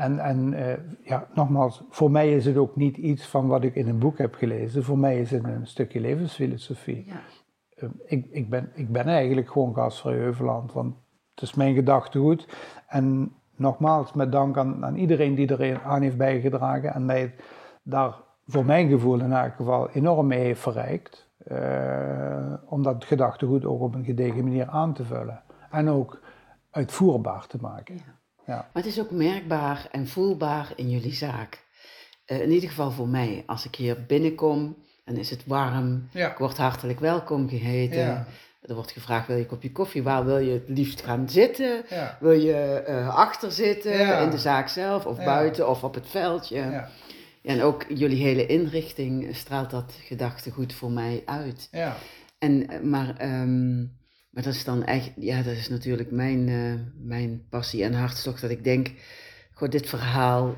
En, 0.00 0.18
en 0.18 0.52
uh, 0.52 0.72
ja, 1.02 1.26
nogmaals, 1.34 1.82
voor 1.90 2.10
mij 2.10 2.34
is 2.34 2.44
het 2.44 2.56
ook 2.56 2.76
niet 2.76 2.96
iets 2.96 3.26
van 3.26 3.46
wat 3.46 3.64
ik 3.64 3.74
in 3.74 3.88
een 3.88 3.98
boek 3.98 4.18
heb 4.18 4.34
gelezen. 4.34 4.84
Voor 4.84 4.98
mij 4.98 5.20
is 5.20 5.30
het 5.30 5.44
een 5.44 5.66
stukje 5.66 6.00
levensfilosofie. 6.00 7.04
Ja. 7.06 7.20
Uh, 7.76 7.90
ik, 8.04 8.26
ik, 8.30 8.50
ben, 8.50 8.70
ik 8.74 8.92
ben 8.92 9.06
eigenlijk 9.06 9.50
gewoon 9.50 9.74
gastvrij 9.74 10.16
Heuveland, 10.16 10.72
want 10.72 10.94
het 11.34 11.42
is 11.42 11.54
mijn 11.54 11.74
gedachtegoed. 11.74 12.48
En 12.86 13.32
nogmaals, 13.56 14.12
met 14.12 14.32
dank 14.32 14.56
aan, 14.58 14.84
aan 14.84 14.96
iedereen 14.96 15.34
die 15.34 15.56
er 15.56 15.82
aan 15.82 16.02
heeft 16.02 16.16
bijgedragen 16.16 16.94
en 16.94 17.04
mij 17.04 17.34
daar 17.82 18.14
voor 18.46 18.64
mijn 18.64 18.88
gevoel 18.88 19.20
in 19.20 19.32
elk 19.32 19.54
geval 19.54 19.90
enorm 19.90 20.26
mee 20.26 20.40
heeft 20.40 20.60
verrijkt. 20.60 21.28
Uh, 21.50 22.54
om 22.66 22.82
dat 22.82 23.04
gedachtegoed 23.04 23.64
ook 23.64 23.80
op 23.80 23.94
een 23.94 24.04
gedegen 24.04 24.44
manier 24.44 24.68
aan 24.68 24.92
te 24.92 25.04
vullen. 25.04 25.42
En 25.70 25.88
ook 25.88 26.20
uitvoerbaar 26.70 27.46
te 27.46 27.58
maken. 27.60 27.94
Ja. 27.94 28.19
Ja. 28.46 28.54
Maar 28.54 28.82
het 28.82 28.86
is 28.86 29.00
ook 29.00 29.10
merkbaar 29.10 29.88
en 29.90 30.08
voelbaar 30.08 30.72
in 30.76 30.90
jullie 30.90 31.14
zaak. 31.14 31.64
Uh, 32.26 32.40
in 32.40 32.50
ieder 32.50 32.68
geval 32.68 32.90
voor 32.90 33.08
mij. 33.08 33.42
Als 33.46 33.64
ik 33.64 33.74
hier 33.74 34.04
binnenkom, 34.06 34.76
dan 35.04 35.16
is 35.16 35.30
het 35.30 35.46
warm. 35.46 36.08
Ja. 36.12 36.30
Ik 36.30 36.38
word 36.38 36.56
hartelijk 36.56 37.00
welkom 37.00 37.48
geheten. 37.48 37.98
Ja. 37.98 38.26
Er 38.60 38.74
wordt 38.74 38.90
gevraagd, 38.90 39.26
wil 39.26 39.36
je 39.36 39.42
een 39.42 39.48
kopje 39.48 39.72
koffie? 39.72 40.02
Waar 40.02 40.24
wil 40.24 40.38
je 40.38 40.52
het 40.52 40.68
liefst 40.68 41.00
gaan 41.00 41.28
zitten? 41.28 41.84
Wil 42.20 42.32
je 42.32 42.84
uh, 42.88 43.16
achter 43.16 43.52
zitten 43.52 44.22
in 44.22 44.30
de 44.30 44.38
zaak 44.38 44.68
zelf? 44.68 45.06
Of 45.06 45.16
buiten 45.16 45.68
of 45.68 45.84
op 45.84 45.94
het 45.94 46.06
veldje? 46.06 46.88
en 47.42 47.62
ook 47.62 47.84
jullie 47.88 48.22
hele 48.22 48.46
inrichting 48.46 49.36
straalt 49.36 49.70
dat 49.70 49.94
gedachtegoed 50.02 50.74
voor 50.74 50.90
mij 50.90 51.22
uit. 51.24 51.68
Ja. 51.70 51.96
En, 52.38 52.68
eh, 52.68 52.80
maar, 52.80 53.40
um, 53.40 53.98
maar 54.30 54.42
dat 54.42 54.54
is 54.54 54.64
dan 54.64 54.84
echt, 54.84 55.10
ja, 55.16 55.42
dat 55.42 55.56
is 55.56 55.68
natuurlijk 55.68 56.10
mijn, 56.10 56.48
uh, 56.48 56.74
mijn 56.96 57.46
passie 57.48 57.84
en 57.84 57.94
hartstocht. 57.94 58.40
Dat 58.40 58.50
ik 58.50 58.64
denk, 58.64 58.92
goh, 59.52 59.68
dit 59.68 59.88
verhaal, 59.88 60.56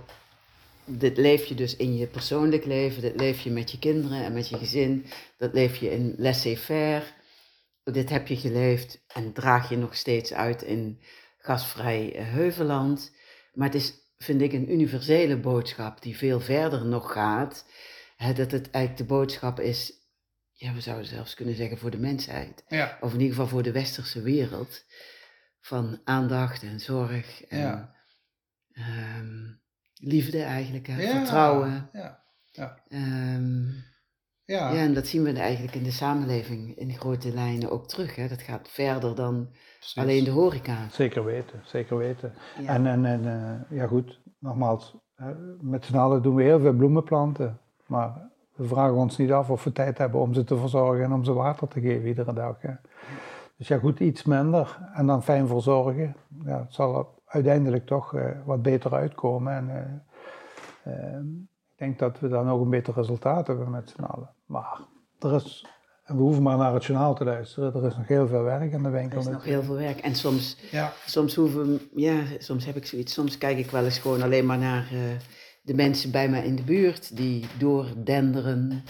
dit 0.85 1.17
leef 1.17 1.45
je 1.45 1.55
dus 1.55 1.77
in 1.77 1.97
je 1.97 2.07
persoonlijk 2.07 2.65
leven. 2.65 3.03
Dit 3.03 3.17
leef 3.17 3.41
je 3.41 3.51
met 3.51 3.71
je 3.71 3.79
kinderen 3.79 4.25
en 4.25 4.33
met 4.33 4.49
je 4.49 4.57
gezin. 4.57 5.07
Dat 5.39 5.53
leef 5.53 5.77
je 5.77 5.91
in 5.91 6.15
laissez-faire. 6.19 7.05
Dit 7.85 8.11
heb 8.11 8.27
je 8.27 8.37
geleefd 8.37 9.05
en 9.15 9.33
draag 9.33 9.69
je 9.69 9.77
nog 9.77 9.97
steeds 9.97 10.33
uit 10.33 10.63
in 10.63 11.01
gasvrij 11.39 12.13
Heuveland. 12.17 13.13
Maar 13.53 13.67
het 13.67 13.77
is 13.77 14.01
vind 14.23 14.41
ik 14.41 14.53
een 14.53 14.73
universele 14.73 15.37
boodschap 15.37 16.03
die 16.03 16.17
veel 16.17 16.41
verder 16.41 16.87
nog 16.87 17.13
gaat. 17.13 17.67
Hè, 18.17 18.33
dat 18.33 18.51
het 18.51 18.71
eigenlijk 18.71 19.09
de 19.09 19.15
boodschap 19.15 19.61
is, 19.61 19.93
ja, 20.63 20.73
we 20.73 20.81
zouden 20.81 21.07
zelfs 21.07 21.35
kunnen 21.35 21.55
zeggen 21.55 21.79
voor 21.79 21.91
de 21.91 21.99
mensheid. 21.99 22.65
Ja. 22.69 22.99
Of 23.01 23.13
in 23.13 23.21
ieder 23.21 23.35
geval 23.35 23.51
voor 23.51 23.63
de 23.63 23.73
westerse 23.73 24.23
wereld. 24.23 24.85
Van 25.61 26.01
aandacht 26.05 26.63
en 26.63 26.81
zorg 26.81 27.45
en 27.45 27.59
ja. 27.59 27.95
um, 29.19 29.61
liefde 29.95 30.43
eigenlijk, 30.43 30.87
hè, 30.87 31.03
ja. 31.03 31.11
vertrouwen. 31.11 31.89
Ja. 31.93 32.25
Ja. 32.51 32.79
Um, 32.89 33.85
ja. 34.45 34.73
ja, 34.73 34.83
en 34.83 34.95
dat 34.95 35.07
zien 35.07 35.23
we 35.23 35.33
eigenlijk 35.33 35.75
in 35.75 35.83
de 35.83 35.91
samenleving 35.91 36.77
in 36.77 36.97
grote 36.99 37.33
lijnen 37.33 37.71
ook 37.71 37.89
terug. 37.89 38.17
Hè. 38.17 38.29
Dat 38.29 38.43
gaat 38.43 38.69
verder 38.69 39.15
dan 39.15 39.55
alleen 39.95 40.25
de 40.25 40.31
horeca. 40.31 40.89
Zeker 40.89 41.25
weten, 41.25 41.63
zeker 41.65 41.97
weten. 41.97 42.35
En, 42.67 42.87
en, 42.87 43.05
en 43.05 43.25
uh, 43.25 43.79
ja 43.79 43.87
goed, 43.87 44.21
nogmaals, 44.39 44.97
met 45.61 45.85
z'n 45.85 45.97
allen 45.97 46.23
doen 46.23 46.35
we 46.35 46.43
heel 46.43 46.61
veel 46.61 46.75
bloemenplanten. 46.75 47.61
Maar 47.87 48.32
we 48.63 48.69
vragen 48.69 48.95
ons 48.95 49.17
niet 49.17 49.33
af 49.33 49.51
of 49.51 49.65
we 49.65 49.73
tijd 49.73 49.99
hebben 49.99 50.21
om 50.21 50.35
ze 50.35 50.45
te 50.45 50.57
verzorgen 50.57 51.05
en 51.05 51.13
om 51.13 51.25
ze 51.25 51.33
water 51.33 51.69
te 51.69 51.81
geven 51.81 52.09
iedere 52.09 52.33
dag. 52.33 52.57
Hè. 52.61 52.73
Dus 53.57 53.69
ja 53.69 53.79
goed, 53.79 54.01
iets 54.01 54.23
minder 54.23 54.79
en 54.95 55.07
dan 55.07 55.23
fijn 55.23 55.47
verzorgen. 55.47 56.17
Ja, 56.45 56.59
het 56.59 56.75
zal 56.75 57.15
uiteindelijk 57.27 57.87
toch 57.87 58.15
uh, 58.15 58.25
wat 58.45 58.63
beter 58.63 58.95
uitkomen. 58.95 59.53
En, 59.53 60.05
uh, 60.87 61.19
ik 61.73 61.79
denk 61.79 61.99
dat 61.99 62.21
we 62.21 62.29
dan 62.29 62.51
ook 62.51 62.63
een 62.63 62.71
beter 62.71 62.95
resultaat 62.95 63.47
hebben 63.47 63.71
met 63.71 63.93
z'n 63.97 64.03
allen. 64.03 64.31
Maar 64.47 64.81
er 65.19 65.35
is, 65.35 65.67
we 66.05 66.15
hoeven 66.15 66.43
maar 66.43 66.57
naar 66.57 66.75
het 66.75 66.85
journaal 66.85 67.15
te 67.15 67.25
luisteren. 67.25 67.75
Er 67.75 67.87
is 67.87 67.97
nog 67.97 68.09
heel 68.09 68.27
veel 68.27 68.43
werk 68.43 68.73
in 68.73 68.83
de 68.83 68.91
winkel. 68.91 69.19
Er 69.19 69.27
is 69.27 69.33
nog 69.33 69.45
heel 69.45 69.63
veel 69.63 69.77
werk. 69.77 69.99
En 69.99 70.15
soms, 70.15 70.57
ja. 70.71 70.93
soms, 71.07 71.35
hoeven, 71.35 71.81
ja, 71.95 72.23
soms 72.39 72.65
heb 72.65 72.77
ik 72.77 72.87
zoiets. 72.87 73.13
Soms 73.13 73.39
kijk 73.39 73.59
ik 73.59 73.71
wel 73.71 73.85
eens 73.85 73.99
gewoon 73.99 74.23
alleen 74.23 74.47
maar 74.47 74.59
naar 74.59 74.89
uh, 74.93 75.01
de 75.63 75.75
mensen 75.75 76.11
bij 76.11 76.29
mij 76.29 76.45
in 76.45 76.57
de 76.57 76.63
buurt. 76.63 77.17
Die 77.17 77.47
doordenderen 77.59 78.85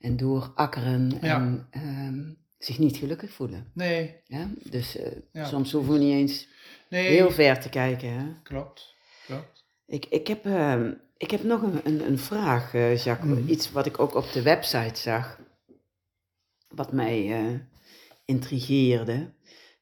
en 0.00 0.16
doorakkeren. 0.16 1.18
Ja. 1.20 1.36
En 1.36 1.68
um, 1.84 2.36
zich 2.58 2.78
niet 2.78 2.96
gelukkig 2.96 3.30
voelen. 3.30 3.70
Nee. 3.74 4.20
Ja? 4.24 4.48
Dus 4.70 4.96
uh, 4.96 5.06
ja, 5.32 5.44
soms 5.44 5.72
hoeven 5.72 5.92
we 5.92 5.98
niet 5.98 6.12
eens 6.12 6.48
nee. 6.90 7.08
heel 7.08 7.30
ver 7.30 7.60
te 7.60 7.68
kijken. 7.68 8.08
Hè? 8.08 8.26
Klopt, 8.42 8.94
klopt. 9.26 9.64
Ik, 9.86 10.06
ik 10.06 10.26
heb... 10.26 10.46
Uh, 10.46 10.90
ik 11.16 11.30
heb 11.30 11.42
nog 11.42 11.62
een, 11.62 11.80
een, 11.84 12.06
een 12.06 12.18
vraag, 12.18 12.74
uh, 12.74 12.96
Jacques. 12.96 13.38
Mm. 13.38 13.48
Iets 13.48 13.72
wat 13.72 13.86
ik 13.86 13.98
ook 13.98 14.14
op 14.14 14.32
de 14.32 14.42
website 14.42 15.00
zag, 15.00 15.40
wat 16.68 16.92
mij 16.92 17.42
uh, 17.42 17.58
intrigeerde. 18.24 19.32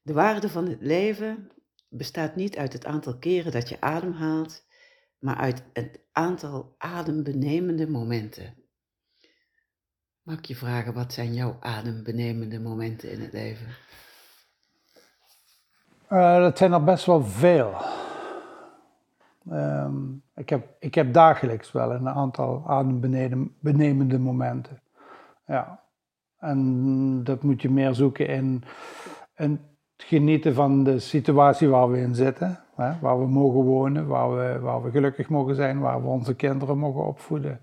De 0.02 0.12
waarde 0.12 0.48
van 0.48 0.68
het 0.68 0.80
leven 0.80 1.50
bestaat 1.88 2.36
niet 2.36 2.56
uit 2.56 2.72
het 2.72 2.84
aantal 2.84 3.18
keren 3.18 3.52
dat 3.52 3.68
je 3.68 3.80
ademhaalt, 3.80 4.66
maar 5.18 5.36
uit 5.36 5.62
het 5.72 6.00
aantal 6.20 6.74
adembenemende 6.78 7.90
momenten. 7.90 8.54
Mag 10.22 10.38
ik 10.38 10.44
je 10.44 10.56
vragen, 10.56 10.94
wat 10.94 11.12
zijn 11.12 11.34
jouw 11.34 11.56
adembenemende 11.60 12.60
momenten 12.60 13.12
in 13.12 13.20
het 13.20 13.32
leven? 13.32 13.66
Uh, 16.10 16.36
dat 16.36 16.58
zijn 16.58 16.72
er 16.72 16.84
best 16.84 17.06
wel 17.06 17.24
veel. 17.24 17.74
Um, 19.50 20.22
ik, 20.34 20.48
heb, 20.48 20.76
ik 20.78 20.94
heb 20.94 21.12
dagelijks 21.12 21.72
wel 21.72 21.92
een 21.92 22.08
aantal 22.08 22.64
adembenemende 22.66 24.18
momenten. 24.18 24.82
Ja. 25.46 25.82
En 26.38 27.24
dat 27.24 27.42
moet 27.42 27.62
je 27.62 27.70
meer 27.70 27.94
zoeken 27.94 28.26
in, 28.26 28.64
in 29.36 29.50
het 29.96 30.06
genieten 30.06 30.54
van 30.54 30.84
de 30.84 30.98
situatie 30.98 31.68
waar 31.68 31.90
we 31.90 31.98
in 31.98 32.14
zitten. 32.14 32.60
Waar 33.00 33.18
we 33.18 33.26
mogen 33.26 33.60
wonen, 33.60 34.06
waar 34.06 34.36
we, 34.36 34.58
waar 34.58 34.82
we 34.82 34.90
gelukkig 34.90 35.28
mogen 35.28 35.54
zijn, 35.54 35.80
waar 35.80 36.02
we 36.02 36.08
onze 36.08 36.34
kinderen 36.34 36.78
mogen 36.78 37.06
opvoeden. 37.06 37.60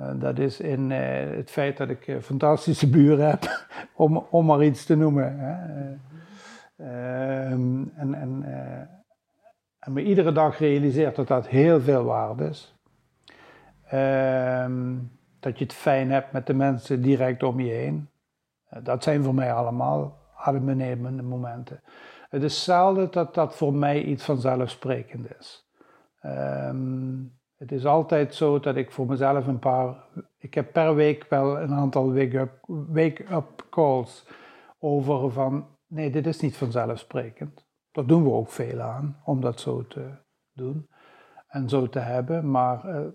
Uh, 0.00 0.10
dat 0.14 0.38
is 0.38 0.60
in 0.60 0.90
uh, 0.90 0.98
het 1.36 1.50
feit 1.50 1.76
dat 1.76 1.88
ik 1.88 2.06
uh, 2.06 2.18
fantastische 2.20 2.90
buren 2.90 3.28
heb, 3.28 3.66
om, 3.96 4.16
om 4.30 4.46
maar 4.46 4.64
iets 4.64 4.84
te 4.84 4.96
noemen. 4.96 5.38
Hè. 5.38 5.96
Ehm, 6.76 7.84
en 7.96 8.14
en 8.14 8.44
en 9.78 9.92
me 9.92 10.02
iedere 10.02 10.32
dag 10.32 10.58
realiseert 10.58 11.16
dat 11.16 11.28
dat 11.28 11.46
heel 11.46 11.80
veel 11.80 12.04
waard 12.04 12.40
is. 12.40 12.74
Ehm, 13.88 14.96
dat 15.40 15.58
je 15.58 15.64
het 15.64 15.72
fijn 15.72 16.10
hebt 16.10 16.32
met 16.32 16.46
de 16.46 16.54
mensen 16.54 17.02
direct 17.02 17.42
om 17.42 17.60
je 17.60 17.72
heen. 17.72 18.08
Eh, 18.68 18.84
dat 18.84 19.02
zijn 19.02 19.22
voor 19.22 19.34
mij 19.34 19.52
allemaal 19.52 20.18
adembenemende 20.36 21.22
momenten. 21.22 21.80
Het 22.28 22.42
is 22.42 22.64
zelden 22.64 23.10
dat 23.10 23.34
dat 23.34 23.56
voor 23.56 23.74
mij 23.74 24.02
iets 24.02 24.24
vanzelfsprekend 24.24 25.26
is. 25.38 25.70
Um, 26.22 27.38
het 27.56 27.72
is 27.72 27.86
altijd 27.86 28.34
zo 28.34 28.60
dat 28.60 28.76
ik 28.76 28.90
voor 28.90 29.06
mezelf 29.06 29.46
een 29.46 29.58
paar. 29.58 30.04
Ik 30.38 30.54
heb 30.54 30.72
per 30.72 30.94
week 30.94 31.26
wel 31.28 31.60
een 31.60 31.72
aantal 31.72 32.14
wake-up 32.14 32.64
wake 32.66 33.44
calls 33.70 34.26
over 34.78 35.30
van. 35.30 35.66
Nee, 35.86 36.10
dit 36.10 36.26
is 36.26 36.40
niet 36.40 36.56
vanzelfsprekend. 36.56 37.66
Daar 37.92 38.06
doen 38.06 38.24
we 38.24 38.30
ook 38.30 38.50
veel 38.50 38.80
aan 38.80 39.20
om 39.24 39.40
dat 39.40 39.60
zo 39.60 39.86
te 39.86 40.10
doen 40.52 40.88
en 41.48 41.68
zo 41.68 41.88
te 41.88 41.98
hebben, 41.98 42.50
maar 42.50 42.88
uh, 42.88 43.06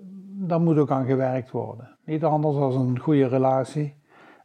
daar 0.47 0.61
moet 0.61 0.78
ook 0.78 0.91
aan 0.91 1.05
gewerkt 1.05 1.51
worden. 1.51 1.97
Niet 2.05 2.24
anders 2.24 2.55
dan 2.55 2.88
een 2.88 2.99
goede 2.99 3.28
relatie, 3.28 4.03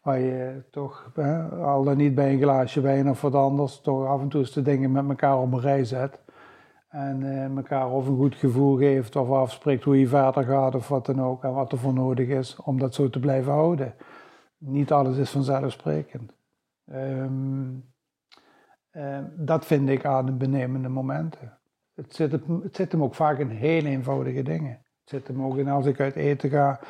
waar 0.08 0.20
je 0.20 0.62
toch, 0.70 1.12
al 1.62 1.84
dan 1.84 1.96
niet 1.96 2.14
bij 2.14 2.32
een 2.32 2.40
glaasje 2.40 2.80
wijn 2.80 3.10
of 3.10 3.20
wat 3.20 3.34
anders, 3.34 3.80
toch 3.80 4.06
af 4.06 4.20
en 4.20 4.28
toe 4.28 4.40
eens 4.40 4.52
de 4.52 4.62
dingen 4.62 4.92
met 4.92 5.08
elkaar 5.08 5.38
op 5.38 5.52
een 5.52 5.60
rij 5.60 5.84
zet. 5.84 6.20
En 6.88 7.20
uh, 7.22 7.56
elkaar 7.56 7.90
of 7.90 8.06
een 8.06 8.16
goed 8.16 8.34
gevoel 8.34 8.76
geeft 8.76 9.16
of 9.16 9.30
afspreekt 9.30 9.84
hoe 9.84 9.98
je 9.98 10.08
verder 10.08 10.44
gaat 10.44 10.74
of 10.74 10.88
wat 10.88 11.06
dan 11.06 11.22
ook. 11.22 11.44
En 11.44 11.52
wat 11.52 11.72
er 11.72 11.78
voor 11.78 11.92
nodig 11.92 12.28
is 12.28 12.56
om 12.56 12.78
dat 12.78 12.94
zo 12.94 13.10
te 13.10 13.20
blijven 13.20 13.52
houden. 13.52 13.94
Niet 14.58 14.92
alles 14.92 15.16
is 15.16 15.30
vanzelfsprekend. 15.30 16.32
Um, 16.92 17.84
Uh, 18.92 19.18
dat 19.36 19.66
vind 19.66 19.88
ik 19.88 20.04
adembenemende 20.04 20.88
momenten. 20.88 21.58
Het 21.94 22.14
zit, 22.14 22.32
het 22.32 22.76
zit 22.76 22.92
hem 22.92 23.02
ook 23.02 23.14
vaak 23.14 23.38
in 23.38 23.48
heel 23.48 23.84
eenvoudige 23.84 24.42
dingen. 24.42 24.70
Het 24.70 25.08
zit 25.08 25.26
hem 25.26 25.42
ook 25.44 25.56
in 25.56 25.68
als 25.68 25.86
ik 25.86 26.00
uit 26.00 26.16
eten 26.16 26.50
ga, 26.50 26.80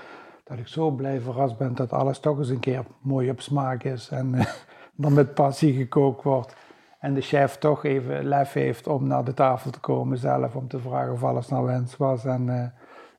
dat 0.48 0.58
ik 0.58 0.68
zo 0.68 0.90
blij 0.90 1.20
verrast 1.20 1.58
ben 1.58 1.74
dat 1.74 1.92
alles 1.92 2.18
toch 2.18 2.38
eens 2.38 2.48
een 2.48 2.60
keer 2.60 2.84
mooi 3.00 3.30
op 3.30 3.40
smaak 3.40 3.82
is 3.82 4.08
en 4.08 4.34
uh, 4.34 4.44
dan 5.02 5.12
met 5.12 5.34
passie 5.34 5.74
gekookt 5.74 6.22
wordt. 6.22 6.56
En 6.98 7.14
de 7.14 7.20
chef 7.20 7.56
toch 7.56 7.84
even 7.84 8.24
lef 8.24 8.52
heeft 8.52 8.86
om 8.86 9.06
naar 9.06 9.24
de 9.24 9.34
tafel 9.34 9.70
te 9.70 9.80
komen 9.80 10.18
zelf, 10.18 10.54
om 10.54 10.68
te 10.68 10.78
vragen 10.78 11.12
of 11.12 11.24
alles 11.24 11.48
naar 11.48 11.64
wens 11.64 11.96
was. 11.96 12.24
En 12.24 12.46
uh, 12.46 12.66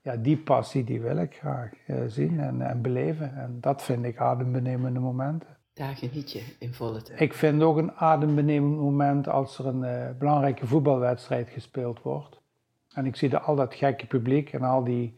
ja, 0.02 0.16
die 0.16 0.38
passie 0.38 0.84
die 0.84 1.02
wil 1.02 1.18
ik 1.18 1.36
graag 1.36 1.72
uh, 1.88 1.98
zien 2.08 2.40
en, 2.40 2.62
en, 2.62 2.82
beleven. 2.82 3.36
En 3.36 3.58
dat 3.62 3.84
vind 3.84 4.06
ik 4.06 4.18
adembenemende 4.18 5.00
momenten. 5.00 5.58
Daar 5.74 5.96
geniet 5.96 6.32
je 6.32 6.56
in 6.60 6.74
volle 6.74 7.02
tijd. 7.02 7.20
Ik 7.20 7.34
vind 7.34 7.62
ook 7.62 7.78
een 7.78 7.92
adembenemend 7.92 8.78
moment 8.78 9.28
als 9.28 9.60
er 9.60 9.66
een 9.66 9.84
uh, 9.84 10.18
belangrijke 10.18 10.68
voetbalwedstrijd 10.68 11.50
gespeeld 11.50 12.02
wordt. 12.02 12.42
En 12.94 13.06
ik 13.06 13.16
zie 13.16 13.36
al 13.36 13.56
dat 13.56 13.74
gekke 13.74 14.06
publiek 14.06 14.54
en 14.54 14.62
al 14.62 14.84
die 14.84 15.16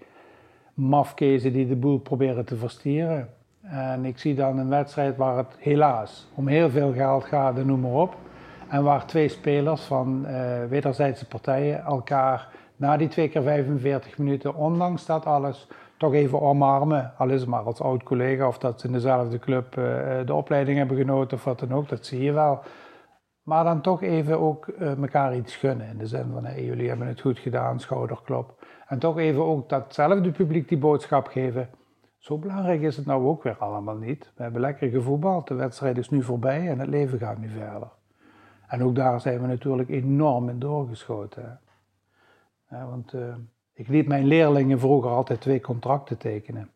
mafkezen 0.81 1.53
die 1.53 1.67
de 1.67 1.75
boel 1.75 1.97
proberen 1.97 2.45
te 2.45 2.55
verstieren. 2.55 3.29
En 3.61 4.05
ik 4.05 4.17
zie 4.17 4.35
dan 4.35 4.57
een 4.57 4.69
wedstrijd 4.69 5.17
waar 5.17 5.37
het 5.37 5.55
helaas 5.57 6.27
om 6.35 6.47
heel 6.47 6.69
veel 6.69 6.93
geld 6.93 7.23
gaat 7.23 7.65
noem 7.65 7.79
maar 7.79 7.91
op. 7.91 8.15
En 8.67 8.83
waar 8.83 9.05
twee 9.05 9.27
spelers 9.27 9.81
van 9.81 10.25
uh, 10.27 10.65
wederzijdse 10.69 11.27
partijen 11.27 11.83
elkaar 11.83 12.47
na 12.75 12.97
die 12.97 13.07
twee 13.07 13.29
keer 13.29 13.41
45 13.41 14.17
minuten, 14.17 14.55
ondanks 14.55 15.05
dat 15.05 15.25
alles, 15.25 15.67
toch 15.97 16.13
even 16.13 16.41
omarmen. 16.41 17.11
Al 17.17 17.29
is 17.29 17.39
het 17.39 17.49
maar 17.49 17.63
als 17.63 17.81
oud 17.81 18.03
collega 18.03 18.47
of 18.47 18.57
dat 18.57 18.79
ze 18.79 18.87
in 18.87 18.93
dezelfde 18.93 19.39
club 19.39 19.75
uh, 19.77 19.85
de 20.25 20.33
opleiding 20.33 20.77
hebben 20.77 20.97
genoten 20.97 21.37
of 21.37 21.43
wat 21.43 21.59
dan 21.59 21.73
ook, 21.73 21.89
dat 21.89 22.05
zie 22.05 22.21
je 22.23 22.31
wel. 22.31 22.61
Maar 23.51 23.63
dan 23.63 23.81
toch 23.81 24.01
even 24.01 24.39
ook 24.39 24.67
uh, 24.67 25.01
elkaar 25.01 25.35
iets 25.35 25.55
gunnen. 25.55 25.87
In 25.87 25.97
de 25.97 26.07
zin 26.07 26.31
van, 26.31 26.45
hey, 26.45 26.65
jullie 26.65 26.89
hebben 26.89 27.07
het 27.07 27.21
goed 27.21 27.39
gedaan, 27.39 27.79
schouderklop. 27.79 28.65
En 28.87 28.99
toch 28.99 29.17
even 29.17 29.43
ook 29.45 29.69
datzelfde 29.69 30.31
publiek 30.31 30.69
die 30.69 30.77
boodschap 30.77 31.27
geven. 31.27 31.69
Zo 32.17 32.37
belangrijk 32.37 32.81
is 32.81 32.97
het 32.97 33.05
nou 33.05 33.25
ook 33.25 33.43
weer 33.43 33.57
allemaal 33.57 33.95
niet. 33.95 34.31
We 34.35 34.43
hebben 34.43 34.61
lekker 34.61 34.89
gevoetbald, 34.89 35.47
de 35.47 35.53
wedstrijd 35.53 35.97
is 35.97 36.09
nu 36.09 36.23
voorbij 36.23 36.69
en 36.69 36.79
het 36.79 36.89
leven 36.89 37.19
gaat 37.19 37.37
nu 37.37 37.49
verder. 37.49 37.89
En 38.67 38.83
ook 38.83 38.95
daar 38.95 39.21
zijn 39.21 39.41
we 39.41 39.47
natuurlijk 39.47 39.89
enorm 39.89 40.49
in 40.49 40.59
doorgeschoten. 40.59 41.59
Ja, 42.69 42.87
want 42.87 43.13
uh, 43.13 43.35
ik 43.73 43.87
liet 43.87 44.07
mijn 44.07 44.25
leerlingen 44.25 44.79
vroeger 44.79 45.11
altijd 45.11 45.41
twee 45.41 45.61
contracten 45.61 46.17
tekenen. 46.17 46.69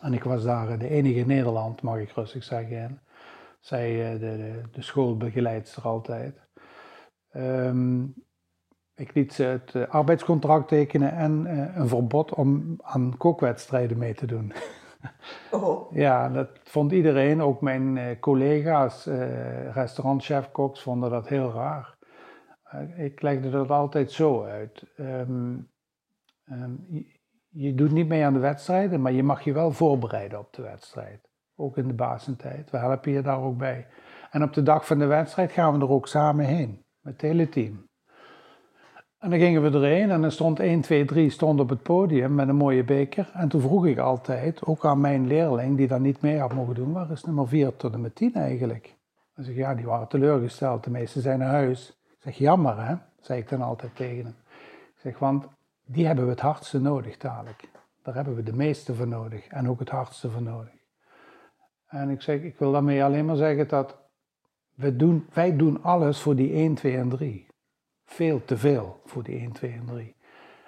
En 0.00 0.12
ik 0.12 0.24
was 0.24 0.42
daar 0.42 0.78
de 0.78 0.88
enige 0.88 1.18
in 1.18 1.26
Nederland, 1.26 1.82
mag 1.82 1.98
ik 1.98 2.10
rustig 2.10 2.44
zeggen. 2.44 3.00
Zij 3.66 4.18
de, 4.18 4.18
de, 4.18 4.62
de 4.70 4.82
schoolbegeleidster 4.82 5.82
altijd. 5.82 6.40
Um, 7.36 8.14
ik 8.94 9.14
liet 9.14 9.32
ze 9.32 9.42
het 9.42 9.88
arbeidscontract 9.88 10.68
tekenen 10.68 11.12
en 11.12 11.46
uh, 11.46 11.76
een 11.76 11.88
verbod 11.88 12.34
om 12.34 12.76
aan 12.82 13.16
kookwedstrijden 13.16 13.98
mee 13.98 14.14
te 14.14 14.26
doen. 14.26 14.52
Oh. 15.50 15.92
Ja, 16.04 16.28
dat 16.28 16.48
vond 16.62 16.92
iedereen, 16.92 17.42
ook 17.42 17.60
mijn 17.60 17.96
uh, 17.96 18.04
collega's, 18.20 19.06
uh, 19.06 19.74
restaurantchef-koks, 19.74 20.82
vonden 20.82 21.10
dat 21.10 21.28
heel 21.28 21.52
raar. 21.52 21.96
ik 22.96 23.22
legde 23.22 23.50
dat 23.50 23.70
altijd 23.70 24.12
zo 24.12 24.44
uit. 24.44 24.86
Um, 24.96 25.70
um, 26.44 26.86
je, 26.88 27.20
je, 27.48 27.74
doet 27.74 27.92
niet 27.92 28.08
mee 28.08 28.24
aan 28.24 28.32
de 28.32 28.38
wedstrijden, 28.38 29.00
maar 29.00 29.12
je 29.12 29.22
mag 29.22 29.42
je 29.44 29.52
wel 29.52 29.72
voorbereiden 29.72 30.38
op 30.38 30.52
de 30.52 30.62
wedstrijd. 30.62 31.25
Ook 31.56 31.76
in 31.76 31.88
de 31.88 31.94
basentijd. 31.94 32.70
We 32.70 32.78
helpen 32.78 33.12
je 33.12 33.22
daar 33.22 33.40
ook 33.40 33.56
bij. 33.56 33.86
En 34.30 34.42
op 34.42 34.52
de 34.52 34.62
dag 34.62 34.86
van 34.86 34.98
de 34.98 35.06
wedstrijd 35.06 35.52
gaan 35.52 35.78
we 35.78 35.84
er 35.84 35.90
ook 35.90 36.08
samen 36.08 36.44
heen, 36.44 36.84
met 37.00 37.12
het 37.12 37.22
hele 37.22 37.48
team. 37.48 37.86
En 39.18 39.30
dan 39.30 39.38
gingen 39.38 39.62
we 39.62 39.78
erheen 39.78 40.10
en 40.10 40.22
er 40.22 40.32
stond 40.32 40.60
1, 40.60 40.80
2, 40.80 41.04
3 41.04 41.30
stond 41.30 41.60
op 41.60 41.68
het 41.68 41.82
podium 41.82 42.34
met 42.34 42.48
een 42.48 42.56
mooie 42.56 42.84
beker. 42.84 43.30
En 43.32 43.48
toen 43.48 43.60
vroeg 43.60 43.86
ik 43.86 43.98
altijd, 43.98 44.64
ook 44.64 44.84
aan 44.84 45.00
mijn 45.00 45.26
leerling 45.26 45.76
die 45.76 45.88
dat 45.88 46.00
niet 46.00 46.20
mee 46.20 46.38
had 46.38 46.52
mogen 46.52 46.74
doen, 46.74 46.92
waar 46.92 47.10
is 47.10 47.24
nummer 47.24 47.48
4 47.48 47.76
tot 47.76 47.92
en 47.92 48.00
met 48.00 48.14
10 48.14 48.34
eigenlijk? 48.34 48.96
Dan 49.34 49.44
zeg 49.44 49.54
ik, 49.54 49.60
ja, 49.60 49.74
die 49.74 49.86
waren 49.86 50.08
teleurgesteld, 50.08 50.84
de 50.84 50.90
meesten 50.90 51.22
zijn 51.22 51.38
naar 51.38 51.50
huis. 51.50 51.88
Ik 51.88 52.22
zeg, 52.22 52.36
jammer 52.36 52.86
hè, 52.86 52.94
zei 53.20 53.40
ik 53.40 53.48
dan 53.48 53.62
altijd 53.62 53.96
tegen 53.96 54.24
hem. 54.24 54.34
Ik 54.94 55.00
zeg, 55.02 55.18
want 55.18 55.46
die 55.84 56.06
hebben 56.06 56.24
we 56.24 56.30
het 56.30 56.40
hardste 56.40 56.80
nodig 56.80 57.16
dadelijk. 57.16 57.68
Daar 58.02 58.14
hebben 58.14 58.34
we 58.34 58.42
de 58.42 58.56
meeste 58.56 58.94
van 58.94 59.08
nodig 59.08 59.46
en 59.46 59.68
ook 59.68 59.78
het 59.78 59.90
hardste 59.90 60.30
van 60.30 60.42
nodig. 60.42 60.75
En 62.00 62.10
ik 62.10 62.22
zeg, 62.22 62.40
ik 62.42 62.58
wil 62.58 62.72
daarmee 62.72 63.04
alleen 63.04 63.24
maar 63.24 63.36
zeggen 63.36 63.68
dat 63.68 63.96
we 64.74 64.96
doen, 64.96 65.26
wij 65.32 65.56
doen 65.56 65.82
alles 65.82 66.20
voor 66.20 66.34
die 66.34 66.52
1, 66.52 66.74
2 66.74 66.96
en 66.96 67.08
3 67.08 67.46
veel 68.04 68.44
te 68.44 68.56
veel 68.56 69.00
voor 69.04 69.22
die 69.22 69.38
1, 69.38 69.52
2 69.52 69.70
en 69.72 69.84
3. 69.86 70.14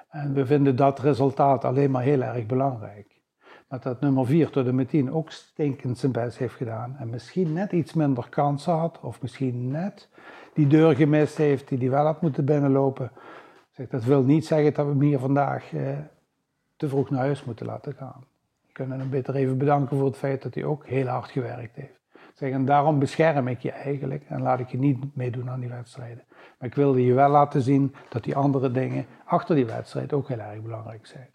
En 0.08 0.34
we 0.34 0.46
vinden 0.46 0.76
dat 0.76 0.98
resultaat 0.98 1.64
alleen 1.64 1.90
maar 1.90 2.02
heel 2.02 2.22
erg 2.22 2.46
belangrijk. 2.46 3.20
Maar 3.68 3.80
dat 3.80 4.00
nummer 4.00 4.26
4 4.26 4.50
tot 4.50 4.66
en 4.66 4.74
met 4.74 4.88
10 4.88 5.12
ook 5.12 5.30
stinkend 5.30 5.98
zijn 5.98 6.12
best 6.12 6.38
heeft 6.38 6.54
gedaan 6.54 6.96
en 6.98 7.10
misschien 7.10 7.52
net 7.52 7.72
iets 7.72 7.92
minder 7.92 8.28
kansen 8.28 8.72
had, 8.72 9.00
of 9.00 9.22
misschien 9.22 9.70
net 9.70 10.08
die 10.54 10.66
deur 10.66 10.96
gemist 10.96 11.36
heeft 11.36 11.68
die 11.68 11.78
hij 11.78 11.90
wel 11.90 12.04
had 12.04 12.20
moeten 12.20 12.44
binnenlopen. 12.44 13.10
Zeg, 13.70 13.88
dat 13.88 14.04
wil 14.04 14.22
niet 14.22 14.46
zeggen 14.46 14.74
dat 14.74 14.84
we 14.84 14.90
hem 14.90 15.00
hier 15.00 15.18
vandaag 15.18 15.72
eh, 15.72 15.98
te 16.76 16.88
vroeg 16.88 17.10
naar 17.10 17.20
huis 17.20 17.44
moeten 17.44 17.66
laten 17.66 17.94
gaan. 17.94 18.24
Kunnen 18.78 18.98
hem 18.98 19.10
beter 19.10 19.34
even 19.34 19.58
bedanken 19.58 19.96
voor 19.96 20.06
het 20.06 20.16
feit 20.16 20.42
dat 20.42 20.54
hij 20.54 20.64
ook 20.64 20.86
heel 20.86 21.06
hard 21.06 21.30
gewerkt 21.30 21.76
heeft. 21.76 22.00
Zeg, 22.34 22.50
en 22.50 22.64
daarom 22.64 22.98
bescherm 22.98 23.48
ik 23.48 23.60
je 23.60 23.70
eigenlijk 23.70 24.24
en 24.28 24.42
laat 24.42 24.60
ik 24.60 24.68
je 24.68 24.78
niet 24.78 25.16
meedoen 25.16 25.50
aan 25.50 25.60
die 25.60 25.68
wedstrijden. 25.68 26.24
Maar 26.58 26.68
ik 26.68 26.74
wilde 26.74 27.04
je 27.04 27.12
wel 27.12 27.28
laten 27.28 27.62
zien 27.62 27.94
dat 28.08 28.24
die 28.24 28.36
andere 28.36 28.70
dingen 28.70 29.06
achter 29.24 29.54
die 29.54 29.66
wedstrijd 29.66 30.12
ook 30.12 30.28
heel 30.28 30.38
erg 30.38 30.62
belangrijk 30.62 31.06
zijn. 31.06 31.28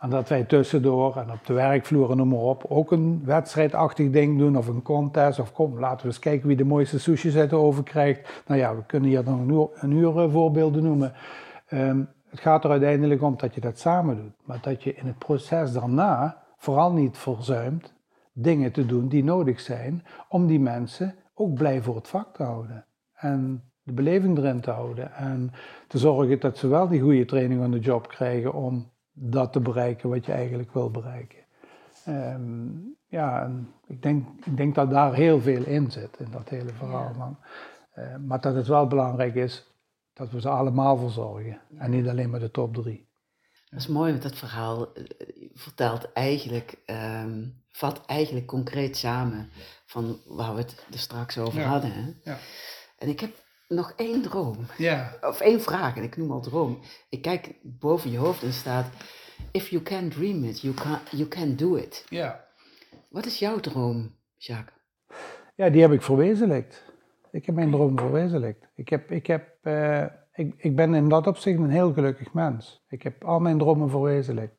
En 0.00 0.10
dat 0.10 0.28
wij 0.28 0.44
tussendoor 0.44 1.16
en 1.16 1.30
op 1.30 1.46
de 1.46 1.52
werkvloer 1.52 2.16
noem 2.16 2.28
maar 2.28 2.38
op 2.38 2.64
ook 2.68 2.92
een 2.92 3.22
wedstrijdachtig 3.24 4.10
ding 4.10 4.38
doen 4.38 4.56
of 4.56 4.66
een 4.66 4.82
contest. 4.82 5.38
Of 5.38 5.52
kom, 5.52 5.78
laten 5.78 6.00
we 6.00 6.06
eens 6.06 6.18
kijken 6.18 6.48
wie 6.48 6.56
de 6.56 6.64
mooiste 6.64 6.98
sushis 6.98 7.36
uit 7.36 7.50
de 7.50 7.80
krijgt. 7.84 8.42
Nou 8.46 8.60
ja, 8.60 8.76
we 8.76 8.82
kunnen 8.86 9.08
hier 9.08 9.24
nog 9.24 9.40
een 9.74 9.90
uur, 9.90 10.16
een 10.16 10.24
eh, 10.24 10.32
voorbeelden 10.32 10.82
noemen. 10.82 11.12
Um, 11.70 12.08
het 12.30 12.40
gaat 12.40 12.64
er 12.64 12.70
uiteindelijk 12.70 13.22
om 13.22 13.36
dat 13.36 13.54
je 13.54 13.60
dat 13.60 13.78
samen 13.78 14.16
doet. 14.16 14.34
Maar 14.44 14.58
dat 14.62 14.82
je 14.82 14.94
in 14.94 15.06
het 15.06 15.18
proces 15.18 15.72
daarna 15.72 16.46
vooral 16.58 16.92
niet 16.92 17.16
verzuimt 17.16 17.94
dingen 18.32 18.72
te 18.72 18.86
doen 18.86 19.08
die 19.08 19.24
nodig 19.24 19.60
zijn 19.60 20.04
om 20.28 20.46
die 20.46 20.60
mensen 20.60 21.14
ook 21.34 21.54
blij 21.54 21.82
voor 21.82 21.96
het 21.96 22.08
vak 22.08 22.34
te 22.34 22.42
houden. 22.42 22.84
En 23.14 23.62
de 23.82 23.92
beleving 23.92 24.38
erin 24.38 24.60
te 24.60 24.70
houden. 24.70 25.12
En 25.12 25.52
te 25.86 25.98
zorgen 25.98 26.40
dat 26.40 26.58
ze 26.58 26.68
wel 26.68 26.88
die 26.88 27.00
goede 27.00 27.24
training 27.24 27.64
on 27.64 27.70
the 27.70 27.78
job 27.78 28.08
krijgen 28.08 28.54
om 28.54 28.90
dat 29.12 29.52
te 29.52 29.60
bereiken 29.60 30.08
wat 30.08 30.26
je 30.26 30.32
eigenlijk 30.32 30.72
wil 30.72 30.90
bereiken. 30.90 31.38
Um, 32.08 32.96
ja, 33.06 33.50
ik 33.86 34.02
denk, 34.02 34.28
ik 34.44 34.56
denk 34.56 34.74
dat 34.74 34.90
daar 34.90 35.14
heel 35.14 35.40
veel 35.40 35.64
in 35.64 35.90
zit, 35.90 36.18
in 36.18 36.30
dat 36.30 36.48
hele 36.48 36.72
verhaal. 36.72 37.38
Uh, 37.98 38.16
maar 38.26 38.40
dat 38.40 38.54
het 38.54 38.66
wel 38.66 38.86
belangrijk 38.86 39.34
is 39.34 39.72
dat 40.12 40.30
we 40.30 40.40
ze 40.40 40.48
allemaal 40.48 40.96
verzorgen. 40.96 41.60
En 41.76 41.90
niet 41.90 42.08
alleen 42.08 42.30
maar 42.30 42.40
de 42.40 42.50
top 42.50 42.74
drie. 42.74 43.07
Dat 43.70 43.80
is 43.80 43.86
mooi, 43.86 44.10
want 44.10 44.22
dat 44.22 44.36
verhaal 44.36 44.92
eh, 44.92 45.04
vertelt 45.54 46.12
eigenlijk, 46.12 46.74
um, 46.86 47.62
vat 47.70 48.06
eigenlijk 48.06 48.46
concreet 48.46 48.96
samen 48.96 49.50
van 49.86 50.20
waar 50.26 50.54
we 50.54 50.60
het 50.60 50.86
er 50.92 50.98
straks 50.98 51.38
over 51.38 51.62
hadden. 51.62 51.92
Hè? 51.92 52.30
Ja. 52.30 52.38
En 52.98 53.08
ik 53.08 53.20
heb 53.20 53.30
nog 53.68 53.92
één 53.96 54.22
droom. 54.22 54.66
Ja. 54.76 55.16
Of 55.20 55.40
één 55.40 55.60
vraag, 55.60 55.96
en 55.96 56.02
ik 56.02 56.16
noem 56.16 56.30
al 56.30 56.40
droom. 56.40 56.80
Ik 57.08 57.22
kijk 57.22 57.54
boven 57.62 58.10
je 58.10 58.18
hoofd 58.18 58.42
en 58.42 58.52
staat: 58.52 58.86
If 59.50 59.68
you 59.68 59.82
can 59.82 60.08
dream 60.08 60.44
it, 60.44 60.60
you 60.60 60.74
can, 60.74 60.98
you 61.10 61.28
can 61.28 61.56
do 61.56 61.74
it. 61.74 62.04
Ja. 62.08 62.44
Wat 63.08 63.26
is 63.26 63.38
jouw 63.38 63.60
droom, 63.60 64.16
Jacques? 64.36 64.76
Ja, 65.54 65.70
die 65.70 65.80
heb 65.80 65.92
ik 65.92 66.02
verwezenlijkt. 66.02 66.84
Ik 67.30 67.46
heb 67.46 67.54
mijn 67.54 67.70
droom 67.70 67.98
verwezenlijkt. 67.98 68.66
Ik, 68.74 68.88
heb, 68.88 69.10
ik, 69.10 69.26
heb, 69.26 69.48
uh, 69.62 70.06
ik, 70.38 70.54
ik 70.56 70.76
ben 70.76 70.94
in 70.94 71.08
dat 71.08 71.26
opzicht 71.26 71.58
een 71.58 71.70
heel 71.70 71.92
gelukkig 71.92 72.32
mens. 72.32 72.84
Ik 72.88 73.02
heb 73.02 73.24
al 73.24 73.40
mijn 73.40 73.58
dromen 73.58 73.90
verwezenlijkt. 73.90 74.56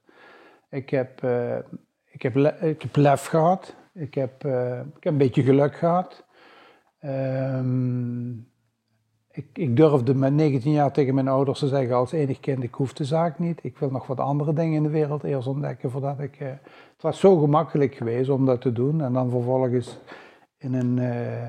Ik 0.69 0.89
heb, 0.89 1.23
uh, 1.23 1.57
ik 2.05 2.21
heb, 2.21 2.35
ik 2.61 2.81
heb 2.81 2.95
lef 2.95 3.25
gehad. 3.25 3.75
Ik 3.93 4.13
heb, 4.13 4.45
uh, 4.45 4.79
ik 4.79 5.03
heb 5.03 5.13
een 5.13 5.17
beetje 5.17 5.43
geluk 5.43 5.75
gehad. 5.75 6.25
Um, 7.01 8.47
ik, 9.31 9.45
ik, 9.53 9.75
durfde 9.75 10.15
met 10.15 10.33
19 10.33 10.71
jaar 10.71 10.91
tegen 10.91 11.13
mijn 11.15 11.27
ouders 11.27 11.59
te 11.59 11.67
zeggen 11.67 11.95
als 11.95 12.11
enig 12.11 12.39
kind, 12.39 12.63
ik 12.63 12.73
hoef 12.73 12.93
de 12.93 13.05
zaak 13.05 13.39
niet. 13.39 13.59
Ik 13.63 13.77
wil 13.77 13.91
nog 13.91 14.07
wat 14.07 14.19
andere 14.19 14.53
dingen 14.53 14.75
in 14.75 14.83
de 14.83 14.89
wereld 14.89 15.23
eerst 15.23 15.47
ontdekken 15.47 15.91
voordat 15.91 16.19
ik... 16.19 16.39
Uh, 16.39 16.47
het 16.47 17.01
was 17.01 17.19
zo 17.19 17.37
gemakkelijk 17.37 17.95
geweest 17.95 18.29
om 18.29 18.45
dat 18.45 18.61
te 18.61 18.71
doen 18.71 19.01
en 19.01 19.13
dan 19.13 19.29
vervolgens 19.29 19.97
in 20.57 20.73
een... 20.73 20.97
Uh, 20.97 21.47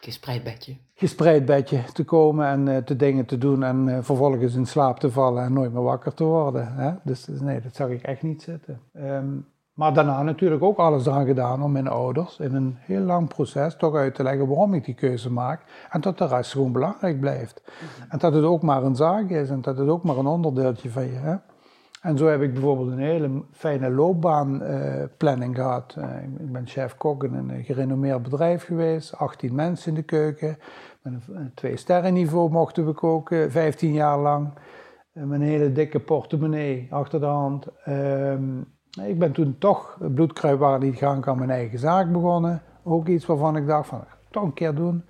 gespreid. 0.00 0.76
Gespreid 0.94 1.44
bedje 1.44 1.82
te 1.92 2.04
komen 2.04 2.46
en 2.46 2.66
uh, 2.66 2.76
te 2.76 2.96
dingen 2.96 3.24
te 3.24 3.38
doen 3.38 3.62
en 3.62 4.04
vervolgens 4.04 4.54
in 4.54 4.66
slaap 4.66 4.98
te 4.98 5.10
vallen 5.10 5.44
en 5.44 5.52
nooit 5.52 5.72
meer 5.72 5.82
wakker 5.82 6.14
te 6.14 6.24
worden. 6.24 6.74
Hè? 6.74 6.92
Dus, 7.02 7.24
dus 7.24 7.40
nee, 7.40 7.60
dat 7.60 7.74
zag 7.74 7.88
ik 7.88 8.02
echt 8.02 8.22
niet 8.22 8.42
zitten. 8.42 8.80
Um, 8.96 9.46
maar 9.74 9.94
daarna 9.94 10.22
natuurlijk 10.22 10.62
ook 10.62 10.78
alles 10.78 11.06
eraan 11.06 11.26
gedaan 11.26 11.62
om 11.62 11.72
mijn 11.72 11.88
ouders 11.88 12.38
in 12.38 12.54
een 12.54 12.76
heel 12.78 13.00
lang 13.00 13.28
proces 13.28 13.76
toch 13.76 13.94
uit 13.94 14.14
te 14.14 14.22
leggen 14.22 14.48
waarom 14.48 14.74
ik 14.74 14.84
die 14.84 14.94
keuze 14.94 15.32
maak. 15.32 15.60
En 15.90 16.00
dat 16.00 16.18
de 16.18 16.26
rest 16.26 16.52
gewoon 16.52 16.72
belangrijk 16.72 17.20
blijft. 17.20 17.62
Mhm. 17.64 18.10
En 18.10 18.18
dat 18.18 18.34
het 18.34 18.44
ook 18.44 18.62
maar 18.62 18.82
een 18.82 18.96
zaak 18.96 19.30
is 19.30 19.50
en 19.50 19.60
dat 19.60 19.78
het 19.78 19.88
ook 19.88 20.02
maar 20.02 20.16
een 20.16 20.26
onderdeeltje 20.26 20.90
van 20.90 21.04
je 21.04 21.12
hebt. 21.12 21.53
En 22.04 22.18
zo 22.18 22.26
heb 22.26 22.42
ik 22.42 22.52
bijvoorbeeld 22.52 22.90
een 22.90 22.98
hele 22.98 23.42
fijne 23.52 23.90
loopbaanplanning 23.90 25.54
gehad. 25.54 25.94
Uh, 25.98 26.04
ik 26.38 26.52
ben 26.52 26.66
chef-kok 26.66 27.24
in 27.24 27.34
een 27.34 27.64
gerenommeerd 27.64 28.22
bedrijf 28.22 28.64
geweest, 28.64 29.16
18 29.16 29.54
mensen 29.54 29.88
in 29.88 29.94
de 29.94 30.02
keuken. 30.02 30.58
Met 31.02 31.12
een 31.32 31.54
twee 31.54 31.76
sterren 31.76 32.12
niveau 32.12 32.50
mochten 32.50 32.86
we 32.86 32.92
koken, 32.92 33.50
15 33.50 33.92
jaar 33.92 34.18
lang. 34.18 34.48
Met 35.12 35.30
een 35.30 35.46
hele 35.46 35.72
dikke 35.72 36.00
portemonnee 36.00 36.86
achter 36.90 37.20
de 37.20 37.26
hand. 37.26 37.66
Ehm, 37.84 38.58
ik 39.02 39.18
ben 39.18 39.32
toen 39.32 39.56
toch 39.58 39.98
bloedkruipwaardig 40.14 40.98
gaan 40.98 41.26
aan 41.26 41.38
mijn 41.38 41.50
eigen 41.50 41.78
zaak 41.78 42.12
begonnen. 42.12 42.62
Ook 42.82 43.08
iets 43.08 43.26
waarvan 43.26 43.56
ik 43.56 43.66
dacht 43.66 43.88
van, 43.88 44.00
ik 44.00 44.30
toch 44.30 44.42
een 44.42 44.52
keer 44.52 44.74
doen. 44.74 45.04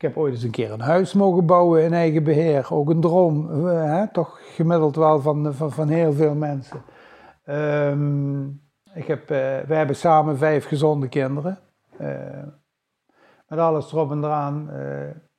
Ik 0.00 0.06
heb 0.06 0.16
ooit 0.16 0.34
eens 0.34 0.42
een 0.42 0.50
keer 0.50 0.72
een 0.72 0.80
huis 0.80 1.12
mogen 1.12 1.46
bouwen 1.46 1.82
in 1.82 1.92
eigen 1.92 2.24
beheer. 2.24 2.66
Ook 2.70 2.90
een 2.90 3.00
droom, 3.00 3.66
eh, 3.68 3.84
hè? 3.84 4.12
toch 4.12 4.40
gemiddeld 4.54 4.96
wel 4.96 5.20
van, 5.20 5.54
van, 5.54 5.72
van 5.72 5.88
heel 5.88 6.12
veel 6.12 6.34
mensen. 6.34 6.82
Um, 7.46 8.62
ik 8.94 9.06
heb, 9.06 9.22
uh, 9.22 9.28
wij 9.38 9.76
hebben 9.76 9.96
samen 9.96 10.38
vijf 10.38 10.66
gezonde 10.66 11.08
kinderen. 11.08 11.58
Uh, 12.00 12.08
met 13.48 13.58
alles 13.58 13.92
erop 13.92 14.10
en 14.10 14.24
eraan. 14.24 14.70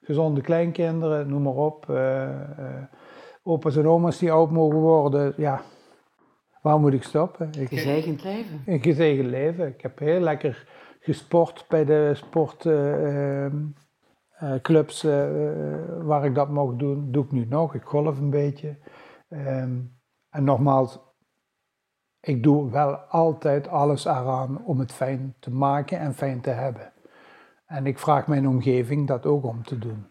gezonde 0.01 0.41
kleinkinderen, 0.41 1.29
noem 1.29 1.41
maar 1.41 1.53
op. 1.53 1.85
opa's 3.43 3.77
en 3.77 3.87
oma's 3.87 4.17
die 4.17 4.31
oud 4.31 4.51
mogen 4.51 4.79
worden. 4.79 5.33
Ja, 5.37 5.61
waar 6.61 6.79
moet 6.79 6.93
ik 6.93 7.03
stoppen? 7.03 7.49
Ik, 7.59 7.67
gezegend 7.67 8.23
leven. 8.23 8.61
Een 8.65 8.81
gezegend 8.81 9.27
leven. 9.27 9.67
Ik 9.67 9.81
heb 9.81 9.99
heel 9.99 10.19
lekker 10.19 10.67
gesport 10.99 11.65
bij 11.69 11.85
de 11.85 12.11
sport 12.13 12.65
ehm, 12.65 13.55
uh, 14.43 14.55
clubs 14.61 15.03
uh, 15.03 15.11
waar 16.01 16.25
ik 16.25 16.35
dat 16.35 16.49
mocht 16.49 16.79
doen, 16.79 17.11
doe 17.11 17.23
ik 17.23 17.31
nu 17.31 17.45
nog. 17.45 17.75
Ik 17.75 17.83
golf 17.83 18.19
een 18.19 18.29
beetje. 18.29 18.77
Um, 19.29 19.99
en 20.29 20.43
nogmaals, 20.43 20.99
ik 22.19 22.43
doe 22.43 22.71
wel 22.71 22.95
altijd 22.95 23.67
alles 23.67 24.05
eraan 24.05 24.65
om 24.65 24.79
het 24.79 24.91
fijn 24.91 25.35
te 25.39 25.51
maken 25.51 25.99
en 25.99 26.13
fijn 26.13 26.41
te 26.41 26.49
hebben. 26.49 26.93
En 27.65 27.85
ik 27.85 27.99
vraag 27.99 28.27
mijn 28.27 28.47
omgeving 28.47 29.07
dat 29.07 29.25
ook 29.25 29.45
om 29.45 29.63
te 29.63 29.77
doen. 29.77 30.05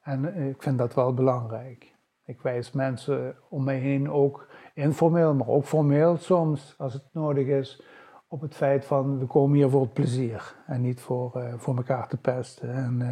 En 0.00 0.48
ik 0.48 0.62
vind 0.62 0.78
dat 0.78 0.94
wel 0.94 1.14
belangrijk. 1.14 1.96
Ik 2.24 2.40
wijs 2.40 2.72
mensen 2.72 3.36
om 3.48 3.64
mij 3.64 3.78
heen 3.78 4.10
ook 4.10 4.48
informeel, 4.74 5.34
maar 5.34 5.48
ook 5.48 5.64
formeel 5.64 6.16
soms, 6.16 6.74
als 6.78 6.92
het 6.92 7.08
nodig 7.12 7.46
is, 7.46 7.82
op 8.28 8.40
het 8.40 8.54
feit 8.54 8.84
van 8.84 9.18
we 9.18 9.26
komen 9.26 9.56
hier 9.56 9.70
voor 9.70 9.80
het 9.80 9.92
plezier 9.92 10.54
en 10.66 10.80
niet 10.80 11.00
voor, 11.00 11.54
voor 11.56 11.76
elkaar 11.76 12.08
te 12.08 12.16
pesten. 12.16 12.74
En, 12.74 13.02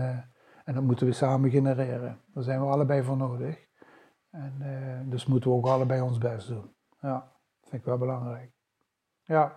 en 0.66 0.74
dat 0.74 0.82
moeten 0.82 1.06
we 1.06 1.12
samen 1.12 1.50
genereren. 1.50 2.20
Daar 2.34 2.42
zijn 2.42 2.60
we 2.60 2.66
allebei 2.66 3.02
voor 3.02 3.16
nodig. 3.16 3.66
En 4.30 4.54
uh, 4.60 5.10
dus 5.10 5.26
moeten 5.26 5.50
we 5.50 5.56
ook 5.56 5.66
allebei 5.66 6.00
ons 6.00 6.18
best 6.18 6.48
doen. 6.48 6.74
Ja, 7.00 7.32
dat 7.60 7.68
vind 7.68 7.82
ik 7.82 7.88
wel 7.88 7.98
belangrijk. 7.98 8.52
Ja, 9.22 9.56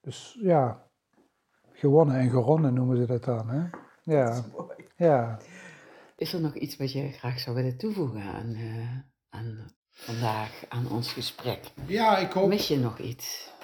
dus 0.00 0.38
ja, 0.40 0.88
gewonnen 1.72 2.16
en 2.16 2.30
geronnen 2.30 2.74
noemen 2.74 2.96
ze 2.96 3.06
dat 3.06 3.24
dan. 3.24 3.48
Hè? 3.48 3.68
Ja. 4.02 4.44
ja. 4.96 5.38
Is 6.16 6.32
er 6.32 6.40
nog 6.40 6.54
iets 6.54 6.76
wat 6.76 6.92
je 6.92 7.12
graag 7.12 7.38
zou 7.38 7.56
willen 7.56 7.78
toevoegen 7.78 8.22
aan, 8.22 8.50
uh, 8.50 8.98
aan 9.28 9.70
vandaag, 9.90 10.64
aan 10.68 10.90
ons 10.90 11.12
gesprek? 11.12 11.72
Ja, 11.86 12.16
ik 12.16 12.32
hoop. 12.32 12.48
Mis 12.48 12.68
je 12.68 12.78
nog 12.78 12.98
iets? 12.98 13.54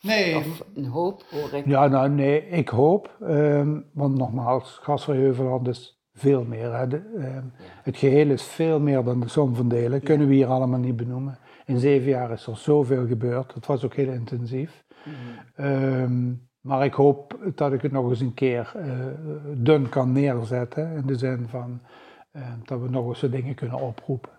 Nee. 0.00 0.36
Of 0.36 0.64
een 0.74 0.86
hoop, 0.86 1.24
hoor 1.30 1.52
ik. 1.52 1.66
Ja, 1.66 1.86
nou 1.86 2.08
nee, 2.08 2.48
ik 2.48 2.68
hoop. 2.68 3.16
Um, 3.20 3.90
want 3.92 4.16
nogmaals, 4.16 4.78
Gasverheuveland 4.82 5.68
is 5.68 5.99
veel 6.12 6.44
meer. 6.44 6.74
Hè. 6.74 6.86
Ehm, 6.86 7.44
het 7.82 7.96
geheel 7.96 8.30
is 8.30 8.42
veel 8.42 8.80
meer 8.80 9.04
dan 9.04 9.20
de 9.20 9.28
som 9.28 9.54
van 9.54 9.68
delen. 9.68 10.02
Kunnen 10.02 10.28
we 10.28 10.34
hier 10.34 10.46
allemaal 10.46 10.78
niet 10.78 10.96
benoemen. 10.96 11.38
In 11.64 11.78
zeven 11.78 12.08
jaar 12.08 12.30
is 12.30 12.46
er 12.46 12.56
zoveel 12.56 13.06
gebeurd. 13.06 13.54
Het 13.54 13.66
was 13.66 13.84
ook 13.84 13.94
heel 13.94 14.12
intensief. 14.12 14.84
Mhm. 15.04 15.66
Ehm, 15.66 16.32
maar 16.60 16.84
ik 16.84 16.94
hoop 16.94 17.38
dat 17.54 17.72
ik 17.72 17.82
het 17.82 17.92
nog 17.92 18.08
eens 18.08 18.20
een 18.20 18.34
keer 18.34 18.72
uh, 18.76 19.06
dun 19.54 19.88
kan 19.88 20.12
neerzetten. 20.12 20.96
In 20.96 21.06
de 21.06 21.18
zin 21.18 21.48
van 21.48 21.80
uh, 22.32 22.42
dat 22.64 22.80
we 22.80 22.88
nog 22.88 23.08
eens 23.08 23.20
de 23.20 23.28
dingen 23.28 23.54
kunnen 23.54 23.80
oproepen. 23.80 24.30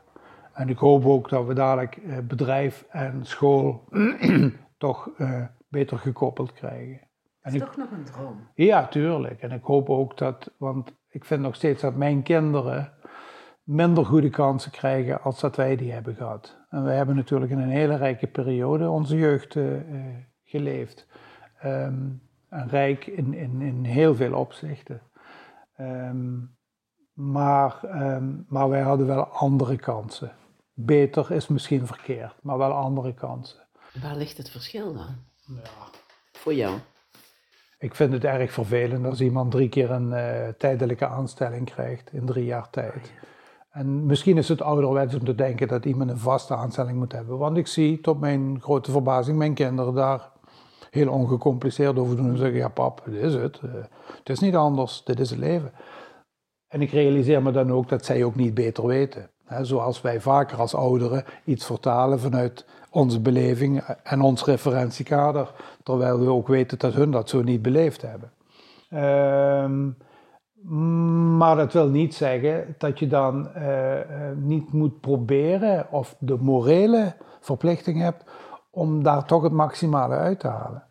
En 0.53 0.69
ik 0.69 0.77
hoop 0.77 1.05
ook 1.05 1.29
dat 1.29 1.45
we 1.45 1.53
dadelijk 1.53 1.97
uh, 1.97 2.17
bedrijf 2.17 2.85
en 2.89 3.25
school 3.25 3.83
toch 4.77 5.09
eh, 5.17 5.45
beter 5.67 5.97
gekoppeld 5.97 6.53
krijgen. 6.53 6.99
Dat 7.41 7.53
is 7.53 7.59
toch 7.59 7.77
nog 7.77 7.91
een 7.91 8.03
droom? 8.03 8.47
Ja, 8.55 8.87
tuurlijk. 8.87 9.41
En 9.41 9.51
ik 9.51 9.63
hoop 9.63 9.89
ook 9.89 10.17
dat, 10.17 10.51
want 10.57 10.93
ik 11.11 11.25
vind 11.25 11.41
nog 11.41 11.55
steeds 11.55 11.81
dat 11.81 11.95
mijn 11.95 12.23
kinderen 12.23 12.93
minder 13.63 14.05
goede 14.05 14.29
kansen 14.29 14.71
krijgen 14.71 15.21
als 15.21 15.39
dat 15.39 15.55
wij 15.55 15.75
die 15.75 15.91
hebben 15.91 16.15
gehad. 16.15 16.57
En 16.69 16.83
wij 16.83 16.95
hebben 16.95 17.15
natuurlijk 17.15 17.51
in 17.51 17.59
een 17.59 17.69
hele 17.69 17.95
rijke 17.95 18.27
periode 18.27 18.89
onze 18.89 19.17
jeugd 19.17 19.55
uh, 19.55 19.81
geleefd. 20.43 21.07
Um, 21.65 22.21
en 22.49 22.69
rijk 22.69 23.05
in, 23.05 23.33
in, 23.33 23.61
in 23.61 23.83
heel 23.83 24.15
veel 24.15 24.33
opzichten. 24.33 25.01
Um, 25.79 26.55
maar, 27.13 27.79
um, 27.83 28.45
maar 28.47 28.69
wij 28.69 28.81
hadden 28.81 29.07
wel 29.07 29.23
andere 29.23 29.75
kansen. 29.75 30.31
Beter 30.73 31.31
is 31.31 31.47
misschien 31.47 31.87
verkeerd, 31.87 32.35
maar 32.41 32.57
wel 32.57 32.71
andere 32.71 33.13
kansen. 33.13 33.67
Waar 34.01 34.15
ligt 34.15 34.37
het 34.37 34.49
verschil 34.49 34.93
dan? 34.93 35.15
Ja. 35.45 35.69
Voor 36.31 36.53
jou? 36.53 36.79
Ik 37.81 37.95
vind 37.95 38.13
het 38.13 38.23
erg 38.23 38.51
vervelend 38.51 39.05
als 39.05 39.21
iemand 39.21 39.51
drie 39.51 39.69
keer 39.69 39.91
een 39.91 40.09
uh, 40.09 40.47
tijdelijke 40.57 41.07
aanstelling 41.07 41.65
krijgt 41.65 42.13
in 42.13 42.25
drie 42.25 42.45
jaar 42.45 42.69
tijd. 42.69 43.11
En 43.71 44.05
misschien 44.05 44.37
is 44.37 44.49
het 44.49 44.61
ouderwets 44.61 45.15
om 45.15 45.25
te 45.25 45.35
denken 45.35 45.67
dat 45.67 45.85
iemand 45.85 46.09
een 46.09 46.17
vaste 46.17 46.55
aanstelling 46.55 46.97
moet 46.97 47.11
hebben. 47.11 47.37
Want 47.37 47.57
ik 47.57 47.67
zie 47.67 48.01
tot 48.01 48.19
mijn 48.19 48.61
grote 48.61 48.91
verbazing 48.91 49.37
mijn 49.37 49.53
kinderen 49.53 49.93
daar 49.93 50.29
heel 50.89 51.11
ongecompliceerd 51.11 51.99
over 51.99 52.15
doen 52.15 52.29
en 52.29 52.37
zeggen: 52.37 52.57
Ja, 52.57 52.67
pap, 52.67 53.01
dit 53.05 53.21
is 53.21 53.33
het. 53.33 53.61
Uh, 53.65 53.71
het 54.17 54.29
is 54.29 54.39
niet 54.39 54.55
anders, 54.55 55.03
dit 55.03 55.19
is 55.19 55.29
het 55.29 55.39
leven. 55.39 55.71
En 56.67 56.81
ik 56.81 56.91
realiseer 56.91 57.41
me 57.41 57.51
dan 57.51 57.71
ook 57.71 57.89
dat 57.89 58.05
zij 58.05 58.23
ook 58.23 58.35
niet 58.35 58.53
beter 58.53 58.85
weten. 58.85 59.29
He, 59.45 59.63
zoals 59.63 60.01
wij 60.01 60.21
vaker 60.21 60.57
als 60.57 60.75
ouderen 60.75 61.23
iets 61.43 61.65
vertalen 61.65 62.19
vanuit 62.19 62.65
onze 62.91 63.21
beleving 63.21 63.83
en 64.03 64.21
ons 64.21 64.45
referentiekader, 64.45 65.51
terwijl 65.83 66.19
we 66.19 66.29
ook 66.29 66.47
weten 66.47 66.79
dat 66.79 66.93
hun 66.93 67.11
dat 67.11 67.29
zo 67.29 67.41
niet 67.41 67.61
beleefd 67.61 68.01
hebben. 68.01 68.31
Um, 69.63 69.97
maar 71.37 71.55
dat 71.55 71.73
wil 71.73 71.87
niet 71.87 72.15
zeggen 72.15 72.75
dat 72.77 72.99
je 72.99 73.07
dan 73.07 73.49
uh, 73.57 73.99
niet 74.35 74.73
moet 74.73 74.99
proberen 74.99 75.91
of 75.91 76.15
de 76.19 76.37
morele 76.39 77.13
verplichting 77.39 78.01
hebt 78.01 78.23
om 78.69 79.03
daar 79.03 79.25
toch 79.25 79.43
het 79.43 79.51
maximale 79.51 80.15
uit 80.15 80.39
te 80.39 80.47
halen. 80.47 80.90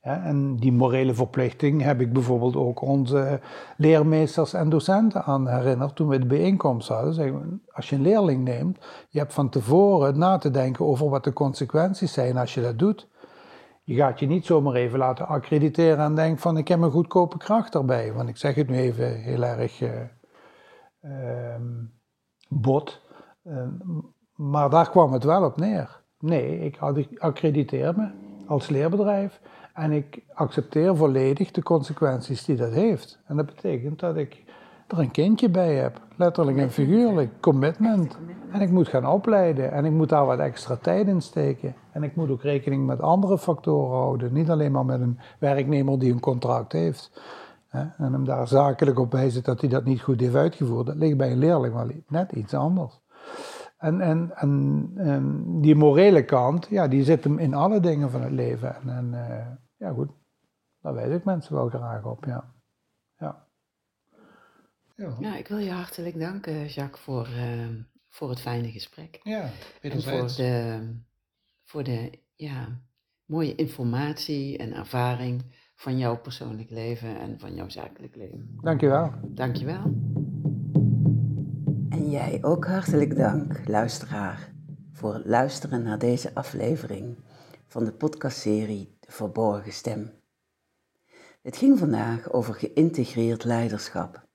En 0.00 0.56
die 0.56 0.72
morele 0.72 1.14
verplichting 1.14 1.82
heb 1.82 2.00
ik 2.00 2.12
bijvoorbeeld 2.12 2.56
ook 2.56 2.80
onze 2.80 3.40
leermeesters 3.76 4.52
en 4.52 4.68
docenten 4.68 5.24
aan 5.24 5.48
herinnerd 5.48 5.96
toen 5.96 6.08
we 6.08 6.18
de 6.18 6.26
bijeenkomst 6.26 6.88
hadden. 6.88 7.14
Zeggen, 7.14 7.62
als 7.72 7.88
je 7.88 7.96
een 7.96 8.02
leerling 8.02 8.44
neemt, 8.44 8.78
je 9.08 9.18
hebt 9.18 9.34
van 9.34 9.48
tevoren 9.48 10.18
na 10.18 10.38
te 10.38 10.50
denken 10.50 10.84
over 10.84 11.08
wat 11.08 11.24
de 11.24 11.32
consequenties 11.32 12.12
zijn 12.12 12.36
als 12.36 12.54
je 12.54 12.62
dat 12.62 12.78
doet. 12.78 13.08
Je 13.82 13.94
gaat 13.94 14.18
je 14.18 14.26
niet 14.26 14.46
zomaar 14.46 14.74
even 14.74 14.98
laten 14.98 15.26
accrediteren 15.26 16.04
en 16.04 16.14
denken 16.14 16.40
van 16.40 16.56
ik 16.56 16.68
heb 16.68 16.80
een 16.80 16.90
goedkope 16.90 17.36
kracht 17.36 17.74
erbij. 17.74 18.12
Want 18.12 18.28
ik 18.28 18.36
zeg 18.36 18.54
het 18.54 18.68
nu 18.68 18.76
even 18.76 19.20
heel 19.20 19.44
erg 19.44 19.80
uh, 19.80 19.90
uh, 21.02 21.54
bot. 22.48 23.02
Uh, 23.44 23.62
maar 24.34 24.70
daar 24.70 24.90
kwam 24.90 25.12
het 25.12 25.24
wel 25.24 25.44
op 25.44 25.56
neer. 25.56 26.02
Nee, 26.18 26.60
ik 26.60 26.78
accrediteer 27.18 27.94
me 27.96 28.10
als 28.46 28.68
leerbedrijf 28.68 29.40
en 29.74 29.92
ik 29.92 30.22
accepteer 30.34 30.96
volledig 30.96 31.50
de 31.50 31.62
consequenties 31.62 32.44
die 32.44 32.56
dat 32.56 32.72
heeft. 32.72 33.18
En 33.26 33.36
dat 33.36 33.46
betekent 33.46 34.00
dat 34.00 34.16
ik 34.16 34.42
er 34.86 34.98
een 34.98 35.10
kindje 35.10 35.48
bij 35.48 35.74
heb, 35.74 36.00
letterlijk 36.16 36.58
en 36.58 36.70
figuurlijk, 36.70 37.40
commitment. 37.40 38.18
En 38.52 38.60
ik 38.60 38.70
moet 38.70 38.88
gaan 38.88 39.06
opleiden 39.06 39.72
en 39.72 39.84
ik 39.84 39.92
moet 39.92 40.08
daar 40.08 40.26
wat 40.26 40.38
extra 40.38 40.76
tijd 40.76 41.06
in 41.06 41.20
steken. 41.20 41.74
En 41.92 42.02
ik 42.02 42.16
moet 42.16 42.30
ook 42.30 42.42
rekening 42.42 42.86
met 42.86 43.00
andere 43.00 43.38
factoren 43.38 43.98
houden, 43.98 44.32
niet 44.32 44.50
alleen 44.50 44.72
maar 44.72 44.84
met 44.84 45.00
een 45.00 45.18
werknemer 45.38 45.98
die 45.98 46.12
een 46.12 46.20
contract 46.20 46.72
heeft. 46.72 47.22
En 47.70 48.12
hem 48.12 48.24
daar 48.24 48.48
zakelijk 48.48 48.98
op 48.98 49.12
wijzen 49.12 49.42
dat 49.42 49.60
hij 49.60 49.70
dat 49.70 49.84
niet 49.84 50.02
goed 50.02 50.20
heeft 50.20 50.34
uitgevoerd. 50.34 50.86
Dat 50.86 50.96
ligt 50.96 51.16
bij 51.16 51.32
een 51.32 51.38
leerling 51.38 51.74
wel 51.74 51.90
net 52.08 52.32
iets 52.32 52.54
anders. 52.54 53.00
En, 53.80 54.00
en, 54.00 54.30
en, 54.36 55.60
die 55.60 55.74
morele 55.74 56.24
kant, 56.24 56.66
ja, 56.70 56.88
die 56.88 57.04
zit 57.04 57.24
hem 57.24 57.38
in 57.38 57.54
alle 57.54 57.80
dingen 57.80 58.10
van 58.10 58.22
het 58.22 58.32
leven. 58.32 58.74
En, 58.74 58.88
en 58.88 59.12
uh, 59.12 59.46
ja, 59.76 59.92
goed, 59.92 60.10
daar 60.80 60.94
wijs 60.94 61.14
ik 61.14 61.24
mensen 61.24 61.54
wel 61.54 61.68
graag 61.68 62.04
op, 62.04 62.24
ja. 62.24 62.52
ja. 63.18 63.46
Ja. 64.96 65.16
Nou, 65.18 65.36
ik 65.36 65.48
wil 65.48 65.58
je 65.58 65.70
hartelijk 65.70 66.18
danken, 66.18 66.66
Jacques, 66.66 67.00
voor, 67.00 67.28
uh, 67.28 67.66
voor 68.08 68.28
het 68.30 68.40
fijne 68.40 68.70
gesprek. 68.70 69.20
Ja, 69.22 69.50
en 69.80 70.02
voor 70.02 70.26
de, 70.36 70.80
voor 71.62 71.84
de 71.84 72.18
ja, 72.36 72.80
mooie 73.24 73.54
informatie 73.54 74.58
en 74.58 74.74
ervaring 74.74 75.42
van 75.74 75.98
jouw 75.98 76.16
persoonlijk 76.16 76.70
leven 76.70 77.20
en 77.20 77.38
van 77.38 77.54
jouw 77.54 77.68
zakelijk 77.68 78.16
leven. 78.16 78.58
Dankjewel. 78.62 79.12
Dankjewel. 79.22 79.82
En 82.00 82.10
jij 82.10 82.38
ook 82.42 82.66
hartelijk 82.66 83.16
dank, 83.16 83.68
luisteraar, 83.68 84.52
voor 84.92 85.14
het 85.14 85.26
luisteren 85.26 85.82
naar 85.82 85.98
deze 85.98 86.34
aflevering 86.34 87.16
van 87.66 87.84
de 87.84 87.92
podcastserie 87.92 88.96
De 89.00 89.12
Verborgen 89.12 89.72
Stem. 89.72 90.12
Het 91.42 91.56
ging 91.56 91.78
vandaag 91.78 92.32
over 92.32 92.54
geïntegreerd 92.54 93.44
leiderschap. 93.44 94.28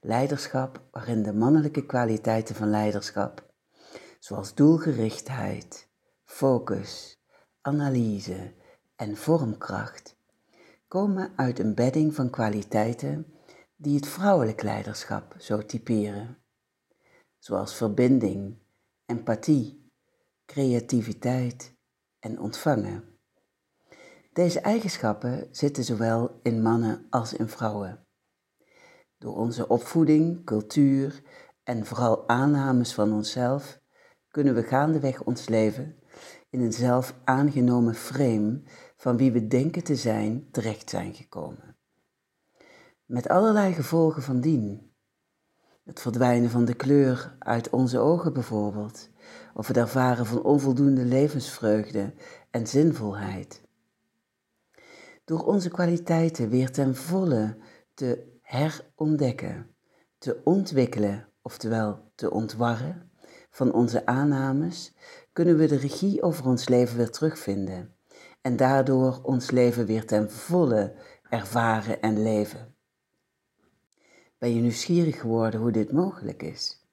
Leiderschap 0.00 0.82
waarin 0.90 1.22
de 1.22 1.32
mannelijke 1.32 1.86
kwaliteiten 1.86 2.54
van 2.54 2.70
leiderschap, 2.70 3.52
zoals 4.18 4.54
doelgerichtheid, 4.54 5.88
focus, 6.24 7.20
analyse 7.60 8.54
en 8.96 9.16
vormkracht, 9.16 10.16
komen 10.88 11.32
uit 11.36 11.58
een 11.58 11.74
bedding 11.74 12.14
van 12.14 12.30
kwaliteiten 12.30 13.26
die 13.76 13.96
het 13.96 14.06
vrouwelijk 14.06 14.62
leiderschap 14.62 15.34
zo 15.38 15.66
typeren, 15.66 16.39
zoals 17.40 17.74
verbinding, 17.74 18.58
empathie, 19.06 19.90
creativiteit 20.46 21.74
en 22.18 22.40
ontvangen. 22.40 23.04
Deze 24.32 24.60
eigenschappen 24.60 25.48
zitten 25.50 25.84
zowel 25.84 26.40
in 26.42 26.62
mannen 26.62 27.06
als 27.10 27.32
in 27.32 27.48
vrouwen. 27.48 28.06
Door 29.18 29.36
onze 29.36 29.68
opvoeding, 29.68 30.44
cultuur 30.44 31.22
en 31.62 31.86
vooral 31.86 32.28
aannames 32.28 32.94
van 32.94 33.12
onszelf 33.12 33.80
kunnen 34.28 34.54
we 34.54 34.62
gaandeweg 34.62 35.22
ons 35.22 35.48
leven 35.48 35.98
in 36.50 36.60
een 36.60 36.72
zelf 36.72 37.14
aangenomen 37.24 37.94
frame 37.94 38.62
van 38.96 39.16
wie 39.16 39.32
we 39.32 39.46
denken 39.46 39.84
te 39.84 39.96
zijn 39.96 40.50
terecht 40.50 40.90
zijn 40.90 41.14
gekomen. 41.14 41.78
Met 43.04 43.28
allerlei 43.28 43.72
gevolgen 43.72 44.22
van 44.22 44.40
dien. 44.40 44.89
Het 45.90 46.00
verdwijnen 46.00 46.50
van 46.50 46.64
de 46.64 46.74
kleur 46.74 47.36
uit 47.38 47.70
onze 47.70 47.98
ogen 47.98 48.32
bijvoorbeeld, 48.32 49.08
of 49.54 49.66
het 49.66 49.76
ervaren 49.76 50.26
van 50.26 50.42
onvoldoende 50.42 51.04
levensvreugde 51.04 52.12
en 52.50 52.66
zinvolheid. 52.66 53.62
Door 55.24 55.46
onze 55.46 55.68
kwaliteiten 55.68 56.48
weer 56.48 56.70
ten 56.70 56.96
volle 56.96 57.56
te 57.94 58.38
herontdekken, 58.42 59.74
te 60.18 60.40
ontwikkelen, 60.44 61.28
oftewel 61.42 62.12
te 62.14 62.30
ontwarren, 62.30 63.10
van 63.50 63.72
onze 63.72 64.06
aannames, 64.06 64.94
kunnen 65.32 65.56
we 65.56 65.66
de 65.66 65.76
regie 65.76 66.22
over 66.22 66.46
ons 66.46 66.68
leven 66.68 66.96
weer 66.96 67.10
terugvinden 67.10 67.94
en 68.40 68.56
daardoor 68.56 69.20
ons 69.22 69.50
leven 69.50 69.86
weer 69.86 70.06
ten 70.06 70.30
volle 70.30 70.94
ervaren 71.28 72.00
en 72.00 72.22
leven. 72.22 72.69
Ben 74.40 74.54
je 74.54 74.60
nieuwsgierig 74.60 75.20
geworden 75.20 75.60
hoe 75.60 75.72
dit 75.72 75.92
mogelijk 75.92 76.42
is? 76.42 76.86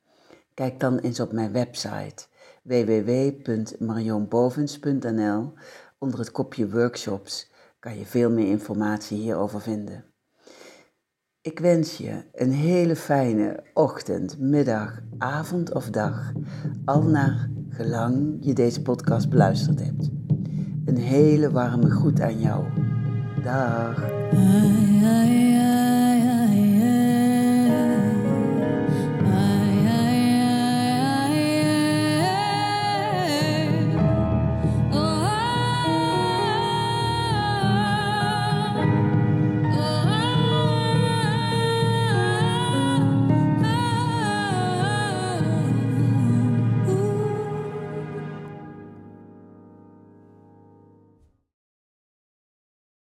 Kijk 0.53 0.79
dan 0.79 0.97
eens 0.97 1.19
op 1.19 1.31
mijn 1.31 1.51
website 1.51 2.25
www.marionbovens.nl. 2.61 5.53
Onder 5.97 6.19
het 6.19 6.31
kopje 6.31 6.69
workshops 6.69 7.51
kan 7.79 7.97
je 7.97 8.05
veel 8.05 8.31
meer 8.31 8.47
informatie 8.47 9.17
hierover 9.17 9.61
vinden. 9.61 10.05
Ik 11.41 11.59
wens 11.59 11.97
je 11.97 12.23
een 12.33 12.51
hele 12.51 12.95
fijne 12.95 13.63
ochtend, 13.73 14.39
middag, 14.39 15.01
avond 15.17 15.73
of 15.73 15.89
dag, 15.89 16.31
al 16.85 17.03
naar 17.03 17.49
gelang 17.69 18.37
je 18.39 18.53
deze 18.53 18.81
podcast 18.81 19.29
beluisterd 19.29 19.79
hebt. 19.79 20.09
Een 20.85 20.97
hele 20.97 21.51
warme 21.51 21.89
groet 21.89 22.21
aan 22.21 22.39
jou. 22.39 22.65
Dag. 23.43 24.09